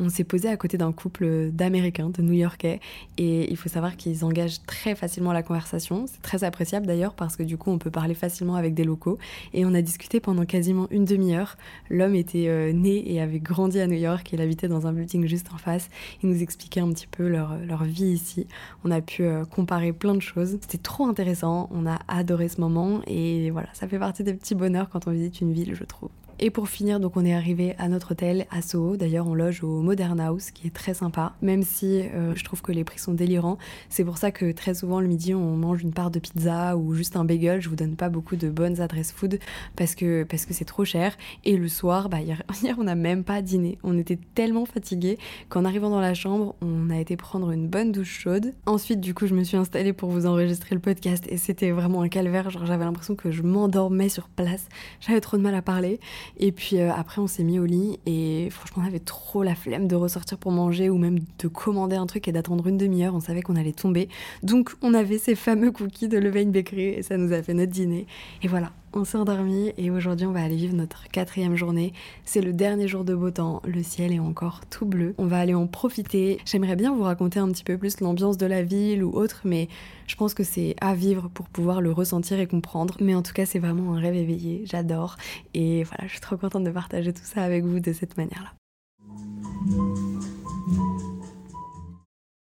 On 0.00 0.08
s'est 0.08 0.24
posé 0.24 0.48
à 0.48 0.56
côté 0.56 0.78
d'un 0.78 0.92
couple 0.92 1.50
d'Américains, 1.50 2.10
de 2.10 2.22
New-Yorkais, 2.22 2.78
et 3.16 3.50
il 3.50 3.56
faut 3.56 3.68
savoir 3.68 3.96
qu'ils 3.96 4.24
engagent 4.24 4.62
très 4.64 4.94
facilement 4.94 5.32
la 5.32 5.42
conversation. 5.42 6.06
C'est 6.06 6.22
très 6.22 6.44
appréciable 6.44 6.86
d'ailleurs 6.86 7.14
parce 7.14 7.36
que 7.36 7.42
du 7.42 7.56
coup, 7.56 7.70
on 7.70 7.78
peut 7.78 7.90
parler 7.90 8.14
facilement 8.14 8.54
avec 8.54 8.74
des 8.74 8.84
locaux. 8.84 9.18
Et 9.54 9.64
on 9.64 9.74
a 9.74 9.82
discuté 9.82 10.20
pendant 10.20 10.44
quasiment 10.44 10.86
une 10.90 11.04
demi-heure. 11.04 11.56
L'homme 11.90 12.14
était 12.14 12.48
euh, 12.48 12.72
né 12.72 13.12
et 13.12 13.20
avait 13.20 13.40
grandi 13.40 13.80
à 13.80 13.86
New 13.86 13.98
York. 13.98 14.30
Il 14.32 14.40
habitait 14.40 14.68
dans 14.68 14.86
un 14.86 14.92
building 14.92 15.26
juste 15.26 15.48
en 15.52 15.58
face. 15.58 15.90
Il 16.22 16.28
nous 16.28 16.42
expliquait 16.42 16.80
un 16.80 16.90
petit 16.90 17.08
peu 17.08 17.17
leur, 17.24 17.56
leur 17.58 17.84
vie 17.84 18.06
ici. 18.06 18.46
On 18.84 18.90
a 18.90 19.00
pu 19.00 19.24
euh, 19.24 19.44
comparer 19.44 19.92
plein 19.92 20.14
de 20.14 20.20
choses. 20.20 20.58
C'était 20.60 20.78
trop 20.78 21.06
intéressant. 21.06 21.68
On 21.72 21.86
a 21.86 21.98
adoré 22.08 22.48
ce 22.48 22.60
moment 22.60 23.00
et 23.06 23.50
voilà, 23.50 23.68
ça 23.72 23.88
fait 23.88 23.98
partie 23.98 24.24
des 24.24 24.34
petits 24.34 24.54
bonheurs 24.54 24.88
quand 24.90 25.06
on 25.06 25.10
visite 25.10 25.40
une 25.40 25.52
ville, 25.52 25.74
je 25.74 25.84
trouve. 25.84 26.10
Et 26.40 26.50
pour 26.50 26.68
finir, 26.68 27.00
donc 27.00 27.16
on 27.16 27.24
est 27.24 27.34
arrivé 27.34 27.74
à 27.78 27.88
notre 27.88 28.12
hôtel 28.12 28.46
à 28.52 28.62
Soho. 28.62 28.96
D'ailleurs, 28.96 29.26
on 29.26 29.34
loge 29.34 29.64
au 29.64 29.80
Modern 29.82 30.20
House, 30.20 30.52
qui 30.52 30.68
est 30.68 30.70
très 30.70 30.94
sympa, 30.94 31.34
même 31.42 31.64
si 31.64 32.02
euh, 32.02 32.32
je 32.36 32.44
trouve 32.44 32.62
que 32.62 32.70
les 32.70 32.84
prix 32.84 33.00
sont 33.00 33.12
délirants. 33.12 33.58
C'est 33.88 34.04
pour 34.04 34.18
ça 34.18 34.30
que 34.30 34.52
très 34.52 34.74
souvent 34.74 35.00
le 35.00 35.08
midi, 35.08 35.34
on 35.34 35.56
mange 35.56 35.82
une 35.82 35.92
part 35.92 36.12
de 36.12 36.20
pizza 36.20 36.76
ou 36.76 36.94
juste 36.94 37.16
un 37.16 37.24
bagel. 37.24 37.60
Je 37.60 37.68
vous 37.68 37.74
donne 37.74 37.96
pas 37.96 38.08
beaucoup 38.08 38.36
de 38.36 38.50
bonnes 38.50 38.80
adresses 38.80 39.10
food 39.10 39.40
parce 39.74 39.96
que 39.96 40.22
parce 40.22 40.46
que 40.46 40.54
c'est 40.54 40.64
trop 40.64 40.84
cher. 40.84 41.16
Et 41.44 41.56
le 41.56 41.66
soir, 41.66 42.08
bah 42.08 42.20
hier, 42.20 42.40
on 42.78 42.84
n'a 42.84 42.94
même 42.94 43.24
pas 43.24 43.42
dîné. 43.42 43.78
On 43.82 43.98
était 43.98 44.18
tellement 44.36 44.64
fatigués 44.64 45.18
qu'en 45.48 45.64
arrivant 45.64 45.90
dans 45.90 46.00
la 46.00 46.14
chambre, 46.14 46.54
on 46.62 46.88
a 46.90 47.00
été 47.00 47.16
prendre 47.16 47.50
une 47.50 47.66
bonne 47.66 47.90
douche 47.90 48.20
chaude. 48.20 48.54
Ensuite, 48.66 49.00
du 49.00 49.12
coup, 49.12 49.26
je 49.26 49.34
me 49.34 49.42
suis 49.42 49.56
installée 49.56 49.92
pour 49.92 50.10
vous 50.10 50.24
enregistrer 50.26 50.76
le 50.76 50.80
podcast 50.80 51.24
et 51.28 51.36
c'était 51.36 51.72
vraiment 51.72 52.02
un 52.02 52.08
calvaire. 52.08 52.48
Genre, 52.50 52.64
j'avais 52.64 52.84
l'impression 52.84 53.16
que 53.16 53.32
je 53.32 53.42
m'endormais 53.42 54.08
sur 54.08 54.28
place. 54.28 54.68
J'avais 55.00 55.20
trop 55.20 55.36
de 55.36 55.42
mal 55.42 55.56
à 55.56 55.62
parler. 55.62 55.98
Et 56.36 56.52
puis 56.52 56.78
euh, 56.78 56.92
après, 56.92 57.20
on 57.20 57.26
s'est 57.26 57.44
mis 57.44 57.58
au 57.58 57.64
lit 57.64 57.98
et 58.06 58.48
franchement, 58.50 58.82
on 58.84 58.86
avait 58.86 58.98
trop 58.98 59.42
la 59.42 59.54
flemme 59.54 59.88
de 59.88 59.96
ressortir 59.96 60.38
pour 60.38 60.52
manger 60.52 60.90
ou 60.90 60.98
même 60.98 61.20
de 61.38 61.48
commander 61.48 61.96
un 61.96 62.06
truc 62.06 62.28
et 62.28 62.32
d'attendre 62.32 62.66
une 62.66 62.76
demi-heure. 62.76 63.14
On 63.14 63.20
savait 63.20 63.42
qu'on 63.42 63.56
allait 63.56 63.72
tomber. 63.72 64.08
Donc, 64.42 64.74
on 64.82 64.94
avait 64.94 65.18
ces 65.18 65.34
fameux 65.34 65.72
cookies 65.72 66.08
de 66.08 66.18
Levain 66.18 66.46
Bakery 66.46 66.88
et 66.88 67.02
ça 67.02 67.16
nous 67.16 67.32
a 67.32 67.42
fait 67.42 67.54
notre 67.54 67.72
dîner. 67.72 68.06
Et 68.42 68.48
voilà, 68.48 68.72
on 68.92 69.04
s'est 69.04 69.18
endormi 69.18 69.72
et 69.76 69.90
aujourd'hui 69.90 70.26
on 70.26 70.32
va 70.32 70.42
aller 70.42 70.56
vivre 70.56 70.74
notre 70.74 71.08
quatrième 71.08 71.56
journée. 71.56 71.92
C'est 72.24 72.40
le 72.40 72.52
dernier 72.52 72.88
jour 72.88 73.04
de 73.04 73.14
beau 73.14 73.30
temps, 73.30 73.62
le 73.64 73.82
ciel 73.82 74.12
est 74.12 74.18
encore 74.18 74.62
tout 74.66 74.86
bleu. 74.86 75.14
On 75.18 75.26
va 75.26 75.38
aller 75.38 75.54
en 75.54 75.66
profiter. 75.66 76.38
J'aimerais 76.44 76.76
bien 76.76 76.94
vous 76.94 77.02
raconter 77.02 77.40
un 77.40 77.48
petit 77.48 77.64
peu 77.64 77.76
plus 77.76 78.00
l'ambiance 78.00 78.38
de 78.38 78.46
la 78.46 78.62
ville 78.62 79.04
ou 79.04 79.12
autre, 79.12 79.42
mais 79.44 79.68
je 80.06 80.16
pense 80.16 80.34
que 80.34 80.44
c'est 80.44 80.74
à 80.80 80.94
vivre 80.94 81.28
pour 81.28 81.48
pouvoir 81.48 81.80
le 81.80 81.92
ressentir 81.92 82.40
et 82.40 82.46
comprendre. 82.46 82.96
Mais 83.00 83.14
en 83.14 83.22
tout 83.22 83.32
cas 83.32 83.46
c'est 83.46 83.58
vraiment 83.58 83.94
un 83.94 84.00
rêve 84.00 84.16
éveillé, 84.16 84.62
j'adore. 84.64 85.16
Et 85.54 85.84
voilà, 85.84 86.06
je 86.06 86.12
suis 86.12 86.20
trop 86.20 86.36
contente 86.36 86.64
de 86.64 86.70
partager 86.70 87.12
tout 87.12 87.24
ça 87.24 87.42
avec 87.42 87.64
vous 87.64 87.80
de 87.80 87.92
cette 87.92 88.16
manière-là. 88.16 88.52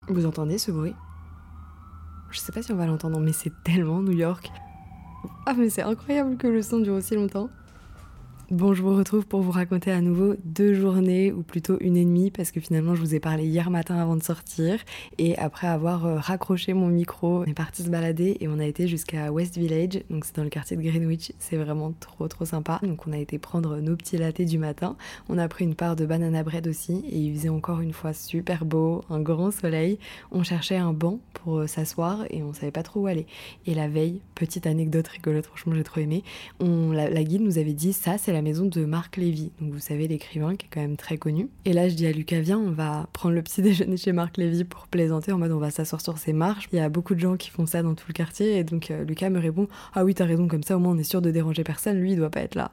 Vous 0.09 0.26
entendez 0.26 0.59
ce 0.59 0.72
bruit? 0.72 0.94
Je 2.31 2.38
sais 2.38 2.53
pas 2.53 2.62
si 2.62 2.72
on 2.72 2.76
va 2.76 2.87
l'entendre, 2.87 3.18
mais 3.18 3.33
c'est 3.33 3.53
tellement 3.64 4.03
New 4.03 4.12
York. 4.12 4.50
Ah 5.46 5.54
mais 5.56 5.70
c'est 5.70 5.83
incroyable 5.83 6.37
que 6.37 6.46
le 6.46 6.62
son 6.62 6.78
dure 6.78 6.94
aussi 6.94 7.14
longtemps. 7.14 7.50
Bon, 8.50 8.74
je 8.74 8.82
vous 8.82 8.96
retrouve 8.96 9.26
pour 9.26 9.42
vous 9.42 9.52
raconter 9.52 9.92
à 9.92 10.00
nouveau 10.00 10.34
deux 10.42 10.74
journées, 10.74 11.30
ou 11.30 11.44
plutôt 11.44 11.76
une 11.78 11.96
et 11.96 12.04
demie, 12.04 12.32
parce 12.32 12.50
que 12.50 12.58
finalement 12.58 12.96
je 12.96 13.00
vous 13.00 13.14
ai 13.14 13.20
parlé 13.20 13.44
hier 13.44 13.70
matin 13.70 13.94
avant 13.94 14.16
de 14.16 14.24
sortir, 14.24 14.80
et 15.18 15.38
après 15.38 15.68
avoir 15.68 16.04
euh, 16.04 16.16
raccroché 16.18 16.72
mon 16.72 16.88
micro, 16.88 17.42
on 17.42 17.44
est 17.44 17.54
parti 17.54 17.84
se 17.84 17.88
balader 17.88 18.38
et 18.40 18.48
on 18.48 18.58
a 18.58 18.64
été 18.64 18.88
jusqu'à 18.88 19.30
West 19.30 19.56
Village, 19.56 20.02
donc 20.10 20.24
c'est 20.24 20.34
dans 20.34 20.42
le 20.42 20.48
quartier 20.48 20.76
de 20.76 20.82
Greenwich, 20.82 21.30
c'est 21.38 21.58
vraiment 21.58 21.92
trop 22.00 22.26
trop 22.26 22.44
sympa. 22.44 22.80
Donc 22.82 23.06
on 23.06 23.12
a 23.12 23.18
été 23.18 23.38
prendre 23.38 23.76
nos 23.76 23.94
petits 23.94 24.16
latés 24.16 24.46
du 24.46 24.58
matin, 24.58 24.96
on 25.28 25.38
a 25.38 25.46
pris 25.46 25.64
une 25.64 25.76
part 25.76 25.94
de 25.94 26.04
banana 26.04 26.42
bread 26.42 26.66
aussi, 26.66 27.04
et 27.08 27.18
il 27.18 27.32
faisait 27.36 27.50
encore 27.50 27.80
une 27.80 27.92
fois 27.92 28.12
super 28.12 28.64
beau, 28.64 29.04
un 29.10 29.20
grand 29.20 29.52
soleil. 29.52 30.00
On 30.32 30.42
cherchait 30.42 30.76
un 30.76 30.92
banc 30.92 31.20
pour 31.34 31.58
euh, 31.58 31.66
s'asseoir 31.68 32.24
et 32.30 32.42
on 32.42 32.52
savait 32.52 32.72
pas 32.72 32.82
trop 32.82 33.02
où 33.02 33.06
aller. 33.06 33.28
Et 33.66 33.74
la 33.76 33.86
veille, 33.86 34.22
petite 34.34 34.66
anecdote 34.66 35.06
rigolote, 35.06 35.46
franchement 35.46 35.76
j'ai 35.76 35.84
trop 35.84 36.00
aimé, 36.00 36.24
on, 36.58 36.90
la, 36.90 37.08
la 37.08 37.22
guide 37.22 37.42
nous 37.42 37.58
avait 37.58 37.74
dit 37.74 37.92
ça 37.92 38.18
c'est 38.18 38.32
la 38.32 38.39
maison 38.42 38.66
de 38.66 38.85
Marc 38.85 39.16
Lévy, 39.16 39.50
donc 39.61 39.72
vous 39.72 39.81
savez 39.81 40.09
l'écrivain 40.09 40.57
qui 40.57 40.66
est 40.66 40.68
quand 40.72 40.81
même 40.81 40.96
très 40.96 41.18
connu. 41.18 41.48
Et 41.64 41.72
là 41.72 41.88
je 41.88 41.94
dis 41.94 42.07
à 42.07 42.12
Lucas 42.12 42.40
viens, 42.40 42.59
on 42.59 42.70
va 42.70 43.09
prendre 43.12 43.35
le 43.35 43.42
petit 43.42 43.62
déjeuner 43.62 43.96
chez 43.96 44.12
Marc 44.12 44.37
Lévy 44.37 44.64
pour 44.64 44.87
plaisanter 44.87 45.33
en 45.33 45.38
mode 45.38 45.53
on 45.53 45.59
va 45.59 45.70
s'asseoir 45.70 46.00
sur 46.00 46.18
ses 46.18 46.33
marches. 46.33 46.68
Il 46.72 46.76
y 46.76 46.83
a 46.83 46.88
beaucoup 46.88 47.14
de 47.14 47.20
gens 47.20 47.37
qui 47.37 47.50
font 47.50 47.66
ça 47.66 47.83
dans 47.83 47.94
tout 47.94 48.07
le 48.09 48.14
quartier 48.14 48.59
et 48.59 48.64
donc 48.64 48.90
euh, 48.90 49.05
Lucas 49.05 49.31
me 49.31 49.38
répond 49.38 49.68
ah 49.94 50.05
oui 50.05 50.14
t'as 50.14 50.24
raison 50.24 50.48
comme 50.48 50.62
ça 50.62 50.76
au 50.76 50.81
moins 50.81 50.92
on 50.92 50.98
est 50.98 51.05
sûr 51.05 51.22
de 51.22 51.31
déranger 51.31 51.64
personne, 51.64 51.98
lui 51.98 52.12
il 52.12 52.16
doit 52.16 52.31
pas 52.31 52.40
être 52.40 52.55
là. 52.55 52.70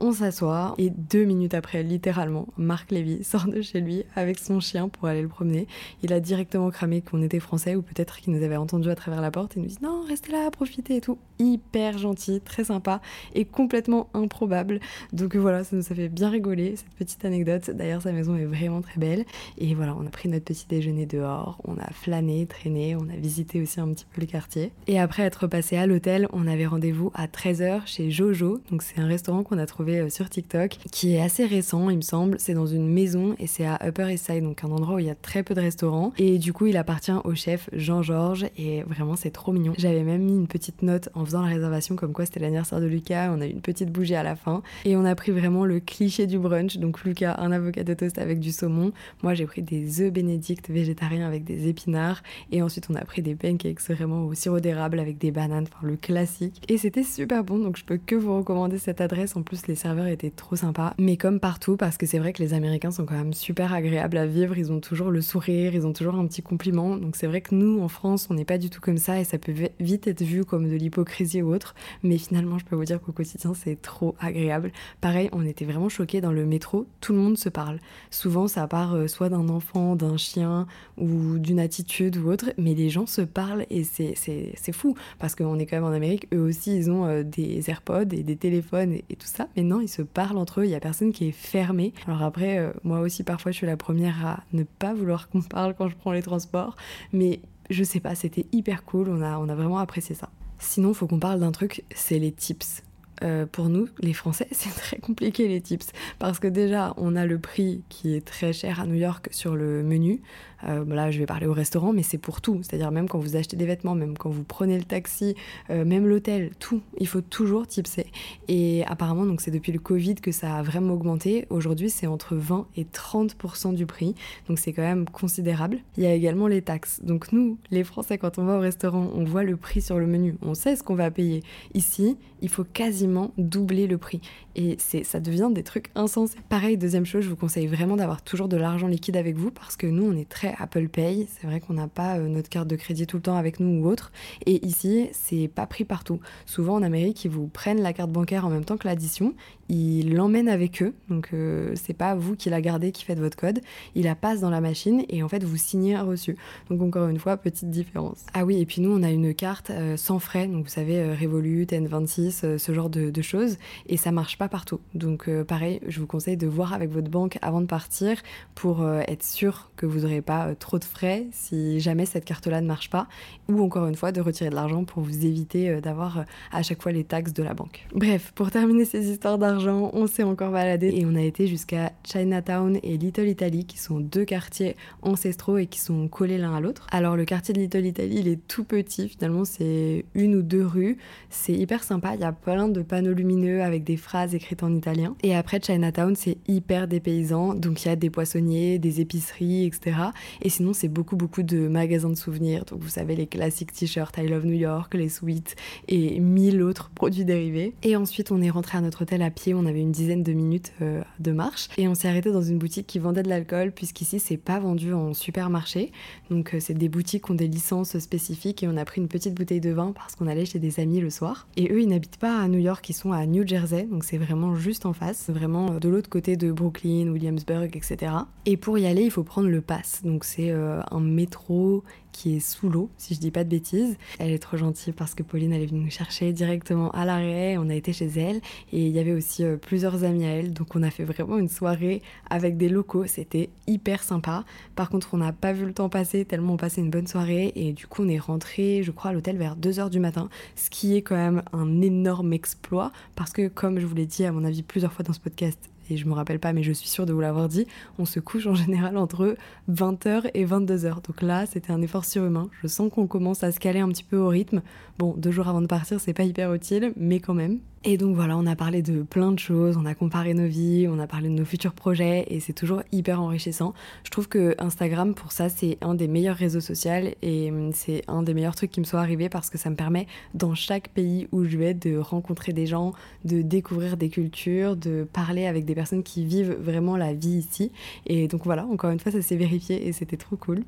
On 0.00 0.12
s'assoit 0.12 0.76
et 0.78 0.90
deux 0.90 1.24
minutes 1.24 1.54
après 1.54 1.82
littéralement 1.82 2.46
Marc 2.56 2.92
Lévy 2.92 3.24
sort 3.24 3.46
de 3.46 3.60
chez 3.62 3.80
lui 3.80 4.04
avec 4.14 4.38
son 4.38 4.60
chien 4.60 4.88
pour 4.88 5.08
aller 5.08 5.22
le 5.22 5.28
promener. 5.28 5.66
Il 6.04 6.12
a 6.12 6.20
directement 6.20 6.70
cramé 6.70 7.00
qu'on 7.00 7.20
était 7.20 7.40
français 7.40 7.74
ou 7.74 7.82
peut-être 7.82 8.18
qu'il 8.18 8.32
nous 8.32 8.44
avait 8.44 8.56
entendu 8.56 8.90
à 8.90 8.94
travers 8.94 9.20
la 9.20 9.32
porte 9.32 9.56
et 9.56 9.60
nous 9.60 9.66
dit 9.66 9.78
non 9.82 10.02
restez 10.06 10.30
là 10.30 10.48
profitez 10.52 10.96
et 10.96 11.00
tout. 11.00 11.18
Hyper 11.40 11.98
gentil, 11.98 12.40
très 12.40 12.64
sympa 12.64 13.00
et 13.34 13.44
complètement 13.44 14.08
improbable. 14.14 14.78
Donc 15.12 15.34
voilà, 15.34 15.64
ça 15.64 15.74
nous 15.74 15.82
a 15.82 15.94
fait 15.94 16.08
bien 16.08 16.30
rigoler, 16.30 16.76
cette 16.76 16.90
petite 16.90 17.24
anecdote. 17.24 17.70
D'ailleurs, 17.70 18.02
sa 18.02 18.12
maison 18.12 18.36
est 18.36 18.44
vraiment 18.44 18.82
très 18.82 19.00
belle. 19.00 19.24
Et 19.56 19.74
voilà, 19.74 19.96
on 19.96 20.06
a 20.06 20.10
pris 20.10 20.28
notre 20.28 20.44
petit 20.44 20.66
déjeuner 20.68 21.06
dehors, 21.06 21.60
on 21.64 21.76
a 21.76 21.90
flâné, 21.92 22.46
traîné, 22.46 22.96
on 22.96 23.08
a 23.08 23.16
visité 23.16 23.60
aussi 23.60 23.80
un 23.80 23.88
petit 23.92 24.06
peu 24.12 24.20
le 24.20 24.26
quartier. 24.26 24.72
Et 24.86 25.00
après 25.00 25.24
être 25.24 25.46
passé 25.46 25.76
à 25.76 25.86
l'hôtel, 25.86 26.28
on 26.32 26.46
avait 26.46 26.66
rendez-vous 26.66 27.10
à 27.14 27.26
13h 27.26 27.86
chez 27.86 28.10
Jojo. 28.10 28.60
Donc 28.70 28.82
c'est 28.82 29.00
un 29.00 29.06
restaurant 29.06 29.42
qu'on 29.42 29.58
a 29.58 29.66
trouvé 29.66 29.87
euh, 29.96 30.10
sur 30.10 30.28
TikTok, 30.28 30.78
qui 30.90 31.14
est 31.14 31.20
assez 31.20 31.44
récent, 31.44 31.90
il 31.90 31.96
me 31.96 32.02
semble. 32.02 32.36
C'est 32.38 32.54
dans 32.54 32.66
une 32.66 32.88
maison 32.88 33.34
et 33.38 33.46
c'est 33.46 33.66
à 33.66 33.78
Upper 33.86 34.12
East 34.12 34.26
Side, 34.26 34.42
donc 34.42 34.62
un 34.64 34.70
endroit 34.70 34.96
où 34.96 34.98
il 34.98 35.06
y 35.06 35.10
a 35.10 35.14
très 35.14 35.42
peu 35.42 35.54
de 35.54 35.60
restaurants. 35.60 36.12
Et 36.18 36.38
du 36.38 36.52
coup, 36.52 36.66
il 36.66 36.76
appartient 36.76 37.12
au 37.24 37.34
chef 37.34 37.68
Jean-Georges 37.72 38.46
et 38.56 38.82
vraiment, 38.82 39.16
c'est 39.16 39.30
trop 39.30 39.52
mignon. 39.52 39.72
J'avais 39.78 40.02
même 40.02 40.22
mis 40.22 40.36
une 40.36 40.46
petite 40.46 40.82
note 40.82 41.08
en 41.14 41.24
faisant 41.24 41.42
la 41.42 41.48
réservation 41.48 41.96
comme 41.96 42.12
quoi 42.12 42.26
c'était 42.26 42.40
l'anniversaire 42.40 42.80
de 42.80 42.86
Lucas. 42.86 43.32
On 43.34 43.40
a 43.40 43.46
eu 43.46 43.50
une 43.50 43.60
petite 43.60 43.90
bougie 43.90 44.14
à 44.14 44.22
la 44.22 44.36
fin 44.36 44.62
et 44.84 44.96
on 44.96 45.04
a 45.04 45.14
pris 45.14 45.32
vraiment 45.32 45.64
le 45.64 45.80
cliché 45.80 46.26
du 46.26 46.38
brunch. 46.38 46.78
Donc 46.78 47.04
Lucas, 47.04 47.36
un 47.38 47.52
avocat 47.52 47.84
de 47.84 47.94
toast 47.94 48.18
avec 48.18 48.40
du 48.40 48.52
saumon. 48.52 48.92
Moi, 49.22 49.34
j'ai 49.34 49.46
pris 49.46 49.62
des 49.62 50.00
œufs 50.00 50.12
bénédicts 50.12 50.68
végétariens 50.70 51.26
avec 51.26 51.44
des 51.44 51.68
épinards. 51.68 52.22
Et 52.52 52.62
ensuite, 52.62 52.88
on 52.90 52.94
a 52.94 53.04
pris 53.04 53.22
des 53.22 53.34
pancakes 53.34 53.80
vraiment 53.88 54.24
au 54.24 54.34
sirop 54.34 54.60
d'érable 54.60 54.98
avec 54.98 55.18
des 55.18 55.30
bananes, 55.30 55.66
enfin 55.70 55.86
le 55.86 55.96
classique. 55.96 56.62
Et 56.68 56.78
c'était 56.78 57.02
super 57.02 57.44
bon, 57.44 57.58
donc 57.58 57.76
je 57.76 57.84
peux 57.84 57.98
que 57.98 58.14
vous 58.14 58.36
recommander 58.36 58.78
cette 58.78 59.00
adresse. 59.00 59.36
En 59.36 59.42
plus, 59.42 59.66
les 59.66 59.74
serveurs 59.78 60.06
étaient 60.06 60.30
trop 60.30 60.56
sympas. 60.56 60.92
Mais 60.98 61.16
comme 61.16 61.40
partout, 61.40 61.76
parce 61.76 61.96
que 61.96 62.04
c'est 62.04 62.18
vrai 62.18 62.32
que 62.32 62.42
les 62.42 62.52
Américains 62.52 62.90
sont 62.90 63.06
quand 63.06 63.16
même 63.16 63.32
super 63.32 63.72
agréables 63.72 64.18
à 64.18 64.26
vivre. 64.26 64.58
Ils 64.58 64.70
ont 64.72 64.80
toujours 64.80 65.10
le 65.10 65.22
sourire, 65.22 65.74
ils 65.74 65.86
ont 65.86 65.92
toujours 65.94 66.16
un 66.16 66.26
petit 66.26 66.42
compliment. 66.42 66.96
Donc 66.96 67.16
c'est 67.16 67.26
vrai 67.26 67.40
que 67.40 67.54
nous, 67.54 67.80
en 67.80 67.88
France, 67.88 68.28
on 68.30 68.34
n'est 68.34 68.44
pas 68.44 68.58
du 68.58 68.68
tout 68.68 68.80
comme 68.80 68.98
ça 68.98 69.18
et 69.18 69.24
ça 69.24 69.38
peut 69.38 69.54
vite 69.80 70.06
être 70.06 70.22
vu 70.22 70.44
comme 70.44 70.68
de 70.68 70.76
l'hypocrisie 70.76 71.40
ou 71.40 71.54
autre. 71.54 71.74
Mais 72.02 72.18
finalement, 72.18 72.58
je 72.58 72.66
peux 72.66 72.76
vous 72.76 72.84
dire 72.84 73.00
qu'au 73.00 73.12
quotidien, 73.12 73.54
c'est 73.54 73.80
trop 73.80 74.14
agréable. 74.20 74.72
Pareil, 75.00 75.30
on 75.32 75.46
était 75.46 75.64
vraiment 75.64 75.88
choqués 75.88 76.20
dans 76.20 76.32
le 76.32 76.44
métro, 76.44 76.86
tout 77.00 77.12
le 77.12 77.18
monde 77.18 77.38
se 77.38 77.48
parle. 77.48 77.78
Souvent, 78.10 78.48
ça 78.48 78.66
part 78.68 78.94
euh, 78.94 79.06
soit 79.06 79.30
d'un 79.30 79.48
enfant, 79.48 79.96
d'un 79.96 80.16
chien 80.16 80.66
ou 80.96 81.38
d'une 81.38 81.60
attitude 81.60 82.18
ou 82.18 82.30
autre, 82.30 82.52
mais 82.58 82.74
les 82.74 82.90
gens 82.90 83.06
se 83.06 83.22
parlent 83.22 83.64
et 83.70 83.84
c'est 83.84 84.72
fou 84.72 84.94
parce 85.18 85.34
qu'on 85.34 85.58
est 85.58 85.66
quand 85.66 85.76
même 85.76 85.84
en 85.84 85.92
Amérique, 85.92 86.28
eux 86.34 86.40
aussi 86.40 86.76
ils 86.76 86.90
ont 86.90 87.06
euh, 87.06 87.22
des 87.22 87.70
AirPods 87.70 88.12
et 88.12 88.22
des 88.22 88.36
téléphones 88.36 88.92
et, 88.92 89.16
tout 89.16 89.26
ça, 89.26 89.48
mais 89.56 89.62
non, 89.68 89.80
ils 89.80 89.88
se 89.88 90.02
parlent 90.02 90.38
entre 90.38 90.60
eux, 90.60 90.64
il 90.64 90.70
y 90.70 90.74
a 90.74 90.80
personne 90.80 91.12
qui 91.12 91.28
est 91.28 91.32
fermé. 91.32 91.92
Alors 92.06 92.22
après, 92.22 92.58
euh, 92.58 92.72
moi 92.82 93.00
aussi 93.00 93.22
parfois 93.22 93.52
je 93.52 93.56
suis 93.56 93.66
la 93.66 93.76
première 93.76 94.26
à 94.26 94.40
ne 94.52 94.64
pas 94.64 94.94
vouloir 94.94 95.28
qu'on 95.28 95.42
parle 95.56 95.74
quand 95.74 95.88
je 95.88 95.96
prends 95.96 96.12
les 96.12 96.22
transports, 96.22 96.76
mais 97.12 97.40
je 97.70 97.84
sais 97.84 98.00
pas, 98.00 98.14
c'était 98.14 98.46
hyper 98.52 98.84
cool, 98.84 99.08
on 99.08 99.22
a, 99.22 99.38
on 99.38 99.48
a 99.48 99.54
vraiment 99.54 99.78
apprécié 99.78 100.14
ça. 100.14 100.30
Sinon, 100.58 100.92
faut 100.94 101.06
qu'on 101.06 101.20
parle 101.20 101.40
d'un 101.40 101.52
truc, 101.52 101.84
c'est 101.94 102.18
les 102.18 102.32
tips. 102.32 102.82
Euh, 103.24 103.46
pour 103.46 103.68
nous, 103.68 103.88
les 103.98 104.12
Français, 104.12 104.46
c'est 104.52 104.74
très 104.74 104.98
compliqué 104.98 105.48
les 105.48 105.60
tips. 105.60 105.88
Parce 106.18 106.38
que 106.38 106.46
déjà, 106.46 106.94
on 106.96 107.16
a 107.16 107.26
le 107.26 107.38
prix 107.38 107.82
qui 107.88 108.14
est 108.14 108.24
très 108.24 108.52
cher 108.52 108.80
à 108.80 108.86
New 108.86 108.94
York 108.94 109.28
sur 109.32 109.56
le 109.56 109.82
menu. 109.82 110.22
Euh, 110.64 110.84
là, 110.86 111.10
je 111.10 111.18
vais 111.18 111.26
parler 111.26 111.46
au 111.46 111.52
restaurant, 111.52 111.92
mais 111.92 112.02
c'est 112.02 112.18
pour 112.18 112.40
tout. 112.40 112.60
C'est-à-dire 112.62 112.90
même 112.90 113.08
quand 113.08 113.18
vous 113.18 113.36
achetez 113.36 113.56
des 113.56 113.66
vêtements, 113.66 113.94
même 113.94 114.16
quand 114.16 114.30
vous 114.30 114.44
prenez 114.44 114.76
le 114.78 114.84
taxi, 114.84 115.34
euh, 115.70 115.84
même 115.84 116.06
l'hôtel, 116.06 116.50
tout. 116.58 116.80
Il 116.98 117.06
faut 117.06 117.20
toujours 117.20 117.66
tipser. 117.66 118.06
Et 118.48 118.84
apparemment, 118.86 119.26
donc 119.26 119.40
c'est 119.40 119.50
depuis 119.50 119.72
le 119.72 119.78
Covid 119.78 120.16
que 120.16 120.32
ça 120.32 120.56
a 120.56 120.62
vraiment 120.62 120.94
augmenté. 120.94 121.46
Aujourd'hui, 121.50 121.90
c'est 121.90 122.06
entre 122.06 122.36
20 122.36 122.66
et 122.76 122.84
30% 122.84 123.74
du 123.74 123.86
prix. 123.86 124.14
Donc 124.48 124.58
c'est 124.58 124.72
quand 124.72 124.82
même 124.82 125.08
considérable. 125.08 125.78
Il 125.96 126.02
y 126.02 126.06
a 126.06 126.14
également 126.14 126.46
les 126.46 126.62
taxes. 126.62 127.00
Donc 127.02 127.32
nous, 127.32 127.58
les 127.70 127.84
Français, 127.84 128.18
quand 128.18 128.38
on 128.38 128.44
va 128.44 128.56
au 128.56 128.60
restaurant, 128.60 129.10
on 129.14 129.24
voit 129.24 129.44
le 129.44 129.56
prix 129.56 129.80
sur 129.80 129.98
le 129.98 130.06
menu. 130.06 130.36
On 130.42 130.54
sait 130.54 130.76
ce 130.76 130.82
qu'on 130.82 130.94
va 130.94 131.10
payer. 131.10 131.42
Ici, 131.74 132.16
il 132.40 132.48
faut 132.48 132.64
quasiment 132.64 133.32
doubler 133.38 133.86
le 133.86 133.98
prix. 133.98 134.20
Et 134.56 134.76
c'est, 134.78 135.04
ça 135.04 135.20
devient 135.20 135.50
des 135.52 135.62
trucs 135.62 135.90
insensés. 135.94 136.36
Pareil, 136.48 136.76
deuxième 136.76 137.06
chose, 137.06 137.22
je 137.24 137.28
vous 137.28 137.36
conseille 137.36 137.66
vraiment 137.66 137.96
d'avoir 137.96 138.22
toujours 138.22 138.48
de 138.48 138.56
l'argent 138.56 138.88
liquide 138.88 139.16
avec 139.16 139.36
vous 139.36 139.50
parce 139.50 139.76
que 139.76 139.86
nous, 139.86 140.04
on 140.04 140.16
est 140.16 140.28
très 140.28 140.47
Apple 140.58 140.88
Pay. 140.88 141.26
C'est 141.28 141.46
vrai 141.46 141.60
qu'on 141.60 141.74
n'a 141.74 141.88
pas 141.88 142.18
euh, 142.18 142.28
notre 142.28 142.48
carte 142.48 142.68
de 142.68 142.76
crédit 142.76 143.06
tout 143.06 143.16
le 143.16 143.22
temps 143.22 143.36
avec 143.36 143.60
nous 143.60 143.82
ou 143.82 143.88
autre. 143.88 144.12
Et 144.46 144.64
ici, 144.66 145.08
c'est 145.12 145.48
pas 145.48 145.66
pris 145.66 145.84
partout. 145.84 146.20
Souvent 146.46 146.74
en 146.74 146.82
Amérique, 146.82 147.24
ils 147.24 147.30
vous 147.30 147.48
prennent 147.48 147.82
la 147.82 147.92
carte 147.92 148.10
bancaire 148.10 148.46
en 148.46 148.50
même 148.50 148.64
temps 148.64 148.76
que 148.76 148.86
l'addition. 148.86 149.34
Ils 149.68 150.14
l'emmènent 150.14 150.48
avec 150.48 150.82
eux. 150.82 150.94
Donc 151.08 151.30
euh, 151.32 151.72
c'est 151.74 151.94
pas 151.94 152.14
vous 152.14 152.36
qui 152.36 152.50
la 152.50 152.60
gardez 152.60 152.92
qui 152.92 153.04
faites 153.04 153.20
votre 153.20 153.36
code. 153.36 153.60
Ils 153.94 154.04
la 154.04 154.14
passent 154.14 154.40
dans 154.40 154.50
la 154.50 154.60
machine 154.60 155.04
et 155.08 155.22
en 155.22 155.28
fait 155.28 155.44
vous 155.44 155.56
signez 155.56 155.94
un 155.94 156.02
reçu. 156.02 156.36
Donc 156.70 156.82
encore 156.82 157.08
une 157.08 157.18
fois, 157.18 157.36
petite 157.36 157.70
différence. 157.70 158.24
Ah 158.34 158.44
oui, 158.44 158.60
et 158.60 158.66
puis 158.66 158.80
nous 158.80 158.90
on 158.90 159.02
a 159.02 159.10
une 159.10 159.34
carte 159.34 159.70
euh, 159.70 159.96
sans 159.96 160.18
frais. 160.18 160.46
Donc 160.46 160.64
vous 160.64 160.70
savez, 160.70 161.14
Revolut, 161.14 161.64
N26, 161.64 162.58
ce 162.58 162.72
genre 162.72 162.90
de, 162.90 163.12
choses. 163.22 163.58
Et 163.88 163.96
ça 163.96 164.12
marche 164.12 164.38
pas 164.38 164.48
partout. 164.48 164.80
Donc 164.94 165.28
pareil, 165.44 165.80
je 165.88 165.98
vous 165.98 166.06
conseille 166.06 166.36
de 166.36 166.46
voir 166.46 166.72
avec 166.72 166.90
votre 166.90 167.10
banque 167.10 167.36
avant 167.42 167.60
de 167.60 167.66
partir 167.66 168.22
pour 168.54 168.88
être 168.88 169.24
sûr 169.24 169.70
que 169.76 169.86
vous 169.86 170.00
n'aurez 170.00 170.20
pas 170.20 170.48
euh, 170.48 170.54
trop 170.58 170.78
de 170.78 170.84
frais 170.84 171.26
si 171.32 171.80
jamais 171.80 172.04
cette 172.04 172.24
carte-là 172.24 172.60
ne 172.60 172.66
marche 172.66 172.90
pas, 172.90 173.06
ou 173.48 173.62
encore 173.62 173.86
une 173.86 173.94
fois 173.94 174.12
de 174.12 174.20
retirer 174.20 174.50
de 174.50 174.54
l'argent 174.54 174.84
pour 174.84 175.02
vous 175.02 175.24
éviter 175.24 175.70
euh, 175.70 175.80
d'avoir 175.80 176.18
euh, 176.18 176.22
à 176.52 176.62
chaque 176.62 176.82
fois 176.82 176.92
les 176.92 177.04
taxes 177.04 177.32
de 177.32 177.42
la 177.42 177.54
banque. 177.54 177.86
Bref, 177.94 178.32
pour 178.34 178.50
terminer 178.50 178.84
ces 178.84 179.10
histoires 179.10 179.38
d'argent, 179.38 179.57
on 179.66 180.06
s'est 180.06 180.22
encore 180.22 180.52
baladé 180.52 180.92
et 180.94 181.06
on 181.06 181.14
a 181.14 181.22
été 181.22 181.46
jusqu'à 181.46 181.92
Chinatown 182.04 182.78
et 182.82 182.96
Little 182.96 183.28
Italy 183.28 183.64
qui 183.64 183.78
sont 183.78 184.00
deux 184.00 184.24
quartiers 184.24 184.76
ancestraux 185.02 185.58
et 185.58 185.66
qui 185.66 185.80
sont 185.80 186.08
collés 186.08 186.38
l'un 186.38 186.54
à 186.54 186.60
l'autre. 186.60 186.86
Alors 186.90 187.16
le 187.16 187.24
quartier 187.24 187.54
de 187.54 187.60
Little 187.60 187.86
Italy 187.86 188.16
il 188.20 188.28
est 188.28 188.46
tout 188.46 188.64
petit 188.64 189.08
finalement 189.08 189.44
c'est 189.44 190.04
une 190.14 190.34
ou 190.34 190.42
deux 190.42 190.64
rues, 190.64 190.98
c'est 191.30 191.52
hyper 191.52 191.82
sympa, 191.82 192.14
il 192.14 192.20
y 192.20 192.24
a 192.24 192.32
plein 192.32 192.68
de 192.68 192.82
panneaux 192.82 193.12
lumineux 193.12 193.62
avec 193.62 193.84
des 193.84 193.96
phrases 193.96 194.34
écrites 194.34 194.62
en 194.62 194.74
italien. 194.74 195.16
Et 195.22 195.34
après 195.34 195.60
Chinatown 195.60 196.14
c'est 196.16 196.38
hyper 196.46 196.88
dépaysant 196.88 197.54
donc 197.54 197.84
il 197.84 197.88
y 197.88 197.90
a 197.90 197.96
des 197.96 198.10
poissonniers, 198.10 198.78
des 198.78 199.00
épiceries 199.00 199.66
etc. 199.66 199.96
Et 200.42 200.48
sinon 200.48 200.72
c'est 200.72 200.88
beaucoup 200.88 201.16
beaucoup 201.16 201.42
de 201.42 201.68
magasins 201.68 202.10
de 202.10 202.14
souvenirs 202.14 202.64
donc 202.64 202.80
vous 202.80 202.88
savez 202.88 203.16
les 203.16 203.26
classiques 203.26 203.72
t-shirts 203.72 204.16
I 204.18 204.28
Love 204.28 204.46
New 204.46 204.52
York, 204.52 204.94
les 204.94 205.08
sweets 205.08 205.56
et 205.88 206.20
mille 206.20 206.62
autres 206.62 206.90
produits 206.90 207.24
dérivés. 207.24 207.74
Et 207.82 207.96
ensuite 207.96 208.30
on 208.30 208.40
est 208.40 208.50
rentré 208.50 208.78
à 208.78 208.80
notre 208.80 209.02
hôtel 209.02 209.22
à 209.22 209.30
pied, 209.30 209.47
on 209.54 209.66
avait 209.66 209.80
une 209.80 209.92
dizaine 209.92 210.22
de 210.22 210.32
minutes 210.32 210.72
euh, 210.82 211.02
de 211.18 211.32
marche 211.32 211.68
et 211.76 211.88
on 211.88 211.94
s'est 211.94 212.08
arrêté 212.08 212.30
dans 212.32 212.42
une 212.42 212.58
boutique 212.58 212.86
qui 212.86 212.98
vendait 212.98 213.22
de 213.22 213.28
l'alcool 213.28 213.72
puisqu'ici 213.72 214.20
c'est 214.20 214.36
pas 214.36 214.58
vendu 214.58 214.92
en 214.92 215.14
supermarché. 215.14 215.92
Donc 216.30 216.54
euh, 216.54 216.60
c'est 216.60 216.74
des 216.74 216.88
boutiques 216.88 217.24
qui 217.24 217.30
ont 217.30 217.34
des 217.34 217.48
licences 217.48 217.98
spécifiques 217.98 218.62
et 218.62 218.68
on 218.68 218.76
a 218.76 218.84
pris 218.84 219.00
une 219.00 219.08
petite 219.08 219.34
bouteille 219.34 219.60
de 219.60 219.70
vin 219.70 219.92
parce 219.92 220.14
qu'on 220.14 220.26
allait 220.26 220.46
chez 220.46 220.58
des 220.58 220.80
amis 220.80 221.00
le 221.00 221.10
soir. 221.10 221.48
Et 221.56 221.72
eux 221.72 221.80
ils 221.82 221.88
n'habitent 221.88 222.18
pas 222.18 222.40
à 222.40 222.48
New 222.48 222.58
York, 222.58 222.88
ils 222.88 222.94
sont 222.94 223.12
à 223.12 223.26
New 223.26 223.46
Jersey 223.46 223.84
donc 223.84 224.04
c'est 224.04 224.18
vraiment 224.18 224.54
juste 224.54 224.86
en 224.86 224.92
face, 224.92 225.30
vraiment 225.30 225.72
euh, 225.72 225.78
de 225.78 225.88
l'autre 225.88 226.08
côté 226.08 226.36
de 226.36 226.52
Brooklyn, 226.52 227.08
Williamsburg, 227.08 227.76
etc. 227.76 228.12
Et 228.46 228.56
pour 228.56 228.78
y 228.78 228.86
aller 228.86 229.02
il 229.02 229.10
faut 229.10 229.24
prendre 229.24 229.48
le 229.48 229.60
pass. 229.60 230.02
Donc 230.04 230.24
c'est 230.24 230.50
un 230.50 231.00
métro 231.00 231.84
qui 232.18 232.34
est 232.34 232.40
sous 232.40 232.68
l'eau, 232.68 232.90
si 232.98 233.14
je 233.14 233.20
dis 233.20 233.30
pas 233.30 233.44
de 233.44 233.48
bêtises. 233.48 233.96
Elle 234.18 234.32
est 234.32 234.40
trop 234.40 234.56
gentille 234.56 234.92
parce 234.92 235.14
que 235.14 235.22
Pauline, 235.22 235.52
elle 235.52 235.62
est 235.62 235.66
venue 235.66 235.84
nous 235.84 235.90
chercher 235.90 236.32
directement 236.32 236.90
à 236.90 237.04
l'arrêt. 237.04 237.56
On 237.58 237.70
a 237.70 237.74
été 237.74 237.92
chez 237.92 238.06
elle 238.16 238.40
et 238.72 238.86
il 238.86 238.88
y 238.88 238.98
avait 238.98 239.12
aussi 239.12 239.44
euh, 239.44 239.56
plusieurs 239.56 240.02
amis 240.02 240.24
à 240.24 240.30
elle. 240.30 240.52
Donc 240.52 240.74
on 240.74 240.82
a 240.82 240.90
fait 240.90 241.04
vraiment 241.04 241.38
une 241.38 241.48
soirée 241.48 242.02
avec 242.28 242.56
des 242.56 242.68
locaux. 242.68 243.06
C'était 243.06 243.50
hyper 243.68 244.02
sympa. 244.02 244.44
Par 244.74 244.90
contre, 244.90 245.14
on 245.14 245.18
n'a 245.18 245.32
pas 245.32 245.52
vu 245.52 245.64
le 245.64 245.72
temps 245.72 245.88
passer 245.88 246.24
tellement 246.24 246.54
on 246.54 246.56
passait 246.56 246.80
une 246.80 246.90
bonne 246.90 247.06
soirée 247.06 247.52
et 247.54 247.72
du 247.72 247.86
coup, 247.86 248.02
on 248.02 248.08
est 248.08 248.18
rentré, 248.18 248.82
je 248.82 248.90
crois, 248.90 249.10
à 249.12 249.14
l'hôtel 249.14 249.36
vers 249.36 249.56
2h 249.56 249.88
du 249.88 250.00
matin, 250.00 250.28
ce 250.56 250.70
qui 250.70 250.96
est 250.96 251.02
quand 251.02 251.16
même 251.16 251.42
un 251.52 251.80
énorme 251.82 252.32
exploit 252.32 252.90
parce 253.14 253.32
que, 253.32 253.46
comme 253.46 253.78
je 253.78 253.86
vous 253.86 253.94
l'ai 253.94 254.06
dit, 254.06 254.24
à 254.24 254.32
mon 254.32 254.44
avis, 254.44 254.64
plusieurs 254.64 254.92
fois 254.92 255.04
dans 255.04 255.12
ce 255.12 255.20
podcast, 255.20 255.70
et 255.90 255.96
je 255.96 256.06
me 256.06 256.12
rappelle 256.12 256.38
pas, 256.38 256.52
mais 256.52 256.62
je 256.62 256.72
suis 256.72 256.88
sûre 256.88 257.06
de 257.06 257.12
vous 257.12 257.20
l'avoir 257.20 257.48
dit, 257.48 257.66
on 257.98 258.04
se 258.04 258.20
couche 258.20 258.46
en 258.46 258.54
général 258.54 258.96
entre 258.96 259.36
20h 259.70 260.30
et 260.34 260.44
22h. 260.44 261.06
Donc 261.06 261.22
là, 261.22 261.46
c'était 261.46 261.72
un 261.72 261.82
effort 261.82 262.04
surhumain. 262.04 262.48
Je 262.62 262.66
sens 262.66 262.92
qu'on 262.92 263.06
commence 263.06 263.42
à 263.42 263.52
se 263.52 263.60
caler 263.60 263.80
un 263.80 263.88
petit 263.88 264.04
peu 264.04 264.16
au 264.16 264.28
rythme. 264.28 264.62
Bon, 264.98 265.14
deux 265.16 265.30
jours 265.30 265.48
avant 265.48 265.60
de 265.60 265.66
partir, 265.66 266.00
c'est 266.00 266.14
pas 266.14 266.24
hyper 266.24 266.52
utile, 266.52 266.92
mais 266.96 267.20
quand 267.20 267.34
même. 267.34 267.58
Et 267.84 267.96
donc 267.96 268.16
voilà, 268.16 268.36
on 268.36 268.44
a 268.46 268.56
parlé 268.56 268.82
de 268.82 269.02
plein 269.02 269.30
de 269.30 269.38
choses, 269.38 269.76
on 269.76 269.86
a 269.86 269.94
comparé 269.94 270.34
nos 270.34 270.48
vies, 270.48 270.88
on 270.90 270.98
a 270.98 271.06
parlé 271.06 271.28
de 271.28 271.34
nos 271.34 271.44
futurs 271.44 271.72
projets 271.72 272.24
et 272.26 272.40
c'est 272.40 272.52
toujours 272.52 272.82
hyper 272.90 273.22
enrichissant. 273.22 273.72
Je 274.02 274.10
trouve 274.10 274.28
que 274.28 274.56
Instagram 274.58 275.14
pour 275.14 275.30
ça 275.30 275.48
c'est 275.48 275.78
un 275.80 275.94
des 275.94 276.08
meilleurs 276.08 276.36
réseaux 276.36 276.60
sociaux 276.60 277.14
et 277.22 277.52
c'est 277.72 278.02
un 278.08 278.24
des 278.24 278.34
meilleurs 278.34 278.56
trucs 278.56 278.72
qui 278.72 278.80
me 278.80 278.84
soit 278.84 278.98
arrivé 278.98 279.28
parce 279.28 279.48
que 279.48 279.58
ça 279.58 279.70
me 279.70 279.76
permet 279.76 280.08
dans 280.34 280.56
chaque 280.56 280.88
pays 280.88 281.28
où 281.30 281.44
je 281.44 281.56
vais 281.56 281.72
de 281.72 281.98
rencontrer 281.98 282.52
des 282.52 282.66
gens, 282.66 282.94
de 283.24 283.42
découvrir 283.42 283.96
des 283.96 284.08
cultures, 284.08 284.76
de 284.76 285.06
parler 285.12 285.46
avec 285.46 285.64
des 285.64 285.76
personnes 285.76 286.02
qui 286.02 286.24
vivent 286.24 286.56
vraiment 286.60 286.96
la 286.96 287.14
vie 287.14 287.38
ici. 287.38 287.70
Et 288.06 288.26
donc 288.26 288.44
voilà, 288.44 288.66
encore 288.66 288.90
une 288.90 288.98
fois 288.98 289.12
ça 289.12 289.22
s'est 289.22 289.36
vérifié 289.36 289.86
et 289.86 289.92
c'était 289.92 290.16
trop 290.16 290.36
cool. 290.36 290.64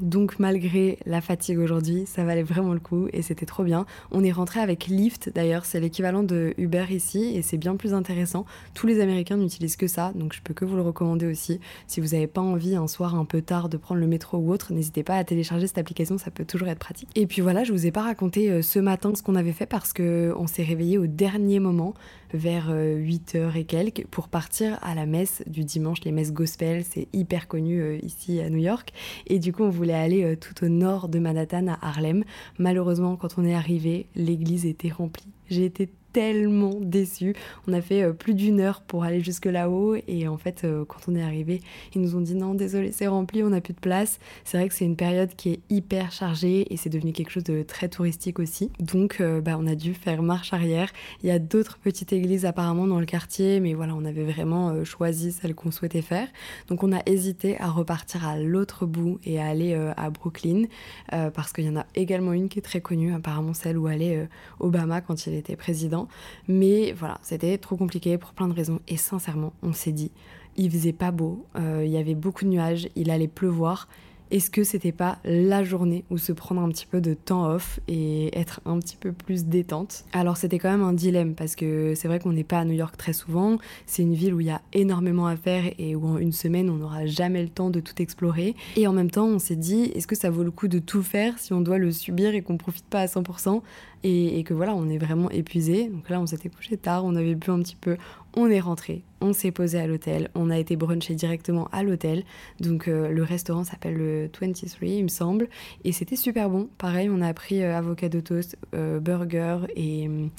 Donc 0.00 0.38
malgré 0.38 0.98
la 1.06 1.20
fatigue 1.20 1.58
aujourd'hui, 1.58 2.04
ça 2.06 2.24
valait 2.24 2.42
vraiment 2.42 2.72
le 2.72 2.80
coup 2.80 3.08
et 3.12 3.22
c'était 3.22 3.46
trop 3.46 3.64
bien. 3.64 3.86
On 4.10 4.24
est 4.24 4.32
rentré 4.32 4.60
avec 4.60 4.86
Lyft 4.86 5.30
d'ailleurs, 5.34 5.64
c'est 5.64 5.80
l'équivalent 5.80 6.22
de 6.22 6.54
Uber 6.58 6.86
ici 6.90 7.32
et 7.34 7.42
c'est 7.42 7.58
bien 7.58 7.76
plus 7.76 7.94
intéressant. 7.94 8.46
Tous 8.74 8.86
les 8.86 9.00
Américains 9.00 9.36
n'utilisent 9.36 9.76
que 9.76 9.86
ça, 9.86 10.12
donc 10.14 10.32
je 10.32 10.40
peux 10.42 10.54
que 10.54 10.64
vous 10.64 10.76
le 10.76 10.82
recommander 10.82 11.26
aussi. 11.26 11.60
Si 11.86 12.00
vous 12.00 12.08
n'avez 12.08 12.26
pas 12.26 12.40
envie 12.40 12.74
un 12.76 12.86
soir 12.86 13.14
un 13.14 13.24
peu 13.24 13.42
tard 13.42 13.68
de 13.68 13.76
prendre 13.76 14.00
le 14.00 14.06
métro 14.06 14.38
ou 14.38 14.52
autre, 14.52 14.72
n'hésitez 14.72 15.02
pas 15.02 15.16
à 15.16 15.24
télécharger 15.24 15.66
cette 15.66 15.78
application, 15.78 16.18
ça 16.18 16.30
peut 16.30 16.44
toujours 16.44 16.68
être 16.68 16.78
pratique. 16.78 17.08
Et 17.14 17.26
puis 17.26 17.42
voilà, 17.42 17.64
je 17.64 17.72
vous 17.72 17.86
ai 17.86 17.90
pas 17.90 18.02
raconté 18.02 18.50
euh, 18.50 18.62
ce 18.62 18.78
matin 18.78 19.12
ce 19.14 19.22
qu'on 19.22 19.34
avait 19.34 19.52
fait 19.52 19.66
parce 19.66 19.92
que 19.92 20.32
on 20.36 20.46
s'est 20.46 20.62
réveillé 20.62 20.98
au 20.98 21.06
dernier 21.06 21.60
moment 21.60 21.94
vers 22.32 22.70
8h 22.70 23.36
euh, 23.36 23.52
et 23.52 23.64
quelques 23.64 24.06
pour 24.06 24.28
partir 24.28 24.78
à 24.82 24.94
la 24.94 25.06
messe 25.06 25.42
du 25.46 25.64
dimanche, 25.64 26.00
les 26.04 26.12
messes 26.12 26.32
gospel, 26.32 26.84
c'est 26.88 27.08
hyper 27.12 27.48
connu 27.48 27.80
euh, 27.80 27.98
ici 28.02 28.40
à 28.40 28.50
New 28.50 28.58
York. 28.58 28.92
Et 29.26 29.38
du 29.38 29.52
coup, 29.52 29.64
on 29.64 29.70
voulait 29.70 29.94
aller 29.94 30.24
euh, 30.24 30.36
tout 30.36 30.64
au 30.64 30.68
nord 30.68 31.08
de 31.08 31.18
Manhattan, 31.18 31.68
à 31.68 31.78
Harlem. 31.82 32.24
Malheureusement, 32.58 33.16
quand 33.16 33.38
on 33.38 33.44
est 33.44 33.54
arrivé, 33.54 34.06
l'église 34.14 34.66
était 34.66 34.90
remplie. 34.90 35.28
J'ai 35.48 35.64
été 35.64 35.88
tellement 36.12 36.74
déçus. 36.80 37.34
On 37.66 37.72
a 37.72 37.80
fait 37.80 38.02
euh, 38.02 38.12
plus 38.12 38.34
d'une 38.34 38.60
heure 38.60 38.80
pour 38.80 39.04
aller 39.04 39.20
jusque 39.20 39.46
là-haut 39.46 39.96
et 40.08 40.28
en 40.28 40.36
fait 40.36 40.62
euh, 40.64 40.84
quand 40.84 41.00
on 41.08 41.14
est 41.14 41.22
arrivé, 41.22 41.60
ils 41.94 42.00
nous 42.00 42.16
ont 42.16 42.20
dit 42.20 42.34
non 42.34 42.54
désolé 42.54 42.92
c'est 42.92 43.06
rempli, 43.06 43.42
on 43.42 43.50
n'a 43.50 43.60
plus 43.60 43.74
de 43.74 43.80
place. 43.80 44.18
C'est 44.44 44.58
vrai 44.58 44.68
que 44.68 44.74
c'est 44.74 44.84
une 44.84 44.96
période 44.96 45.30
qui 45.36 45.50
est 45.50 45.60
hyper 45.70 46.12
chargée 46.12 46.72
et 46.72 46.76
c'est 46.76 46.90
devenu 46.90 47.12
quelque 47.12 47.30
chose 47.30 47.44
de 47.44 47.62
très 47.62 47.88
touristique 47.88 48.38
aussi. 48.38 48.70
Donc 48.80 49.20
euh, 49.20 49.40
bah, 49.40 49.56
on 49.58 49.66
a 49.66 49.74
dû 49.74 49.94
faire 49.94 50.22
marche 50.22 50.52
arrière. 50.52 50.90
Il 51.22 51.28
y 51.28 51.32
a 51.32 51.38
d'autres 51.38 51.78
petites 51.78 52.12
églises 52.12 52.44
apparemment 52.44 52.86
dans 52.86 53.00
le 53.00 53.06
quartier 53.06 53.60
mais 53.60 53.74
voilà 53.74 53.94
on 53.94 54.04
avait 54.04 54.24
vraiment 54.24 54.84
choisi 54.84 55.32
celle 55.32 55.54
qu'on 55.54 55.70
souhaitait 55.70 56.02
faire. 56.02 56.28
Donc 56.68 56.82
on 56.82 56.92
a 56.92 57.00
hésité 57.06 57.60
à 57.60 57.68
repartir 57.68 58.26
à 58.26 58.38
l'autre 58.38 58.86
bout 58.86 59.18
et 59.24 59.40
à 59.40 59.46
aller 59.46 59.74
à 59.96 60.10
Brooklyn 60.10 60.64
parce 61.10 61.52
qu'il 61.52 61.64
y 61.64 61.68
en 61.68 61.76
a 61.76 61.86
également 61.94 62.32
une 62.32 62.48
qui 62.48 62.58
est 62.58 62.62
très 62.62 62.80
connue, 62.80 63.12
apparemment 63.14 63.54
celle 63.54 63.78
où 63.78 63.86
allait 63.86 64.28
Obama 64.58 65.00
quand 65.00 65.26
il 65.26 65.34
était 65.34 65.56
président 65.56 65.99
mais 66.48 66.92
voilà, 66.92 67.18
c'était 67.22 67.58
trop 67.58 67.76
compliqué 67.76 68.18
pour 68.18 68.32
plein 68.32 68.48
de 68.48 68.54
raisons. 68.54 68.80
Et 68.88 68.96
sincèrement, 68.96 69.52
on 69.62 69.72
s'est 69.72 69.92
dit, 69.92 70.10
il 70.56 70.70
faisait 70.70 70.92
pas 70.92 71.10
beau, 71.10 71.44
euh, 71.56 71.82
il 71.84 71.90
y 71.90 71.96
avait 71.96 72.14
beaucoup 72.14 72.44
de 72.44 72.50
nuages, 72.50 72.88
il 72.96 73.10
allait 73.10 73.28
pleuvoir. 73.28 73.88
Est-ce 74.30 74.48
que 74.48 74.62
c'était 74.62 74.92
pas 74.92 75.18
la 75.24 75.64
journée 75.64 76.04
où 76.08 76.16
se 76.16 76.30
prendre 76.30 76.62
un 76.62 76.68
petit 76.68 76.86
peu 76.86 77.00
de 77.00 77.14
temps 77.14 77.50
off 77.50 77.80
et 77.88 78.38
être 78.38 78.60
un 78.64 78.78
petit 78.78 78.96
peu 78.96 79.10
plus 79.10 79.44
détente? 79.44 80.04
Alors 80.12 80.36
c'était 80.36 80.60
quand 80.60 80.70
même 80.70 80.84
un 80.84 80.92
dilemme 80.92 81.34
parce 81.34 81.56
que 81.56 81.94
c'est 81.96 82.06
vrai 82.06 82.20
qu'on 82.20 82.32
n'est 82.32 82.44
pas 82.44 82.60
à 82.60 82.64
New 82.64 82.74
York 82.74 82.96
très 82.96 83.12
souvent, 83.12 83.58
c'est 83.86 84.02
une 84.02 84.14
ville 84.14 84.32
où 84.32 84.38
il 84.38 84.46
y 84.46 84.50
a 84.50 84.62
énormément 84.72 85.26
à 85.26 85.34
faire 85.34 85.64
et 85.78 85.96
où 85.96 86.06
en 86.06 86.16
une 86.16 86.30
semaine 86.30 86.70
on 86.70 86.76
n'aura 86.76 87.06
jamais 87.06 87.42
le 87.42 87.48
temps 87.48 87.70
de 87.70 87.80
tout 87.80 88.00
explorer. 88.00 88.54
Et 88.76 88.86
en 88.86 88.92
même 88.92 89.10
temps 89.10 89.26
on 89.26 89.40
s'est 89.40 89.56
dit 89.56 89.90
est-ce 89.96 90.06
que 90.06 90.14
ça 90.14 90.30
vaut 90.30 90.44
le 90.44 90.52
coup 90.52 90.68
de 90.68 90.78
tout 90.78 91.02
faire 91.02 91.36
si 91.40 91.52
on 91.52 91.60
doit 91.60 91.78
le 91.78 91.90
subir 91.90 92.32
et 92.32 92.42
qu'on 92.42 92.56
profite 92.56 92.86
pas 92.86 93.00
à 93.00 93.06
100% 93.06 93.62
et, 94.02 94.42
que 94.44 94.54
voilà 94.54 94.74
on 94.74 94.88
est 94.88 94.98
vraiment 94.98 95.30
épuisé. 95.30 95.88
Donc 95.88 96.08
là 96.08 96.20
on 96.20 96.26
s'était 96.26 96.48
couché 96.48 96.76
tard, 96.76 97.04
on 97.04 97.14
avait 97.16 97.34
bu 97.34 97.50
un 97.50 97.60
petit 97.60 97.76
peu, 97.76 97.96
on 98.36 98.48
est 98.48 98.60
rentré, 98.60 99.02
on 99.20 99.32
s'est 99.32 99.50
posé 99.50 99.78
à 99.78 99.86
l'hôtel, 99.86 100.30
on 100.34 100.50
a 100.50 100.58
été 100.58 100.76
brunché 100.76 101.14
directement 101.14 101.68
à 101.72 101.82
l'hôtel. 101.82 102.24
Donc 102.60 102.88
euh, 102.88 103.08
le 103.08 103.22
restaurant 103.22 103.64
s'appelle 103.64 103.94
le 103.94 104.30
23, 104.40 104.88
il 104.88 105.02
me 105.02 105.08
semble, 105.08 105.48
et 105.84 105.92
c'était 105.92 106.16
super 106.16 106.48
bon. 106.48 106.68
Pareil, 106.78 107.10
on 107.10 107.20
a 107.20 107.34
pris 107.34 107.62
euh, 107.62 107.76
avocado 107.76 108.20
toast, 108.20 108.56
euh, 108.74 109.00
burger 109.00 109.58
et 109.74 110.06
hum, 110.06 110.30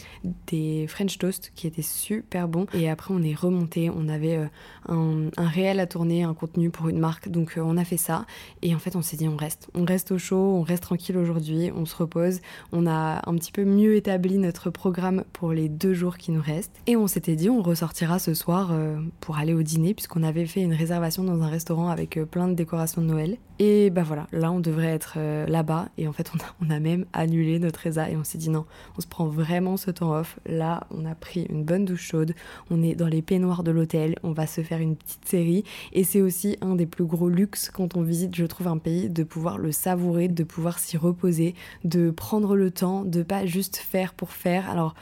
des 0.47 0.88
French 0.88 1.17
toast 1.17 1.52
qui 1.56 1.67
étaient 1.67 1.82
super 1.82 2.47
bons. 2.47 2.65
Et 2.74 2.89
après, 2.89 3.13
on 3.13 3.21
est 3.21 3.36
remonté, 3.36 3.89
on 3.89 4.08
avait 4.08 4.47
un, 4.88 5.30
un, 5.38 5.47
réel 5.47 5.80
à 5.80 5.86
tourner, 5.86 6.24
un 6.24 6.34
contenu 6.34 6.69
pour 6.69 6.88
une 6.88 7.00
marque, 7.00 7.30
donc 7.30 7.54
on 7.58 7.78
a 7.78 7.84
fait 7.84 7.97
ça. 7.97 8.26
Et 8.62 8.74
en 8.74 8.80
fait, 8.80 8.95
on 8.95 9.02
s'est 9.02 9.17
dit, 9.17 9.28
on 9.28 9.36
reste, 9.36 9.69
on 9.74 9.86
reste 9.86 10.12
au 10.12 10.17
chaud, 10.17 10.56
on 10.56 10.62
reste 10.62 10.84
tranquille 10.84 11.17
aujourd'hui, 11.17 11.71
on 11.76 11.86
se 11.86 11.95
repose. 11.95 12.39
On 12.71 12.88
a 12.88 13.21
un 13.30 13.36
petit 13.36 13.51
peu 13.52 13.66
mieux 13.66 13.96
établi 13.96 14.38
notre 14.38 14.70
programme 14.70 15.24
pour 15.34 15.52
les 15.52 15.70
deux 15.70 15.94
jours 15.94 16.18
qui 16.18 16.32
nous 16.32 16.42
restent. 16.42 16.80
Et 16.88 16.96
on 16.96 17.08
s'était 17.08 17.36
dit, 17.36 17.50
on 17.50 17.76
sortira 17.76 18.20
ce 18.20 18.34
soir 18.34 18.70
euh, 18.72 18.98
pour 19.20 19.38
aller 19.38 19.54
au 19.54 19.64
dîner, 19.64 19.94
puisqu'on 19.94 20.24
avait 20.24 20.46
fait 20.46 20.62
une 20.62 20.74
réservation 20.74 21.24
dans 21.24 21.42
un 21.42 21.48
restaurant 21.48 21.90
avec 21.90 22.18
euh, 22.18 22.26
plein 22.26 22.48
de 22.48 22.54
décorations 22.54 23.02
de 23.02 23.08
Noël. 23.08 23.38
Et 23.60 23.92
bah 23.92 24.02
voilà, 24.02 24.26
là 24.32 24.52
on 24.52 24.60
devrait 24.60 24.88
être 24.88 25.16
euh, 25.18 25.46
là-bas. 25.46 25.90
Et 25.98 26.08
en 26.08 26.14
fait, 26.14 26.32
on 26.34 26.40
a, 26.40 26.68
on 26.68 26.76
a 26.76 26.80
même 26.80 27.06
annulé 27.14 27.60
notre 27.60 27.80
résa 27.80 28.10
et 28.10 28.16
on 28.16 28.24
s'est 28.24 28.38
dit 28.38 28.50
non, 28.50 28.66
on 28.98 29.02
se 29.02 29.08
prend 29.08 29.28
vraiment 29.28 29.78
ce 29.78 29.92
temps 29.92 30.14
off. 30.14 30.40
Là, 30.48 30.88
on 30.90 31.06
a 31.06 31.14
pris 31.14 31.46
une 31.50 31.64
bonne 31.64 31.86
douche 31.86 32.08
chaude, 32.08 32.34
on 32.70 32.82
est 32.82 32.96
dans 32.96 33.08
les 33.08 33.22
peignoirs 33.22 33.64
de 33.64 33.72
l'hôtel, 33.72 34.16
on 34.24 34.32
va 34.32 34.48
se 34.48 34.62
faire 34.62 34.80
une 34.80 34.96
petite 34.96 35.28
série. 35.28 35.64
Et 35.94 36.04
c'est 36.04 36.22
aussi 36.22 36.58
un 36.62 36.76
des 36.76 36.86
plus 36.86 37.06
gros 37.06 37.30
luxes 37.30 37.70
quand 37.70 37.96
on 37.96 38.02
visite, 38.02 38.36
je 38.36 38.46
trouve, 38.46 38.68
un 38.68 38.78
pays, 38.78 39.10
de 39.10 39.24
pouvoir 39.24 39.58
le 39.58 39.72
savourer, 39.72 40.28
de 40.28 40.44
pouvoir 40.44 40.80
s'y 40.80 40.98
reposer, 40.98 41.54
de 41.84 42.10
prendre 42.10 42.56
le 42.56 42.72
temps, 42.72 43.04
de 43.04 43.22
pas 43.22 43.40
juste 43.45 43.77
faire 43.77 44.13
pour 44.13 44.32
faire. 44.32 44.69
Alors, 44.69 44.93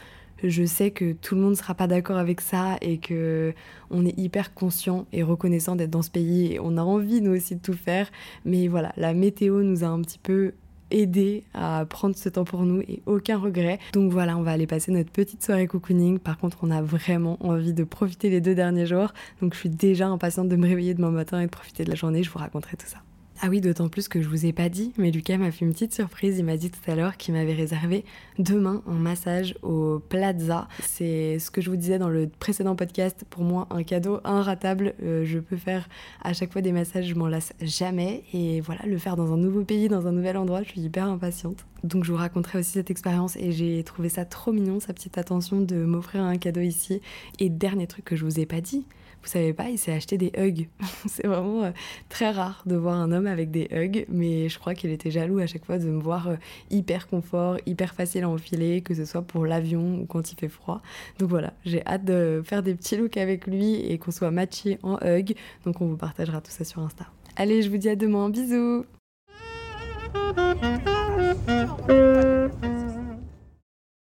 je 0.43 0.63
sais 0.63 0.91
que 0.91 1.13
tout 1.13 1.36
le 1.36 1.41
monde 1.41 1.52
ne 1.52 1.56
sera 1.56 1.73
pas 1.73 1.88
d'accord 1.88 2.17
avec 2.17 2.41
ça 2.41 2.78
et 2.82 2.97
que 2.97 3.54
on 3.89 4.06
est 4.06 4.17
hyper 4.17 4.54
conscient 4.54 5.06
et 5.12 5.23
reconnaissant 5.23 5.75
d'être 5.75 5.89
dans 5.89 6.02
ce 6.02 6.12
pays 6.12 6.54
et 6.54 6.60
on 6.60 6.78
a 6.78 6.82
envie 6.82 7.21
nous 7.21 7.36
aussi 7.36 7.56
de 7.56 7.62
tout 7.62 7.73
faire. 7.73 8.10
Mais 8.45 8.67
voilà, 8.67 8.93
la 8.97 9.13
météo 9.13 9.63
nous 9.63 9.84
a 9.84 9.88
un 9.88 10.02
petit 10.02 10.19
peu 10.19 10.54
aidé 10.91 11.43
à 11.54 11.86
prendre 11.88 12.15
ce 12.15 12.30
temps 12.30 12.45
pour 12.45 12.63
nous 12.63 12.82
et 12.82 13.02
aucun 13.06 13.38
regret. 13.38 13.80
Donc 13.93 14.12
voilà, 14.12 14.38
on 14.38 14.41
va 14.41 14.52
aller 14.52 14.67
passer 14.67 14.91
notre 14.91 15.12
petite 15.12 15.43
soirée 15.43 15.67
cocooning. 15.67 16.19
Par 16.19 16.38
contre, 16.38 16.60
on 16.63 16.71
a 16.71 16.82
vraiment 16.82 17.38
envie 17.41 17.73
de 17.73 17.84
profiter 17.84 18.30
les 18.30 18.41
deux 18.41 18.56
derniers 18.56 18.86
jours. 18.86 19.13
Donc 19.41 19.54
je 19.54 19.60
suis 19.60 19.69
déjà 19.69 20.08
impatiente 20.08 20.49
de 20.49 20.56
me 20.56 20.67
réveiller 20.67 20.93
demain 20.93 21.12
matin 21.12 21.39
et 21.41 21.45
de 21.45 21.52
profiter 21.52 21.84
de 21.84 21.89
la 21.89 21.95
journée. 21.95 22.23
Je 22.23 22.32
vous 22.32 22.39
raconterai 22.39 22.78
tout 22.78 22.88
ça. 22.88 22.99
Ah 23.41 23.47
oui, 23.47 23.62
d'autant 23.62 23.88
plus 23.88 24.10
que 24.10 24.21
je 24.21 24.28
vous 24.28 24.45
ai 24.45 24.52
pas 24.52 24.67
dit, 24.67 24.91
mais 24.97 25.12
Lucas 25.12 25.38
m'a 25.38 25.49
fait 25.49 25.63
une 25.63 25.71
petite 25.71 25.93
surprise. 25.93 26.38
Il 26.39 26.43
m'a 26.43 26.58
dit 26.58 26.69
tout 26.69 26.91
à 26.91 26.95
l'heure 26.95 27.15
qu'il 27.15 27.34
m'avait 27.34 27.54
réservé 27.54 28.04
demain 28.38 28.84
un 28.86 28.95
massage 28.95 29.56
au 29.62 29.99
Plaza. 30.10 30.67
C'est 30.82 31.39
ce 31.39 31.49
que 31.49 31.62
je 31.62 31.69
vous 31.69 31.78
disais 31.78 31.99
dans 31.99 32.10
le 32.10 32.28
précédent 32.28 32.75
podcast. 32.75 33.23
Pour 33.30 33.43
moi, 33.43 33.65
un 33.69 33.84
cadeau 33.84 34.19
inratable. 34.25 34.93
Euh, 35.04 35.23
je 35.23 35.39
peux 35.39 35.56
faire 35.56 35.88
à 36.21 36.34
chaque 36.34 36.52
fois 36.52 36.62
des 36.62 36.73
massages, 36.73 37.06
je 37.06 37.15
m'en 37.15 37.28
lasse 37.28 37.54
jamais. 37.62 38.25
Et 38.34 38.60
voilà, 38.60 38.82
le 38.86 38.97
faire 38.97 39.15
dans 39.15 39.32
un 39.32 39.38
nouveau 39.38 39.63
pays, 39.63 39.88
dans 39.88 40.06
un 40.06 40.12
nouvel 40.12 40.36
endroit, 40.36 40.62
je 40.63 40.71
suis 40.71 40.82
hyper 40.82 41.08
impatiente. 41.08 41.65
Donc 41.86 42.04
je 42.04 42.12
vous 42.12 42.17
raconterai 42.17 42.60
aussi 42.60 42.71
cette 42.71 42.91
expérience 42.91 43.38
et 43.38 43.54
j'ai 43.54 43.82
trouvé 43.86 44.10
ça 44.10 44.25
trop 44.25 44.52
mignon, 44.52 44.82
sa 44.82 44.91
petite 44.91 45.17
attention 45.17 45.62
de 45.62 45.78
m'offrir 45.78 46.23
un 46.23 46.38
cadeau 46.38 46.60
ici. 46.60 47.00
Et 47.40 47.48
dernier 47.48 47.87
truc 47.87 48.04
que 48.04 48.17
je 48.17 48.25
vous 48.25 48.42
ai 48.42 48.46
pas 48.46 48.60
dit, 48.60 48.83
vous 49.22 49.30
savez 49.30 49.54
pas, 49.54 49.70
il 49.70 49.78
s'est 49.78 49.94
acheté 49.94 50.17
des 50.17 50.32
hugs. 50.38 50.67
c'est 51.08 51.28
vraiment 51.28 51.63
euh, 51.63 51.72
très 52.10 52.32
rare 52.32 52.63
de 52.65 52.76
voir 52.76 52.96
un 52.96 53.12
homme 53.12 53.28
avec 53.28 53.52
des 53.52 53.67
hugs, 53.72 54.06
mais 54.10 54.50
je 54.50 54.60
crois 54.60 54.74
qu'il 54.74 54.92
était 54.92 55.12
jaloux 55.12 55.40
à 55.40 55.48
chaque 55.48 55.65
fois 55.65 55.78
de 55.78 55.86
me 55.86 56.00
voir 56.00 56.30
euh, 56.30 56.36
hyper 56.70 57.08
confort, 57.08 57.58
hyper 57.65 57.94
facile 57.94 58.24
à 58.24 58.30
enfiler, 58.30 58.82
que 58.82 58.94
ce 58.94 59.06
soit 59.06 59.22
pour 59.22 59.46
l'avion 59.46 60.00
ou 60.02 60.06
quand 60.06 60.32
il 60.32 60.36
fait 60.36 60.50
froid. 60.50 60.82
Donc 61.20 61.30
voilà, 61.30 61.54
j'ai 61.65 61.86
hâte 61.86 62.06
de 62.06 62.42
faire 62.46 62.63
des 62.63 62.76
petits 62.76 62.98
looks 62.98 63.17
avec 63.17 63.48
lui 63.48 63.76
et 63.76 63.98
qu'on 63.98 64.12
soit 64.12 64.32
matchés 64.32 64.80
en 64.84 64.98
hug. 65.06 65.36
Donc 65.65 65.82
on 65.82 65.88
vous 65.88 65.98
partagera 65.98 66.42
tout 66.42 66.52
ça 66.52 66.63
sur 66.63 66.82
Insta. 66.82 67.06
Allez, 67.36 67.62
je 67.62 67.70
vous 67.70 67.78
dis 67.78 67.90
à 67.90 67.96
demain, 67.96 68.30
bisous 68.30 68.86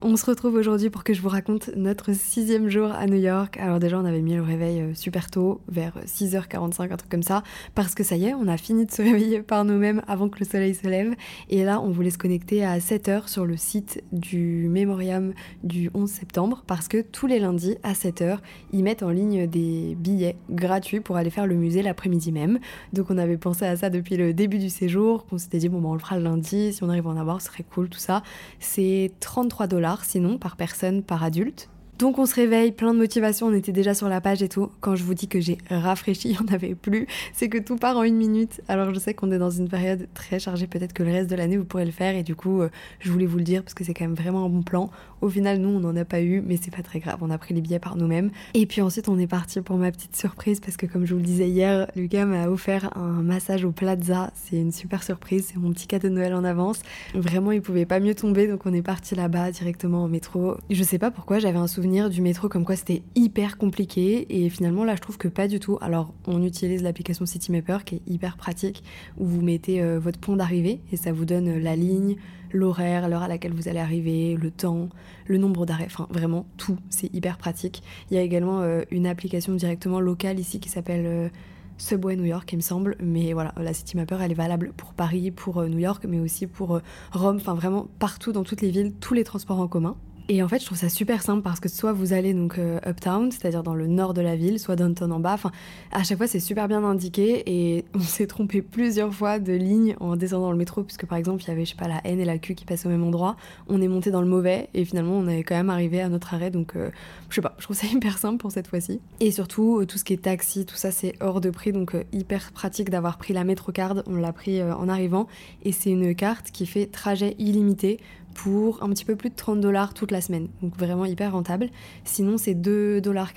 on 0.02 0.14
se 0.18 0.26
retrouve 0.26 0.56
aujourd'hui 0.56 0.90
pour 0.90 1.04
que 1.04 1.14
je 1.14 1.22
vous 1.22 1.30
raconte 1.30 1.70
notre 1.74 2.12
sixième 2.12 2.68
jour 2.68 2.92
à 2.92 3.06
New 3.06 3.16
York. 3.16 3.56
Alors 3.56 3.78
déjà, 3.78 3.98
on 3.98 4.04
avait 4.04 4.20
mis 4.20 4.34
le 4.34 4.42
réveil 4.42 4.82
euh, 4.82 4.94
super 4.94 5.30
tôt, 5.30 5.62
vers 5.68 5.94
6h45, 6.04 6.92
un 6.92 6.96
truc 6.98 7.10
comme 7.10 7.22
ça, 7.22 7.42
parce 7.74 7.94
que 7.94 8.04
ça 8.04 8.14
y 8.16 8.26
est, 8.26 8.34
on 8.34 8.46
a 8.46 8.58
fini 8.58 8.84
de 8.84 8.90
se 8.90 9.00
réveiller 9.02 9.40
par 9.40 9.64
nous-mêmes 9.64 10.02
avant 10.06 10.28
que 10.28 10.38
le 10.38 10.44
soleil 10.44 10.74
se 10.74 10.86
lève. 10.86 11.14
Et 11.48 11.64
là, 11.64 11.80
on 11.80 11.88
voulait 11.88 12.10
se 12.10 12.18
connecter 12.18 12.62
à 12.62 12.78
7h 12.78 13.26
sur 13.28 13.46
le 13.46 13.56
site 13.56 14.04
du 14.12 14.68
Mémoriam 14.68 15.32
du 15.64 15.90
11 15.94 16.10
septembre, 16.10 16.62
parce 16.66 16.88
que 16.88 17.00
tous 17.00 17.26
les 17.26 17.38
lundis 17.38 17.78
à 17.82 17.94
7h, 17.94 18.40
ils 18.74 18.82
mettent 18.82 19.02
en 19.02 19.10
ligne 19.10 19.46
des 19.46 19.96
billets 19.98 20.36
gratuits 20.50 21.00
pour 21.00 21.16
aller 21.16 21.30
faire 21.30 21.46
le 21.46 21.54
musée 21.54 21.80
l'après-midi 21.80 22.32
même. 22.32 22.58
Donc 22.92 23.10
on 23.10 23.16
avait 23.16 23.38
pensé 23.38 23.64
à 23.64 23.74
ça 23.76 23.88
depuis 23.88 24.18
le 24.18 24.34
début 24.34 24.58
du 24.58 24.68
séjour, 24.68 25.24
qu'on 25.24 25.38
s'était 25.38 25.56
dit, 25.56 25.70
bon, 25.70 25.80
ben, 25.80 25.88
on 25.88 25.94
le 25.94 26.00
fera 26.00 26.18
le 26.18 26.24
lundi, 26.24 26.74
si 26.74 26.84
on 26.84 26.90
arrive 26.90 27.06
à 27.06 27.10
en 27.10 27.16
avoir, 27.16 27.40
ce 27.40 27.46
serait 27.46 27.64
cool, 27.64 27.88
tout 27.88 27.98
ça. 27.98 28.22
C'est 28.60 29.10
33 29.20 29.68
dollars 29.68 29.85
sinon 30.04 30.38
par 30.38 30.56
personne, 30.56 31.02
par 31.02 31.22
adulte. 31.22 31.68
Donc 31.98 32.18
on 32.18 32.26
se 32.26 32.34
réveille, 32.34 32.72
plein 32.72 32.92
de 32.92 32.98
motivation, 32.98 33.46
on 33.46 33.54
était 33.54 33.72
déjà 33.72 33.94
sur 33.94 34.10
la 34.10 34.20
page 34.20 34.42
et 34.42 34.50
tout. 34.50 34.70
Quand 34.80 34.96
je 34.96 35.02
vous 35.02 35.14
dis 35.14 35.28
que 35.28 35.40
j'ai 35.40 35.56
rafraîchi, 35.70 36.28
il 36.28 36.32
n'y 36.32 36.38
en 36.38 36.54
avait 36.54 36.74
plus, 36.74 37.06
c'est 37.32 37.48
que 37.48 37.56
tout 37.56 37.76
part 37.76 37.96
en 37.96 38.02
une 38.02 38.16
minute. 38.16 38.60
Alors 38.68 38.92
je 38.92 38.98
sais 38.98 39.14
qu'on 39.14 39.32
est 39.32 39.38
dans 39.38 39.50
une 39.50 39.68
période 39.68 40.06
très 40.12 40.38
chargée, 40.38 40.66
peut-être 40.66 40.92
que 40.92 41.02
le 41.02 41.12
reste 41.12 41.30
de 41.30 41.36
l'année 41.36 41.56
vous 41.56 41.64
pourrez 41.64 41.86
le 41.86 41.92
faire 41.92 42.14
et 42.14 42.22
du 42.22 42.34
coup 42.36 42.60
euh, 42.60 42.68
je 43.00 43.10
voulais 43.10 43.24
vous 43.24 43.38
le 43.38 43.44
dire 43.44 43.62
parce 43.62 43.72
que 43.72 43.82
c'est 43.82 43.94
quand 43.94 44.04
même 44.04 44.14
vraiment 44.14 44.44
un 44.44 44.48
bon 44.50 44.62
plan. 44.62 44.90
Au 45.20 45.28
final 45.28 45.58
nous 45.58 45.68
on 45.68 45.80
n'en 45.80 45.96
a 45.96 46.04
pas 46.04 46.20
eu 46.20 46.42
mais 46.46 46.58
c'est 46.60 46.74
pas 46.74 46.82
très 46.82 46.98
grave, 46.98 47.18
on 47.20 47.30
a 47.30 47.38
pris 47.38 47.54
les 47.54 47.60
billets 47.60 47.78
par 47.78 47.96
nous-mêmes. 47.96 48.30
Et 48.54 48.66
puis 48.66 48.82
ensuite 48.82 49.08
on 49.08 49.18
est 49.18 49.26
parti 49.26 49.60
pour 49.60 49.76
ma 49.76 49.90
petite 49.90 50.16
surprise 50.16 50.60
parce 50.60 50.76
que 50.76 50.86
comme 50.86 51.04
je 51.06 51.14
vous 51.14 51.20
le 51.20 51.26
disais 51.26 51.48
hier, 51.48 51.90
Lucas 51.96 52.24
m'a 52.24 52.48
offert 52.48 52.96
un 52.96 53.22
massage 53.22 53.64
au 53.64 53.72
Plaza. 53.72 54.30
C'est 54.34 54.56
une 54.56 54.72
super 54.72 55.02
surprise, 55.02 55.48
c'est 55.52 55.58
mon 55.58 55.72
petit 55.72 55.86
cadeau 55.86 56.08
de 56.08 56.14
Noël 56.14 56.34
en 56.34 56.44
avance. 56.44 56.80
Vraiment 57.14 57.52
il 57.52 57.62
pouvait 57.62 57.86
pas 57.86 58.00
mieux 58.00 58.14
tomber 58.14 58.46
donc 58.46 58.66
on 58.66 58.72
est 58.72 58.82
parti 58.82 59.14
là-bas 59.14 59.50
directement 59.50 60.04
en 60.04 60.08
métro. 60.08 60.56
Je 60.70 60.82
sais 60.82 60.98
pas 60.98 61.10
pourquoi 61.10 61.38
j'avais 61.38 61.58
un 61.58 61.66
souvenir 61.66 62.10
du 62.10 62.22
métro 62.22 62.48
comme 62.48 62.64
quoi 62.64 62.76
c'était 62.76 63.02
hyper 63.14 63.58
compliqué 63.58 64.26
et 64.28 64.48
finalement 64.50 64.84
là 64.84 64.94
je 64.96 65.00
trouve 65.00 65.18
que 65.18 65.28
pas 65.28 65.48
du 65.48 65.60
tout. 65.60 65.78
Alors 65.80 66.14
on 66.26 66.42
utilise 66.42 66.82
l'application 66.82 67.26
CityMapper 67.26 67.78
qui 67.84 67.96
est 67.96 68.02
hyper 68.06 68.36
pratique 68.36 68.82
où 69.18 69.26
vous 69.26 69.42
mettez 69.42 69.82
euh, 69.82 69.98
votre 69.98 70.18
point 70.18 70.36
d'arrivée 70.36 70.80
et 70.92 70.96
ça 70.96 71.12
vous 71.12 71.24
donne 71.24 71.48
euh, 71.48 71.58
la 71.58 71.76
ligne, 71.76 72.16
l'horaire, 72.52 73.08
l'heure 73.08 73.22
à 73.22 73.28
laquelle 73.28 73.52
vous 73.52 73.68
allez 73.68 73.78
arriver, 73.78 74.36
le 74.36 74.50
temps, 74.50 74.88
le 75.26 75.38
nombre 75.38 75.66
d'arrêts, 75.66 75.86
enfin 75.86 76.06
vraiment 76.10 76.46
tout, 76.56 76.78
c'est 76.90 77.12
hyper 77.14 77.38
pratique. 77.38 77.82
Il 78.10 78.16
y 78.16 78.18
a 78.18 78.22
également 78.22 78.60
euh, 78.60 78.82
une 78.90 79.06
application 79.06 79.54
directement 79.54 80.00
locale 80.00 80.38
ici 80.38 80.60
qui 80.60 80.68
s'appelle 80.68 81.30
Subway 81.78 82.16
New 82.16 82.24
York, 82.24 82.50
il 82.52 82.56
me 82.56 82.62
semble. 82.62 82.96
Mais 83.00 83.32
voilà, 83.32 83.52
la 83.56 83.74
City 83.74 83.96
Mapper, 83.96 84.18
elle 84.20 84.32
est 84.32 84.34
valable 84.34 84.72
pour 84.76 84.94
Paris, 84.94 85.30
pour 85.30 85.62
New 85.64 85.78
York, 85.78 86.06
mais 86.08 86.20
aussi 86.20 86.46
pour 86.46 86.80
Rome, 87.12 87.36
enfin 87.36 87.54
vraiment 87.54 87.88
partout 87.98 88.32
dans 88.32 88.44
toutes 88.44 88.62
les 88.62 88.70
villes, 88.70 88.92
tous 89.00 89.14
les 89.14 89.24
transports 89.24 89.60
en 89.60 89.68
commun. 89.68 89.96
Et 90.28 90.42
en 90.42 90.48
fait, 90.48 90.58
je 90.58 90.66
trouve 90.66 90.78
ça 90.78 90.88
super 90.88 91.22
simple 91.22 91.42
parce 91.42 91.60
que 91.60 91.68
soit 91.68 91.92
vous 91.92 92.12
allez 92.12 92.34
donc 92.34 92.58
euh, 92.58 92.80
uptown, 92.84 93.30
c'est-à-dire 93.30 93.62
dans 93.62 93.76
le 93.76 93.86
nord 93.86 94.12
de 94.12 94.20
la 94.20 94.34
ville, 94.34 94.58
soit 94.58 94.74
downtown 94.74 95.12
en 95.12 95.20
bas. 95.20 95.34
Enfin, 95.34 95.52
à 95.92 96.02
chaque 96.02 96.18
fois, 96.18 96.26
c'est 96.26 96.40
super 96.40 96.66
bien 96.66 96.82
indiqué 96.82 97.44
et 97.46 97.84
on 97.94 98.00
s'est 98.00 98.26
trompé 98.26 98.60
plusieurs 98.60 99.14
fois 99.14 99.38
de 99.38 99.52
ligne 99.52 99.94
en 100.00 100.16
descendant 100.16 100.50
le 100.50 100.56
métro, 100.56 100.82
puisque 100.82 101.06
par 101.06 101.16
exemple, 101.16 101.44
il 101.44 101.48
y 101.48 101.50
avait, 101.52 101.64
je 101.64 101.70
sais 101.70 101.76
pas, 101.76 101.86
la 101.86 102.00
N 102.04 102.18
et 102.18 102.24
la 102.24 102.38
Q 102.38 102.56
qui 102.56 102.64
passaient 102.64 102.88
au 102.88 102.90
même 102.90 103.04
endroit. 103.04 103.36
On 103.68 103.80
est 103.80 103.86
monté 103.86 104.10
dans 104.10 104.20
le 104.20 104.26
mauvais 104.26 104.68
et 104.74 104.84
finalement, 104.84 105.16
on 105.16 105.28
est 105.28 105.44
quand 105.44 105.54
même 105.54 105.70
arrivé 105.70 106.00
à 106.00 106.08
notre 106.08 106.34
arrêt. 106.34 106.50
Donc, 106.50 106.74
euh, 106.74 106.90
je 107.30 107.36
sais 107.36 107.40
pas, 107.40 107.54
je 107.58 107.64
trouve 107.64 107.76
ça 107.76 107.86
hyper 107.92 108.18
simple 108.18 108.38
pour 108.38 108.50
cette 108.50 108.66
fois-ci. 108.66 109.00
Et 109.20 109.30
surtout, 109.30 109.78
euh, 109.78 109.86
tout 109.86 109.96
ce 109.96 110.02
qui 110.02 110.12
est 110.12 110.22
taxi, 110.22 110.66
tout 110.66 110.76
ça, 110.76 110.90
c'est 110.90 111.14
hors 111.20 111.40
de 111.40 111.50
prix, 111.50 111.70
donc 111.70 111.96
hyper 112.12 112.50
pratique 112.50 112.90
d'avoir 112.90 113.16
pris 113.16 113.32
la 113.32 113.44
Metrocard. 113.44 114.02
On 114.06 114.16
l'a 114.16 114.32
pris 114.32 114.60
en 114.60 114.88
arrivant 114.88 115.28
et 115.64 115.70
c'est 115.70 115.90
une 115.90 116.16
carte 116.16 116.50
qui 116.50 116.66
fait 116.66 116.86
trajet 116.86 117.36
illimité 117.38 118.00
pour 118.36 118.82
un 118.82 118.90
petit 118.90 119.06
peu 119.06 119.16
plus 119.16 119.30
de 119.30 119.34
30 119.34 119.60
dollars 119.60 119.94
toute 119.94 120.10
la 120.10 120.20
semaine. 120.20 120.48
Donc 120.60 120.76
vraiment 120.76 121.06
hyper 121.06 121.32
rentable. 121.32 121.70
Sinon, 122.04 122.36
c'est 122.36 122.54
2,90 122.54 123.00
dollars 123.00 123.32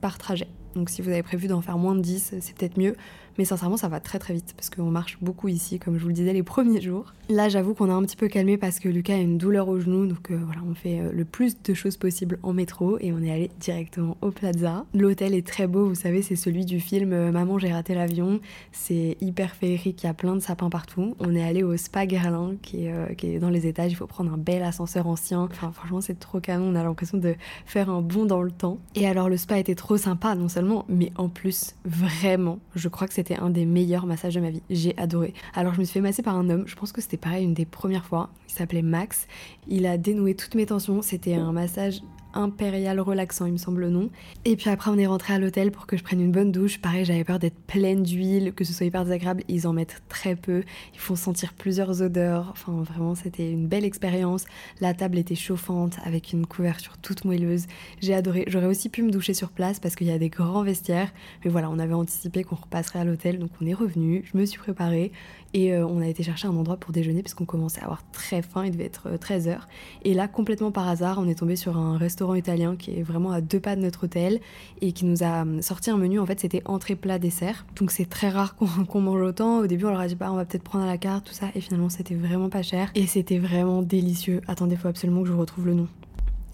par 0.00 0.18
trajet. 0.18 0.48
Donc 0.74 0.90
si 0.90 1.00
vous 1.00 1.10
avez 1.10 1.22
prévu 1.22 1.46
d'en 1.46 1.60
faire 1.60 1.78
moins 1.78 1.94
de 1.94 2.00
10, 2.00 2.34
c'est 2.40 2.54
peut-être 2.56 2.76
mieux. 2.76 2.96
Mais 3.38 3.44
sincèrement, 3.44 3.76
ça 3.76 3.88
va 3.88 4.00
très 4.00 4.18
très 4.18 4.34
vite 4.34 4.54
parce 4.56 4.70
qu'on 4.70 4.90
marche 4.90 5.18
beaucoup 5.20 5.48
ici, 5.48 5.78
comme 5.78 5.96
je 5.96 6.02
vous 6.02 6.08
le 6.08 6.14
disais, 6.14 6.32
les 6.32 6.42
premiers 6.42 6.80
jours. 6.80 7.12
Là, 7.28 7.48
j'avoue 7.48 7.74
qu'on 7.74 7.90
a 7.90 7.92
un 7.92 8.02
petit 8.02 8.16
peu 8.16 8.28
calmé 8.28 8.56
parce 8.56 8.78
que 8.78 8.88
Lucas 8.88 9.14
a 9.14 9.18
une 9.18 9.36
douleur 9.38 9.68
au 9.68 9.80
genou. 9.80 10.06
Donc 10.06 10.30
euh, 10.30 10.38
voilà, 10.44 10.60
on 10.68 10.74
fait 10.74 11.00
euh, 11.00 11.10
le 11.12 11.24
plus 11.24 11.60
de 11.62 11.74
choses 11.74 11.96
possible 11.96 12.38
en 12.42 12.52
métro 12.52 12.98
et 13.00 13.12
on 13.12 13.20
est 13.22 13.32
allé 13.32 13.50
directement 13.58 14.16
au 14.20 14.30
Plaza. 14.30 14.84
L'hôtel 14.94 15.34
est 15.34 15.46
très 15.46 15.66
beau, 15.66 15.88
vous 15.88 15.94
savez, 15.94 16.22
c'est 16.22 16.36
celui 16.36 16.64
du 16.64 16.80
film 16.80 17.12
euh, 17.12 17.32
Maman, 17.32 17.58
j'ai 17.58 17.72
raté 17.72 17.94
l'avion. 17.94 18.40
C'est 18.72 19.16
hyper 19.20 19.54
féerique, 19.54 20.02
il 20.02 20.06
y 20.06 20.08
a 20.08 20.14
plein 20.14 20.34
de 20.34 20.40
sapins 20.40 20.70
partout. 20.70 21.14
On 21.18 21.34
est 21.34 21.42
allé 21.42 21.62
au 21.62 21.76
Spa 21.76 22.06
Guerlain 22.06 22.54
qui 22.62 22.86
est, 22.86 23.16
qui 23.16 23.34
est 23.34 23.38
dans 23.38 23.50
les 23.50 23.66
étages. 23.66 23.90
Il 23.90 23.96
faut 23.96 24.06
prendre 24.06 24.32
un 24.32 24.38
bel 24.38 24.62
ascenseur 24.62 25.06
ancien. 25.06 25.48
Enfin, 25.50 25.72
franchement, 25.72 26.00
c'est 26.00 26.18
trop 26.18 26.40
canon. 26.40 26.66
On 26.68 26.74
a 26.74 26.84
l'impression 26.84 27.18
de 27.18 27.34
faire 27.64 27.90
un 27.90 28.02
bond 28.02 28.24
dans 28.24 28.42
le 28.42 28.50
temps. 28.50 28.78
Et 28.94 29.06
alors, 29.06 29.28
le 29.28 29.36
spa 29.36 29.58
était 29.58 29.74
trop 29.74 29.96
sympa, 29.96 30.34
non 30.34 30.48
seulement, 30.48 30.84
mais 30.88 31.12
en 31.16 31.28
plus, 31.28 31.74
vraiment, 31.84 32.58
je 32.74 32.88
crois 32.88 33.08
que 33.08 33.14
c'était 33.14 33.25
c'était 33.26 33.40
un 33.40 33.50
des 33.50 33.66
meilleurs 33.66 34.06
massages 34.06 34.34
de 34.36 34.40
ma 34.40 34.50
vie. 34.50 34.62
J'ai 34.70 34.96
adoré. 34.98 35.34
Alors 35.54 35.74
je 35.74 35.80
me 35.80 35.84
suis 35.84 35.94
fait 35.94 36.00
masser 36.00 36.22
par 36.22 36.36
un 36.36 36.48
homme, 36.48 36.64
je 36.66 36.76
pense 36.76 36.92
que 36.92 37.00
c'était 37.00 37.16
pareil 37.16 37.44
une 37.44 37.54
des 37.54 37.66
premières 37.66 38.04
fois. 38.04 38.30
Il 38.48 38.52
s'appelait 38.52 38.82
Max. 38.82 39.26
Il 39.66 39.86
a 39.86 39.98
dénoué 39.98 40.34
toutes 40.36 40.54
mes 40.54 40.66
tensions. 40.66 41.02
C'était 41.02 41.34
un 41.34 41.50
massage 41.50 42.02
impérial 42.36 43.00
relaxant, 43.00 43.46
il 43.46 43.52
me 43.52 43.58
semble 43.58 43.88
non. 43.88 44.10
Et 44.44 44.56
puis 44.56 44.70
après, 44.70 44.90
on 44.90 44.98
est 44.98 45.06
rentré 45.06 45.34
à 45.34 45.38
l'hôtel 45.38 45.70
pour 45.72 45.86
que 45.86 45.96
je 45.96 46.04
prenne 46.04 46.20
une 46.20 46.32
bonne 46.32 46.52
douche. 46.52 46.78
Pareil, 46.78 47.04
j'avais 47.04 47.24
peur 47.24 47.38
d'être 47.38 47.58
pleine 47.66 48.02
d'huile, 48.02 48.52
que 48.54 48.64
ce 48.64 48.72
soit 48.72 48.86
hyper 48.86 49.04
désagréable. 49.04 49.42
Ils 49.48 49.66
en 49.66 49.72
mettent 49.72 50.02
très 50.08 50.36
peu. 50.36 50.62
Ils 50.94 51.00
font 51.00 51.16
sentir 51.16 51.54
plusieurs 51.54 52.02
odeurs. 52.02 52.48
Enfin, 52.50 52.82
vraiment, 52.82 53.14
c'était 53.14 53.50
une 53.50 53.66
belle 53.66 53.84
expérience. 53.84 54.44
La 54.80 54.94
table 54.94 55.18
était 55.18 55.34
chauffante 55.34 55.96
avec 56.04 56.32
une 56.32 56.46
couverture 56.46 56.98
toute 56.98 57.24
moelleuse. 57.24 57.66
J'ai 58.00 58.14
adoré. 58.14 58.44
J'aurais 58.48 58.66
aussi 58.66 58.88
pu 58.88 59.02
me 59.02 59.10
doucher 59.10 59.34
sur 59.34 59.50
place 59.50 59.80
parce 59.80 59.96
qu'il 59.96 60.06
y 60.06 60.12
a 60.12 60.18
des 60.18 60.28
grands 60.28 60.62
vestiaires. 60.62 61.12
Mais 61.44 61.50
voilà, 61.50 61.70
on 61.70 61.78
avait 61.78 61.94
anticipé 61.94 62.44
qu'on 62.44 62.56
repasserait 62.56 63.00
à 63.00 63.04
l'hôtel, 63.04 63.38
donc 63.38 63.50
on 63.60 63.66
est 63.66 63.74
revenu. 63.74 64.24
Je 64.30 64.38
me 64.38 64.44
suis 64.44 64.58
préparée 64.58 65.12
et 65.56 65.72
euh, 65.72 65.86
on 65.86 66.02
a 66.02 66.06
été 66.06 66.22
chercher 66.22 66.48
un 66.48 66.54
endroit 66.54 66.76
pour 66.76 66.92
déjeuner 66.92 67.22
parce 67.22 67.32
qu'on 67.32 67.46
commençait 67.46 67.80
à 67.80 67.84
avoir 67.84 68.02
très 68.12 68.42
faim. 68.42 68.66
Il 68.66 68.72
devait 68.72 68.84
être 68.84 69.08
13h. 69.08 69.48
Euh, 69.48 69.56
et 70.04 70.12
là, 70.12 70.28
complètement 70.28 70.70
par 70.70 70.86
hasard, 70.86 71.18
on 71.18 71.26
est 71.26 71.36
tombé 71.36 71.56
sur 71.56 71.78
un 71.78 71.96
restaurant 71.96 72.34
italien 72.34 72.76
qui 72.76 72.90
est 72.98 73.02
vraiment 73.02 73.32
à 73.32 73.40
deux 73.40 73.58
pas 73.58 73.74
de 73.74 73.80
notre 73.80 74.04
hôtel 74.04 74.40
et 74.82 74.92
qui 74.92 75.06
nous 75.06 75.22
a 75.22 75.42
hum, 75.42 75.62
sorti 75.62 75.88
un 75.88 75.96
menu. 75.96 76.20
En 76.20 76.26
fait, 76.26 76.38
c'était 76.40 76.60
entrée, 76.66 76.94
plat, 76.94 77.18
dessert. 77.18 77.64
Donc 77.76 77.90
c'est 77.90 78.04
très 78.04 78.28
rare 78.28 78.54
qu'on 78.88 79.00
mange 79.00 79.22
autant. 79.22 79.60
Au 79.60 79.66
début, 79.66 79.86
on 79.86 79.90
leur 79.90 80.00
a 80.00 80.08
dit, 80.08 80.14
bah, 80.14 80.30
on 80.30 80.36
va 80.36 80.44
peut-être 80.44 80.62
prendre 80.62 80.84
à 80.84 80.88
la 80.88 80.98
carte, 80.98 81.24
tout 81.24 81.32
ça. 81.32 81.46
Et 81.54 81.62
finalement, 81.62 81.88
c'était 81.88 82.14
vraiment 82.14 82.50
pas 82.50 82.62
cher. 82.62 82.90
Et 82.94 83.06
c'était 83.06 83.38
vraiment 83.38 83.80
délicieux. 83.80 84.42
Attendez, 84.48 84.76
faut 84.76 84.88
absolument 84.88 85.22
que 85.22 85.28
je 85.28 85.32
retrouve 85.32 85.64
le 85.64 85.72
nom. 85.72 85.88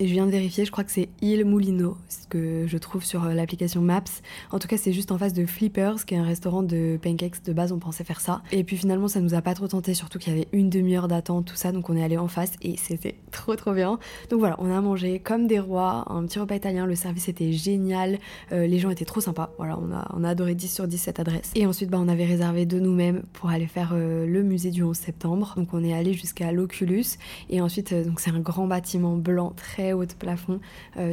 Et 0.02 0.08
je 0.08 0.14
viens 0.14 0.26
de 0.26 0.32
vérifier, 0.32 0.64
je 0.64 0.72
crois 0.72 0.82
que 0.82 0.90
c'est 0.90 1.10
Il 1.20 1.44
Moulino, 1.44 1.96
ce 2.08 2.26
que 2.26 2.66
je 2.66 2.76
trouve 2.76 3.04
sur 3.04 3.22
euh, 3.22 3.34
l'application 3.34 3.82
Maps. 3.82 4.02
En 4.50 4.58
tout 4.58 4.66
cas, 4.66 4.76
c'est 4.76 4.92
juste 4.92 5.12
en 5.12 5.18
face 5.18 5.32
de 5.32 5.46
Flippers, 5.46 6.04
qui 6.04 6.14
est 6.14 6.18
un 6.18 6.24
restaurant 6.24 6.64
de 6.64 6.98
pancakes. 7.00 7.44
De 7.44 7.52
base, 7.52 7.70
on 7.70 7.78
pensait 7.78 8.02
faire 8.02 8.20
ça. 8.20 8.42
Et 8.50 8.64
puis 8.64 8.76
finalement, 8.76 9.06
ça 9.06 9.20
nous 9.20 9.34
a 9.34 9.42
pas 9.42 9.54
trop 9.54 9.68
tenté, 9.68 9.94
surtout 9.94 10.18
qu'il 10.18 10.32
y 10.32 10.36
avait 10.36 10.48
une 10.52 10.70
demi-heure 10.70 11.06
d'attente, 11.06 11.44
tout 11.44 11.54
ça. 11.54 11.70
Donc 11.70 11.88
on 11.88 11.96
est 11.96 12.02
allé 12.02 12.18
en 12.18 12.26
face 12.26 12.54
et 12.62 12.76
c'était 12.76 13.14
trop 13.30 13.54
trop 13.54 13.74
bien. 13.74 14.00
Donc 14.28 14.40
voilà, 14.40 14.56
on 14.58 14.72
a 14.72 14.80
mangé 14.80 15.20
comme 15.20 15.46
des 15.46 15.60
rois, 15.60 16.04
un 16.08 16.26
petit 16.26 16.40
repas 16.40 16.56
italien. 16.56 16.84
Le 16.84 16.96
service 16.96 17.28
était 17.28 17.52
génial. 17.52 18.18
Euh, 18.50 18.66
les 18.66 18.80
gens 18.80 18.90
étaient 18.90 19.04
trop 19.04 19.20
sympas. 19.20 19.52
Voilà, 19.56 19.78
on 19.78 19.94
a, 19.94 20.10
on 20.14 20.24
a 20.24 20.30
adoré 20.30 20.56
10 20.56 20.66
sur 20.66 20.88
10 20.88 20.98
cette 20.98 21.20
adresse. 21.20 21.52
Et 21.54 21.64
ensuite, 21.64 21.90
bah, 21.90 21.98
on 22.00 22.08
avait 22.08 22.26
réservé 22.26 22.66
de 22.66 22.80
nous-mêmes 22.80 23.22
pour 23.34 23.50
aller 23.50 23.68
faire 23.68 23.92
euh, 23.94 24.26
le 24.26 24.42
musée 24.42 24.72
du 24.72 24.82
11 24.82 24.96
septembre. 24.96 25.54
Donc 25.56 25.68
on 25.72 25.84
est 25.84 25.94
allé 25.94 26.12
jusqu'à 26.12 26.50
l'Oculus. 26.50 27.04
Et 27.50 27.60
ensuite, 27.60 27.94
donc 27.94 28.18
c'est 28.18 28.32
un 28.32 28.40
grand 28.40 28.66
bâtiment 28.66 29.16
blanc 29.16 29.52
très 29.54 29.91
très 29.92 29.94
haut 29.94 30.06
plafond. 30.18 30.60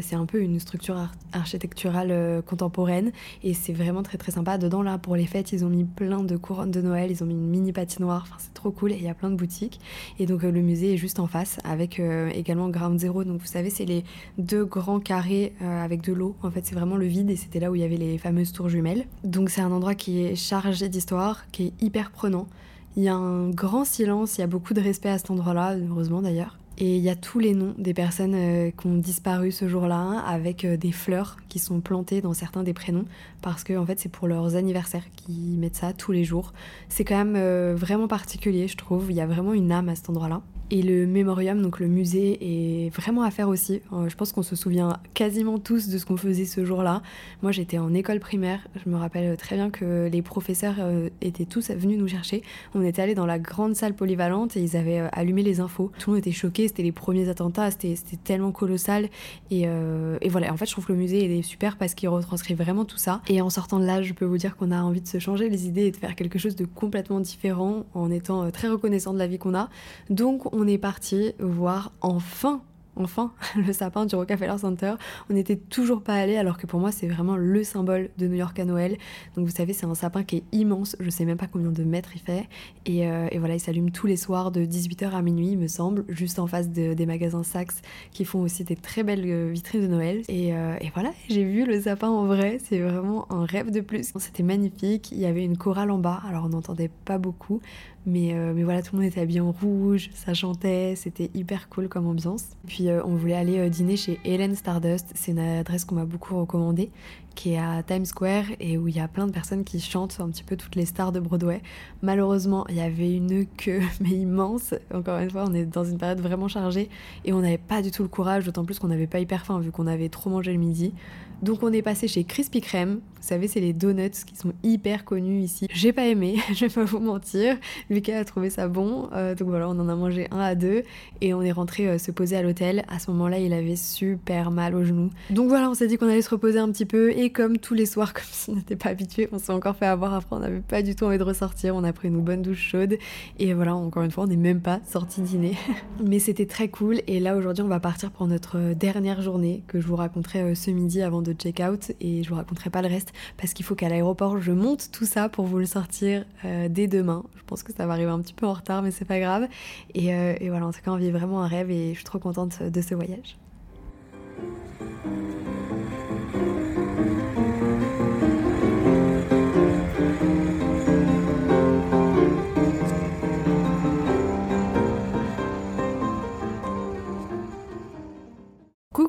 c'est 0.02 0.16
un 0.16 0.26
peu 0.26 0.42
une 0.42 0.60
structure 0.60 1.10
architecturale 1.34 2.42
contemporaine 2.46 3.12
et 3.44 3.54
c'est 3.54 3.74
vraiment 3.74 4.04
très 4.04 4.18
très 4.18 4.32
sympa. 4.32 4.58
Dedans 4.58 4.82
là 4.82 4.98
pour 4.98 5.16
les 5.16 5.26
fêtes 5.26 5.52
ils 5.52 5.66
ont 5.66 5.70
mis 5.70 5.84
plein 5.84 6.24
de 6.24 6.38
couronnes 6.38 6.72
de 6.72 6.82
Noël, 6.82 7.12
ils 7.12 7.24
ont 7.24 7.28
mis 7.28 7.34
une 7.34 7.48
mini 7.48 7.74
patinoire, 7.74 8.24
enfin, 8.28 8.36
c'est 8.40 8.54
trop 8.54 8.72
cool 8.72 8.92
et 8.92 8.96
il 8.96 9.04
y 9.04 9.10
a 9.10 9.14
plein 9.14 9.30
de 9.30 9.36
boutiques. 9.36 9.80
Et 10.20 10.26
donc 10.26 10.44
le 10.44 10.62
musée 10.62 10.94
est 10.94 10.98
juste 10.98 11.20
en 11.20 11.28
face 11.28 11.58
avec 11.64 12.00
également 12.34 12.70
Ground 12.70 13.00
Zero. 13.00 13.24
Donc 13.24 13.42
vous 13.42 13.48
savez 13.48 13.70
c'est 13.70 13.86
les 13.86 14.04
deux 14.38 14.66
grands 14.66 15.00
carrés 15.00 15.54
avec 15.62 16.02
de 16.02 16.14
l'eau. 16.14 16.36
En 16.44 16.52
fait 16.52 16.66
c'est 16.66 16.76
vraiment 16.76 16.96
le 16.96 17.06
vide 17.06 17.30
et 17.30 17.36
c'était 17.36 17.60
là 17.60 17.72
où 17.72 17.76
il 17.76 17.82
y 17.82 17.86
avait 17.86 17.98
les 17.98 18.18
fameuses 18.18 18.54
tours 18.54 18.70
jumelles. 18.70 19.06
Donc 19.24 19.50
c'est 19.50 19.62
un 19.62 19.72
endroit 19.72 19.96
qui 19.96 20.22
est 20.24 20.36
chargé 20.36 20.90
d'histoire, 20.90 21.50
qui 21.52 21.68
est 21.68 21.84
hyper 21.84 22.12
prenant. 22.12 22.48
Il 22.96 23.04
y 23.04 23.10
a 23.10 23.16
un 23.16 23.50
grand 23.50 23.86
silence, 23.86 24.38
il 24.38 24.42
y 24.42 24.44
a 24.44 24.48
beaucoup 24.48 24.74
de 24.74 24.82
respect 24.82 25.10
à 25.10 25.18
cet 25.18 25.32
endroit-là, 25.32 25.76
heureusement 25.78 26.22
d'ailleurs. 26.22 26.59
Et 26.82 26.96
il 26.96 27.04
y 27.04 27.10
a 27.10 27.16
tous 27.16 27.40
les 27.40 27.54
noms 27.54 27.76
des 27.78 27.94
personnes 27.94 28.34
euh, 28.36 28.72
qui 28.72 28.88
ont 28.88 28.96
disparu 28.96 29.52
ce 29.52 29.68
jour-là, 29.68 30.24
avec 30.26 30.64
euh, 30.64 30.78
des 30.78 30.94
fleurs 30.94 31.36
qui 31.50 31.60
sont 31.60 31.82
plantées 31.82 32.22
dans 32.22 32.34
certains 32.34 32.64
des 32.64 32.72
prénoms, 32.72 33.04
parce 33.42 33.66
que 33.66 33.78
en 33.78 33.86
fait 33.86 34.00
c'est 34.00 34.10
pour 34.10 34.30
leurs 34.30 34.56
anniversaires 34.56 35.04
qu'ils 35.18 35.58
mettent 35.60 35.76
ça 35.76 35.92
tous 35.92 36.14
les 36.14 36.24
jours. 36.24 36.54
C'est 36.88 37.04
quand 37.04 37.18
même 37.18 37.36
euh, 37.36 37.76
vraiment 37.76 38.08
particulier, 38.08 38.70
je 38.70 38.78
trouve. 38.78 39.08
Il 39.10 39.18
y 39.18 39.22
a 39.22 39.28
vraiment 39.28 39.54
une 39.54 39.74
âme 39.74 39.90
à 39.90 39.96
cet 39.96 40.10
endroit-là. 40.10 40.42
Et 40.72 40.84
le 40.84 41.08
mémorium, 41.08 41.64
donc 41.64 41.80
le 41.80 41.88
musée, 41.88 42.86
est 42.86 42.90
vraiment 42.92 43.24
à 43.24 43.32
faire 43.32 43.50
aussi. 43.50 43.82
Je 44.08 44.16
pense 44.16 44.32
qu'on 44.32 44.44
se 44.44 44.56
souvient 44.56 45.00
quasiment 45.16 45.58
tous 45.58 45.90
de 45.90 45.98
ce 45.98 46.06
qu'on 46.06 46.16
faisait 46.16 46.46
ce 46.46 46.64
jour-là. 46.64 47.02
Moi, 47.42 47.52
j'étais 47.52 47.80
en 47.80 47.92
école 47.96 48.20
primaire. 48.20 48.60
Je 48.76 48.88
me 48.88 48.96
rappelle 48.96 49.36
très 49.36 49.56
bien 49.56 49.72
que 49.72 50.08
les 50.12 50.22
professeurs 50.22 50.76
étaient 51.22 51.46
tous 51.46 51.72
venus 51.72 51.98
nous 51.98 52.08
chercher. 52.08 52.44
On 52.76 52.84
était 52.84 53.02
allés 53.02 53.16
dans 53.16 53.26
la 53.26 53.40
grande 53.40 53.74
salle 53.76 53.96
polyvalente 53.96 54.58
et 54.58 54.62
ils 54.62 54.78
avaient 54.78 55.10
allumé 55.12 55.42
les 55.42 55.60
infos. 55.60 55.92
Tout 55.98 56.12
le 56.12 56.18
monde 56.18 56.20
était 56.20 56.32
choqué. 56.32 56.68
C'était 56.70 56.84
les 56.84 56.91
premiers 56.91 57.30
attentats. 57.30 57.72
C'était 57.72 57.95
tellement 58.24 58.51
colossal. 58.51 59.09
Et, 59.51 59.63
et, 59.63 60.30
voilà. 60.30 60.53
En 60.53 60.57
fait, 60.57 60.65
je 60.65 60.72
trouve 60.72 60.86
que 60.86 60.93
le 60.93 60.97
musée 60.97 61.38
est 61.38 61.41
super 61.41 61.78
parce 61.78 61.93
qu'il 61.93 62.09
retranscrit 62.09 62.53
vraiment 62.53 62.86
tout 62.86 62.97
ça. 62.97 63.22
Et 63.28 63.41
en 63.41 63.49
sortant 63.49 63.80
de 63.80 63.86
là, 63.86 64.01
je 64.01 64.13
peux 64.13 64.26
vous 64.26 64.38
dire 64.38 64.55
qu'on 64.55 64.72
a 64.72 64.82
envie 64.82 65.01
de 65.01 65.07
se 65.07 65.20
changer 65.20 65.49
les 65.49 65.67
idées 65.67 65.86
et 65.86 65.91
de 65.91 65.97
faire 65.97 66.15
quelque 66.15 66.39
chose 66.39 66.55
de 66.55 66.65
complètement 66.65 67.20
différent 67.20 67.86
en 67.93 68.11
étant 68.11 68.49
très 68.51 68.70
reconnaissant 68.70 69.13
de 69.13 69.20
la 69.20 69.28
vie 69.28 69.38
qu'on 69.38 69.55
a. 69.55 69.70
Donc, 70.09 70.53
on 70.53 70.67
est 70.67 70.78
parti 70.78 71.34
voir 71.39 71.91
enfin 72.01 72.61
enfin 73.00 73.34
le 73.56 73.74
sapin 73.74 74.06
du 74.06 74.16
Rockefeller 74.16 74.58
Center. 74.58 74.93
On 75.30 75.34
n'était 75.34 75.56
toujours 75.56 76.02
pas 76.02 76.16
allé 76.16 76.38
alors 76.38 76.58
que 76.58 76.68
pour 76.68 76.80
moi 76.80 76.91
c'est 76.91 77.08
vraiment 77.08 77.36
le 77.36 77.64
symbole 77.64 78.10
de 78.18 78.28
New 78.28 78.36
York 78.36 78.58
à 78.60 78.66
Noël. 78.66 78.97
Donc 79.36 79.45
vous 79.45 79.56
savez 79.56 79.74
c'est 79.74 79.86
un 79.86 79.95
sapin 79.95 80.24
qui 80.24 80.38
est 80.38 80.43
immense, 80.52 80.95
je 81.00 81.10
sais 81.10 81.26
même 81.26 81.38
pas 81.38 81.47
combien 81.47 81.72
de 81.72 81.84
mètres 81.84 82.12
il 82.16 82.22
fait. 82.22 82.47
Et, 82.86 83.08
euh, 83.08 83.28
voilà 83.39 83.56
il 83.56 83.60
s'allume 83.60 83.91
tous 83.91 84.08
les 84.08 84.18
soirs 84.18 84.52
de 84.52 84.66
18h 84.66 85.12
à 85.12 85.22
minuit 85.22 85.52
il 85.52 85.58
me 85.58 85.68
semble, 85.68 86.06
juste 86.10 86.39
en 86.39 86.47
face 86.47 86.70
des 86.70 87.06
magasins 87.06 87.43
Saks 87.43 87.74
qui 88.12 88.26
font 88.26 88.41
aussi 88.41 88.64
des 88.64 88.76
très 88.76 89.04
belles 89.04 89.24
euh, 89.26 89.52
vitrines 89.52 89.82
de 89.82 89.88
Noël. 89.88 90.22
Et, 90.28 90.54
euh, 90.54 90.76
et 90.82 90.91
voilà 90.93 91.12
j'ai 91.30 91.43
vu 91.43 91.66
le 91.66 91.82
sapin 91.82 92.10
en 92.10 92.26
vrai, 92.26 92.60
c'est 92.64 92.80
vraiment 92.80 93.32
un 93.32 93.45
rêve 93.45 93.72
de 93.72 93.82
plus. 93.82 94.12
C'était 94.18 94.43
magnifique, 94.43 95.12
il 95.12 95.20
y 95.20 95.26
avait 95.26 95.43
une 95.43 95.58
chorale 95.58 95.91
en 95.91 95.97
bas, 95.97 96.22
alors 96.28 96.45
on 96.45 96.50
n'entendait 96.50 96.89
pas 97.06 97.18
beaucoup, 97.18 97.62
mais, 98.06 98.34
euh, 98.34 98.54
mais 98.56 98.64
voilà, 98.64 98.82
tout 98.82 98.95
le 98.95 99.02
monde 99.02 99.12
était 99.12 99.22
habillé 99.22 99.41
en 99.41 99.52
rouge, 99.52 100.10
ça 100.14 100.34
chantait, 100.34 100.93
c'était 100.95 101.30
hyper 101.34 101.70
cool 101.70 101.89
comme 101.89 102.08
ambiance. 102.08 102.45
Puis 102.66 102.89
euh, 102.89 103.02
on 103.06 103.16
voulait 103.16 103.36
aller 103.36 103.60
euh, 103.60 103.70
dîner 103.70 103.97
chez 103.97 104.20
Helen 104.24 104.56
Stardust, 104.56 105.12
c'est 105.16 105.32
une 105.32 105.39
adresse 105.39 105.86
qu'on 105.86 105.95
m'a 105.95 106.06
beaucoup 106.06 106.39
recommandée, 106.39 106.91
qui 107.36 107.54
est 107.54 107.60
à 107.60 107.84
Times 107.84 108.06
Square 108.06 108.45
et 108.60 108.78
où 108.78 108.88
il 108.88 108.95
y 108.95 109.00
a 109.00 109.08
plein 109.08 109.28
de 109.28 109.32
personnes 109.32 109.64
qui 109.64 109.80
chantent 109.80 110.20
un 110.22 110.30
petit 110.30 110.43
peu 110.43 110.56
toutes 110.56 110.76
les 110.76 110.86
stars 110.86 111.12
de 111.12 111.20
Broadway. 111.20 111.62
Malheureusement, 112.02 112.66
il 112.70 112.76
y 112.76 112.82
avait 112.82 113.14
une 113.14 113.45
queue, 113.45 113.82
mais 114.02 114.12
immense. 114.12 114.74
Encore 114.93 115.20
une 115.20 115.30
fois, 115.30 115.45
on 115.47 115.54
est 115.54 115.66
dans 115.66 115.84
une 115.84 115.97
période 115.97 116.22
vraiment 116.22 116.47
chargée 116.47 116.89
et 117.26 117.34
on 117.34 117.41
n'avait 117.41 117.58
pas 117.58 117.82
du 117.82 117.91
tout 117.91 118.04
le 118.04 118.10
courage, 118.10 118.45
d'autant 118.45 118.64
plus 118.64 118.80
qu'on 118.80 118.88
n'avait 118.88 119.08
pas 119.08 119.20
hyper 119.20 119.45
faim 119.45 119.60
vu 119.60 119.72
qu'on 119.72 119.88
avait 119.88 120.10
trop 120.10 120.30
mangé 120.30 120.54
le 120.54 120.60
midi. 120.60 120.93
Donc 121.42 121.64
on 121.64 121.72
est 121.72 121.82
passé 121.82 122.08
chez 122.08 122.24
Krispy 122.26 122.62
Kreme. 122.62 123.00
Vous 123.22 123.28
savez, 123.28 123.48
c'est 123.48 123.60
les 123.60 123.74
donuts 123.74 124.10
qui 124.26 124.36
sont 124.36 124.54
hyper 124.64 125.04
connus 125.04 125.42
ici. 125.42 125.68
J'ai 125.74 125.92
pas 125.92 126.06
aimé, 126.06 126.38
je 126.54 126.66
vais 126.66 126.74
pas 126.74 126.86
vous 126.86 127.00
mentir. 127.00 127.58
Lucas 127.90 128.18
a 128.18 128.26
trouvé 128.26 128.50
ça 128.50 128.68
bon. 128.68 129.10
Euh, 129.14 129.36
donc 129.36 129.50
voilà, 129.50 129.68
on 129.70 129.78
en 129.78 129.90
a 129.90 129.96
mangé 129.96 130.28
un 130.32 130.40
à 130.40 130.56
deux 130.56 130.84
et 131.20 131.34
on 131.34 131.42
est 131.42 131.52
rentré 131.52 131.88
euh, 131.88 131.98
se 131.98 132.12
poser 132.12 132.38
à 132.38 132.42
l'hôtel. 132.42 132.86
À 132.88 132.98
ce 133.00 133.12
moment-là, 133.12 133.40
il 133.40 133.54
avait 133.54 133.76
super 133.76 134.52
mal 134.52 134.74
au 134.74 134.84
genou. 134.84 135.10
Donc 135.30 135.50
voilà, 135.50 135.70
on 135.70 135.74
s'est 135.74 135.88
dit 135.88 135.98
qu'on 135.98 136.08
allait 136.08 136.22
se 136.22 136.30
reposer 136.30 136.60
un 136.60 136.72
petit 136.72 136.86
peu 136.86 137.12
et 137.12 137.30
comme 137.30 137.58
tous 137.58 137.74
les 137.74 137.86
soirs, 137.86 138.14
comme 138.16 138.24
si 138.32 138.50
on 138.50 138.56
n'était 138.56 138.78
pas 138.78 138.90
habitué, 138.90 139.28
on 139.32 139.38
s'est 139.38 139.52
encore 139.52 139.76
fait 139.76 139.86
avoir. 139.86 140.14
Après, 140.14 140.36
on 140.36 140.40
n'avait 140.40 140.62
pas 140.62 140.82
du 140.82 140.96
tout 140.96 141.04
envie 141.06 141.18
de 141.18 141.24
ressortir. 141.24 141.76
On 141.76 141.84
a 141.84 141.92
pris 141.92 142.08
une 142.08 142.22
bonne 142.22 142.42
douche 142.42 142.70
chaude 142.70 142.98
et 143.38 143.54
voilà, 143.54 143.76
encore 143.76 144.04
une 144.04 144.12
fois, 144.12 144.24
on 144.24 144.28
n'est 144.28 144.38
même 144.38 144.62
pas 144.62 144.80
sorti 144.90 145.22
dîner. 145.22 145.58
Mais 146.04 146.20
c'était 146.20 146.48
très 146.48 146.70
cool 146.70 147.02
et 147.08 147.20
là 147.20 147.36
aujourd'hui, 147.36 147.64
on 147.64 147.70
va 147.70 147.82
partir 147.82 148.12
pour 148.12 148.28
notre 148.28 148.58
euh, 148.58 148.74
dernière 148.74 149.22
journée 149.22 149.64
que 149.68 149.82
je 149.82 149.88
vous 149.88 149.98
raconterai 149.98 150.56
ce 150.56 150.72
midi 150.72 151.02
avant 151.02 151.22
de 151.22 151.29
check-out 151.34 151.92
et 152.00 152.24
je 152.24 152.30
vous 152.30 152.36
raconterai 152.36 152.70
pas 152.70 152.82
le 152.82 152.88
reste 152.88 153.14
parce 153.38 153.54
qu'il 153.54 153.66
faut 153.66 153.76
qu'à 153.76 153.90
l'aéroport 153.90 154.40
je 154.40 154.52
monte 154.52 154.92
tout 154.92 155.06
ça 155.06 155.30
pour 155.30 155.46
vous 155.46 155.60
le 155.60 155.66
sortir 155.66 156.26
euh, 156.46 156.68
dès 156.70 156.88
demain. 156.88 157.24
Je 157.36 157.44
pense 157.44 157.64
que 157.64 157.74
ça 157.74 157.86
va 157.88 157.94
arriver 157.94 158.12
un 158.12 158.20
petit 158.20 158.34
peu 158.34 158.46
en 158.46 158.54
retard 158.54 158.82
mais 158.82 158.92
c'est 158.92 159.06
pas 159.06 159.20
grave. 159.20 159.48
Et, 159.96 160.14
euh, 160.14 160.36
et 160.40 160.50
voilà, 160.50 160.68
en 160.68 160.72
tout 160.72 160.82
cas 160.82 160.92
on 160.92 160.98
vit 160.98 161.12
vraiment 161.12 161.42
un 161.42 161.48
rêve 161.48 161.72
et 161.72 161.90
je 161.90 161.96
suis 161.96 162.06
trop 162.06 162.20
contente 162.20 162.62
de 162.62 162.82
ce 162.82 162.96
voyage. 162.96 163.38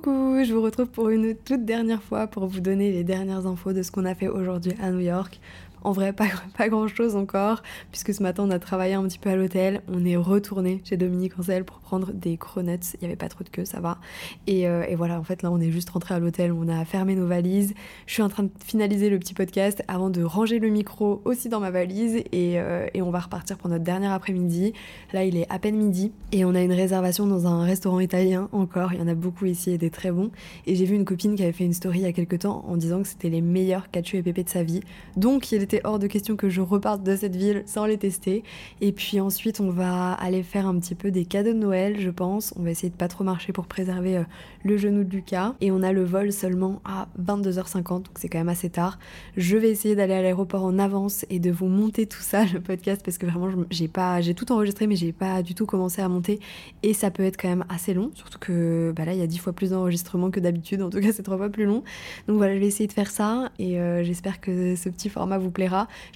Coucou, 0.02 0.42
je 0.44 0.54
vous 0.54 0.62
retrouve 0.62 0.86
pour 0.86 1.10
une 1.10 1.34
toute 1.34 1.66
dernière 1.66 2.02
fois 2.02 2.26
pour 2.26 2.46
vous 2.46 2.60
donner 2.60 2.90
les 2.90 3.04
dernières 3.04 3.46
infos 3.46 3.74
de 3.74 3.82
ce 3.82 3.90
qu'on 3.90 4.06
a 4.06 4.14
fait 4.14 4.28
aujourd'hui 4.28 4.72
à 4.80 4.90
New 4.90 5.00
York. 5.00 5.38
En 5.82 5.92
vrai, 5.92 6.12
pas, 6.12 6.26
pas 6.56 6.68
grand 6.68 6.88
chose 6.88 7.16
encore, 7.16 7.62
puisque 7.90 8.14
ce 8.14 8.22
matin 8.22 8.44
on 8.46 8.50
a 8.50 8.58
travaillé 8.58 8.94
un 8.94 9.02
petit 9.04 9.18
peu 9.18 9.30
à 9.30 9.36
l'hôtel. 9.36 9.82
On 9.88 10.04
est 10.04 10.16
retourné 10.16 10.80
chez 10.84 10.96
Dominique 10.96 11.38
Ancel 11.38 11.64
pour 11.64 11.78
prendre 11.78 12.12
des 12.12 12.36
cronuts. 12.36 12.78
Il 12.94 13.00
n'y 13.00 13.06
avait 13.06 13.16
pas 13.16 13.28
trop 13.28 13.44
de 13.44 13.48
queue, 13.48 13.64
ça 13.64 13.80
va. 13.80 13.98
Et, 14.46 14.68
euh, 14.68 14.84
et, 14.88 14.94
voilà, 14.94 15.18
en 15.18 15.24
fait, 15.24 15.42
là 15.42 15.50
on 15.50 15.60
est 15.60 15.70
juste 15.70 15.90
rentré 15.90 16.14
à 16.14 16.18
l'hôtel. 16.18 16.52
On 16.52 16.68
a 16.68 16.84
fermé 16.84 17.14
nos 17.14 17.26
valises. 17.26 17.74
Je 18.06 18.12
suis 18.12 18.22
en 18.22 18.28
train 18.28 18.44
de 18.44 18.50
finaliser 18.64 19.10
le 19.10 19.18
petit 19.18 19.34
podcast 19.34 19.82
avant 19.88 20.10
de 20.10 20.22
ranger 20.22 20.58
le 20.58 20.68
micro 20.68 21.22
aussi 21.24 21.48
dans 21.48 21.60
ma 21.60 21.70
valise. 21.70 22.16
Et, 22.32 22.60
euh, 22.60 22.86
et 22.94 23.02
on 23.02 23.10
va 23.10 23.20
repartir 23.20 23.56
pour 23.56 23.70
notre 23.70 23.84
dernier 23.84 24.08
après-midi. 24.08 24.72
Là, 25.12 25.24
il 25.24 25.36
est 25.36 25.46
à 25.50 25.58
peine 25.58 25.76
midi. 25.76 26.12
Et 26.32 26.44
on 26.44 26.54
a 26.54 26.62
une 26.62 26.72
réservation 26.72 27.26
dans 27.26 27.46
un 27.46 27.64
restaurant 27.64 28.00
italien 28.00 28.48
encore. 28.52 28.92
Il 28.92 29.00
y 29.00 29.02
en 29.02 29.08
a 29.08 29.14
beaucoup 29.14 29.46
ici 29.46 29.70
et 29.70 29.78
des 29.78 29.90
très 29.90 30.10
bons. 30.10 30.30
Et 30.66 30.74
j'ai 30.74 30.84
vu 30.84 30.94
une 30.94 31.04
copine 31.04 31.34
qui 31.36 31.42
avait 31.42 31.52
fait 31.52 31.64
une 31.64 31.72
story 31.72 32.00
il 32.00 32.02
y 32.02 32.06
a 32.06 32.12
quelques 32.12 32.40
temps 32.40 32.64
en 32.68 32.76
disant 32.76 33.02
que 33.02 33.08
c'était 33.08 33.28
les 33.30 33.40
meilleurs 33.40 33.90
cacio 33.90 34.18
et 34.18 34.22
pépé 34.22 34.44
de 34.44 34.48
sa 34.48 34.62
vie. 34.62 34.80
Donc 35.16 35.52
il 35.52 35.69
était 35.70 35.86
hors 35.86 36.00
de 36.00 36.08
question 36.08 36.34
que 36.34 36.48
je 36.48 36.60
reparte 36.60 37.04
de 37.04 37.14
cette 37.14 37.36
ville 37.36 37.62
sans 37.64 37.86
les 37.86 37.96
tester. 37.96 38.42
Et 38.80 38.90
puis 38.90 39.20
ensuite, 39.20 39.60
on 39.60 39.70
va 39.70 40.14
aller 40.14 40.42
faire 40.42 40.66
un 40.66 40.76
petit 40.80 40.96
peu 40.96 41.12
des 41.12 41.24
cadeaux 41.24 41.52
de 41.52 41.58
Noël, 41.58 42.00
je 42.00 42.10
pense. 42.10 42.52
On 42.58 42.62
va 42.62 42.70
essayer 42.70 42.90
de 42.90 42.96
pas 42.96 43.06
trop 43.06 43.22
marcher 43.22 43.52
pour 43.52 43.66
préserver 43.66 44.16
euh, 44.16 44.24
le 44.64 44.76
genou 44.76 45.04
de 45.04 45.10
Lucas. 45.10 45.54
Et 45.60 45.70
on 45.70 45.82
a 45.82 45.92
le 45.92 46.02
vol 46.02 46.32
seulement 46.32 46.80
à 46.84 47.06
22h50, 47.22 47.88
donc 47.88 48.08
c'est 48.16 48.28
quand 48.28 48.38
même 48.38 48.48
assez 48.48 48.68
tard. 48.68 48.98
Je 49.36 49.56
vais 49.56 49.70
essayer 49.70 49.94
d'aller 49.94 50.14
à 50.14 50.22
l'aéroport 50.22 50.64
en 50.64 50.76
avance 50.80 51.24
et 51.30 51.38
de 51.38 51.52
vous 51.52 51.66
monter 51.66 52.06
tout 52.06 52.22
ça, 52.22 52.44
le 52.52 52.60
podcast, 52.60 53.02
parce 53.04 53.16
que 53.16 53.26
vraiment, 53.26 53.48
j'ai 53.70 53.86
pas, 53.86 54.20
j'ai 54.20 54.34
tout 54.34 54.50
enregistré, 54.50 54.88
mais 54.88 54.96
j'ai 54.96 55.12
pas 55.12 55.42
du 55.42 55.54
tout 55.54 55.66
commencé 55.66 56.02
à 56.02 56.08
monter. 56.08 56.40
Et 56.82 56.94
ça 56.94 57.12
peut 57.12 57.22
être 57.22 57.40
quand 57.40 57.48
même 57.48 57.64
assez 57.68 57.94
long, 57.94 58.10
surtout 58.14 58.40
que 58.40 58.92
bah 58.96 59.04
là, 59.04 59.12
il 59.12 59.20
y 59.20 59.22
a 59.22 59.28
10 59.28 59.38
fois 59.38 59.52
plus 59.52 59.70
d'enregistrement 59.70 60.32
que 60.32 60.40
d'habitude. 60.40 60.82
En 60.82 60.90
tout 60.90 61.00
cas, 61.00 61.12
c'est 61.12 61.22
trois 61.22 61.36
fois 61.36 61.48
plus 61.48 61.64
long. 61.64 61.84
Donc 62.26 62.38
voilà, 62.38 62.56
je 62.56 62.60
vais 62.60 62.66
essayer 62.66 62.88
de 62.88 62.92
faire 62.92 63.10
ça 63.10 63.52
et 63.60 63.78
euh, 63.78 64.02
j'espère 64.02 64.40
que 64.40 64.74
ce 64.74 64.88
petit 64.88 65.08
format 65.08 65.38
vous 65.38 65.52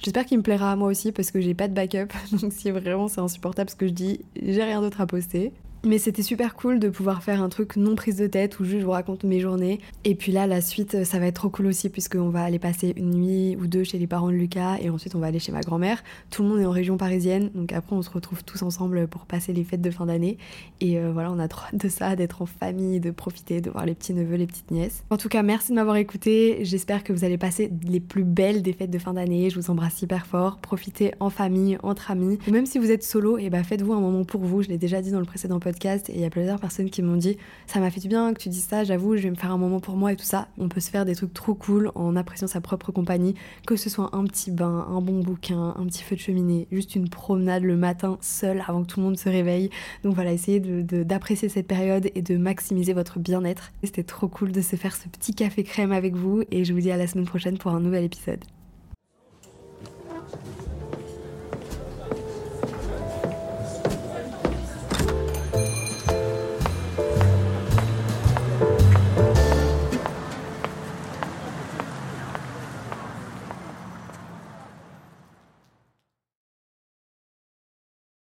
J'espère 0.03 0.25
qu'il 0.25 0.37
me 0.37 0.43
plaira 0.43 0.71
à 0.71 0.75
moi 0.75 0.89
aussi 0.89 1.11
parce 1.11 1.31
que 1.31 1.41
j'ai 1.41 1.53
pas 1.53 1.67
de 1.67 1.73
backup. 1.73 2.13
Donc 2.41 2.51
si 2.53 2.71
vraiment 2.71 3.07
c'est 3.07 3.21
insupportable 3.21 3.69
ce 3.69 3.75
que 3.75 3.87
je 3.87 3.93
dis, 3.93 4.21
j'ai 4.41 4.63
rien 4.63 4.81
d'autre 4.81 5.01
à 5.01 5.07
poster. 5.07 5.51
Mais 5.85 5.99
c'était 5.99 6.23
super 6.23 6.55
cool 6.55 6.79
de 6.79 6.89
pouvoir 6.89 7.21
faire 7.21 7.43
un 7.43 7.49
truc 7.49 7.75
non 7.75 7.93
prise 7.93 8.15
de 8.17 8.25
tête 8.25 8.59
où 8.59 8.63
juste 8.63 8.79
je 8.79 8.85
vous 8.85 8.91
raconte 8.91 9.23
mes 9.23 9.39
journées. 9.39 9.79
Et 10.03 10.15
puis 10.15 10.31
là, 10.31 10.47
la 10.47 10.59
suite, 10.59 11.05
ça 11.05 11.19
va 11.19 11.27
être 11.27 11.35
trop 11.35 11.49
cool 11.49 11.67
aussi 11.67 11.89
puisqu'on 11.89 12.29
va 12.29 12.43
aller 12.43 12.57
passer 12.57 12.93
une 12.97 13.11
nuit 13.11 13.55
ou 13.55 13.67
deux 13.67 13.83
chez 13.83 13.99
les 13.99 14.07
parents 14.07 14.29
de 14.29 14.33
Lucas 14.33 14.77
et 14.81 14.89
ensuite 14.89 15.13
on 15.13 15.19
va 15.19 15.27
aller 15.27 15.37
chez 15.37 15.51
ma 15.51 15.61
grand-mère. 15.61 16.03
Tout 16.31 16.41
le 16.41 16.49
monde 16.49 16.59
est 16.59 16.65
en 16.65 16.71
région 16.71 16.97
parisienne, 16.97 17.51
donc 17.53 17.71
après 17.71 17.95
on 17.95 18.01
se 18.01 18.09
retrouve 18.09 18.43
tous 18.43 18.63
ensemble 18.63 19.07
pour 19.07 19.27
passer 19.27 19.53
les 19.53 19.63
fêtes 19.63 19.81
de 19.81 19.91
fin 19.91 20.07
d'année. 20.07 20.39
Et 20.81 20.97
euh, 20.97 21.11
voilà, 21.13 21.31
on 21.31 21.37
a 21.37 21.47
trop 21.47 21.67
hâte 21.67 21.79
de 21.79 21.87
ça, 21.87 22.15
d'être 22.15 22.41
en 22.41 22.47
famille, 22.47 22.99
de 22.99 23.11
profiter, 23.11 23.61
de 23.61 23.69
voir 23.69 23.85
les 23.85 23.93
petits 23.93 24.15
neveux, 24.15 24.37
les 24.37 24.47
petites 24.47 24.71
nièces. 24.71 25.03
En 25.11 25.17
tout 25.17 25.29
cas, 25.29 25.43
merci 25.43 25.69
de 25.69 25.75
m'avoir 25.75 25.97
écouté. 25.97 26.65
J'espère 26.65 27.03
que 27.03 27.13
vous 27.13 27.25
allez 27.25 27.37
passer 27.37 27.71
les 27.87 27.99
plus 27.99 28.23
belles 28.23 28.63
des 28.63 28.73
fêtes 28.73 28.89
de 28.89 28.97
fin 28.97 29.13
d'année. 29.13 29.51
Je 29.51 29.59
vous 29.59 29.69
embrasse 29.69 30.01
hyper 30.01 30.25
fort. 30.25 30.57
Profitez 30.57 31.13
en 31.19 31.29
famille, 31.29 31.77
entre 31.83 32.09
amis. 32.09 32.39
Même 32.51 32.65
si 32.65 32.79
vous 32.79 32.89
êtes 32.89 33.03
solo, 33.03 33.37
et 33.37 33.45
eh 33.45 33.49
bah 33.51 33.59
ben, 33.59 33.63
faites-vous 33.63 33.93
un 33.93 33.99
moment 33.99 34.23
pour 34.23 34.41
vous. 34.41 34.63
Je 34.63 34.69
l'ai 34.69 34.79
déjà 34.79 35.03
dit 35.03 35.11
dans 35.11 35.19
le 35.19 35.25
précédent 35.25 35.59
podcast 35.59 35.74
et 35.83 36.15
il 36.15 36.19
y 36.19 36.25
a 36.25 36.29
plusieurs 36.29 36.59
personnes 36.59 36.89
qui 36.89 37.01
m'ont 37.01 37.17
dit 37.17 37.37
ça 37.67 37.79
m'a 37.79 37.89
fait 37.91 37.99
du 37.99 38.07
bien 38.07 38.33
que 38.33 38.39
tu 38.39 38.49
dises 38.49 38.63
ça, 38.63 38.83
j'avoue, 38.83 39.17
je 39.17 39.23
vais 39.23 39.29
me 39.29 39.35
faire 39.35 39.51
un 39.51 39.57
moment 39.57 39.79
pour 39.79 39.97
moi 39.97 40.11
et 40.11 40.15
tout 40.15 40.25
ça. 40.25 40.47
On 40.57 40.69
peut 40.69 40.79
se 40.79 40.89
faire 40.89 41.05
des 41.05 41.15
trucs 41.15 41.33
trop 41.33 41.53
cool 41.53 41.91
en 41.95 42.15
appréciant 42.15 42.47
sa 42.47 42.61
propre 42.61 42.91
compagnie, 42.91 43.35
que 43.67 43.75
ce 43.75 43.89
soit 43.89 44.09
un 44.13 44.23
petit 44.25 44.51
bain, 44.51 44.87
un 44.89 45.01
bon 45.01 45.21
bouquin, 45.21 45.75
un 45.77 45.85
petit 45.85 46.03
feu 46.03 46.15
de 46.15 46.21
cheminée, 46.21 46.67
juste 46.71 46.95
une 46.95 47.09
promenade 47.09 47.63
le 47.63 47.75
matin 47.75 48.17
seul 48.21 48.63
avant 48.67 48.83
que 48.83 48.87
tout 48.87 48.99
le 48.99 49.05
monde 49.05 49.17
se 49.17 49.29
réveille. 49.29 49.69
Donc 50.03 50.15
voilà, 50.15 50.31
essayez 50.33 50.59
d'apprécier 50.59 51.49
cette 51.49 51.67
période 51.67 52.09
et 52.15 52.21
de 52.21 52.37
maximiser 52.37 52.93
votre 52.93 53.19
bien-être. 53.19 53.71
C'était 53.83 54.03
trop 54.03 54.27
cool 54.27 54.51
de 54.51 54.61
se 54.61 54.75
faire 54.75 54.95
ce 54.95 55.07
petit 55.07 55.33
café 55.33 55.63
crème 55.63 55.91
avec 55.91 56.15
vous 56.15 56.43
et 56.51 56.63
je 56.63 56.73
vous 56.73 56.79
dis 56.79 56.91
à 56.91 56.97
la 56.97 57.07
semaine 57.07 57.25
prochaine 57.25 57.57
pour 57.57 57.71
un 57.71 57.79
nouvel 57.79 58.03
épisode. 58.03 58.43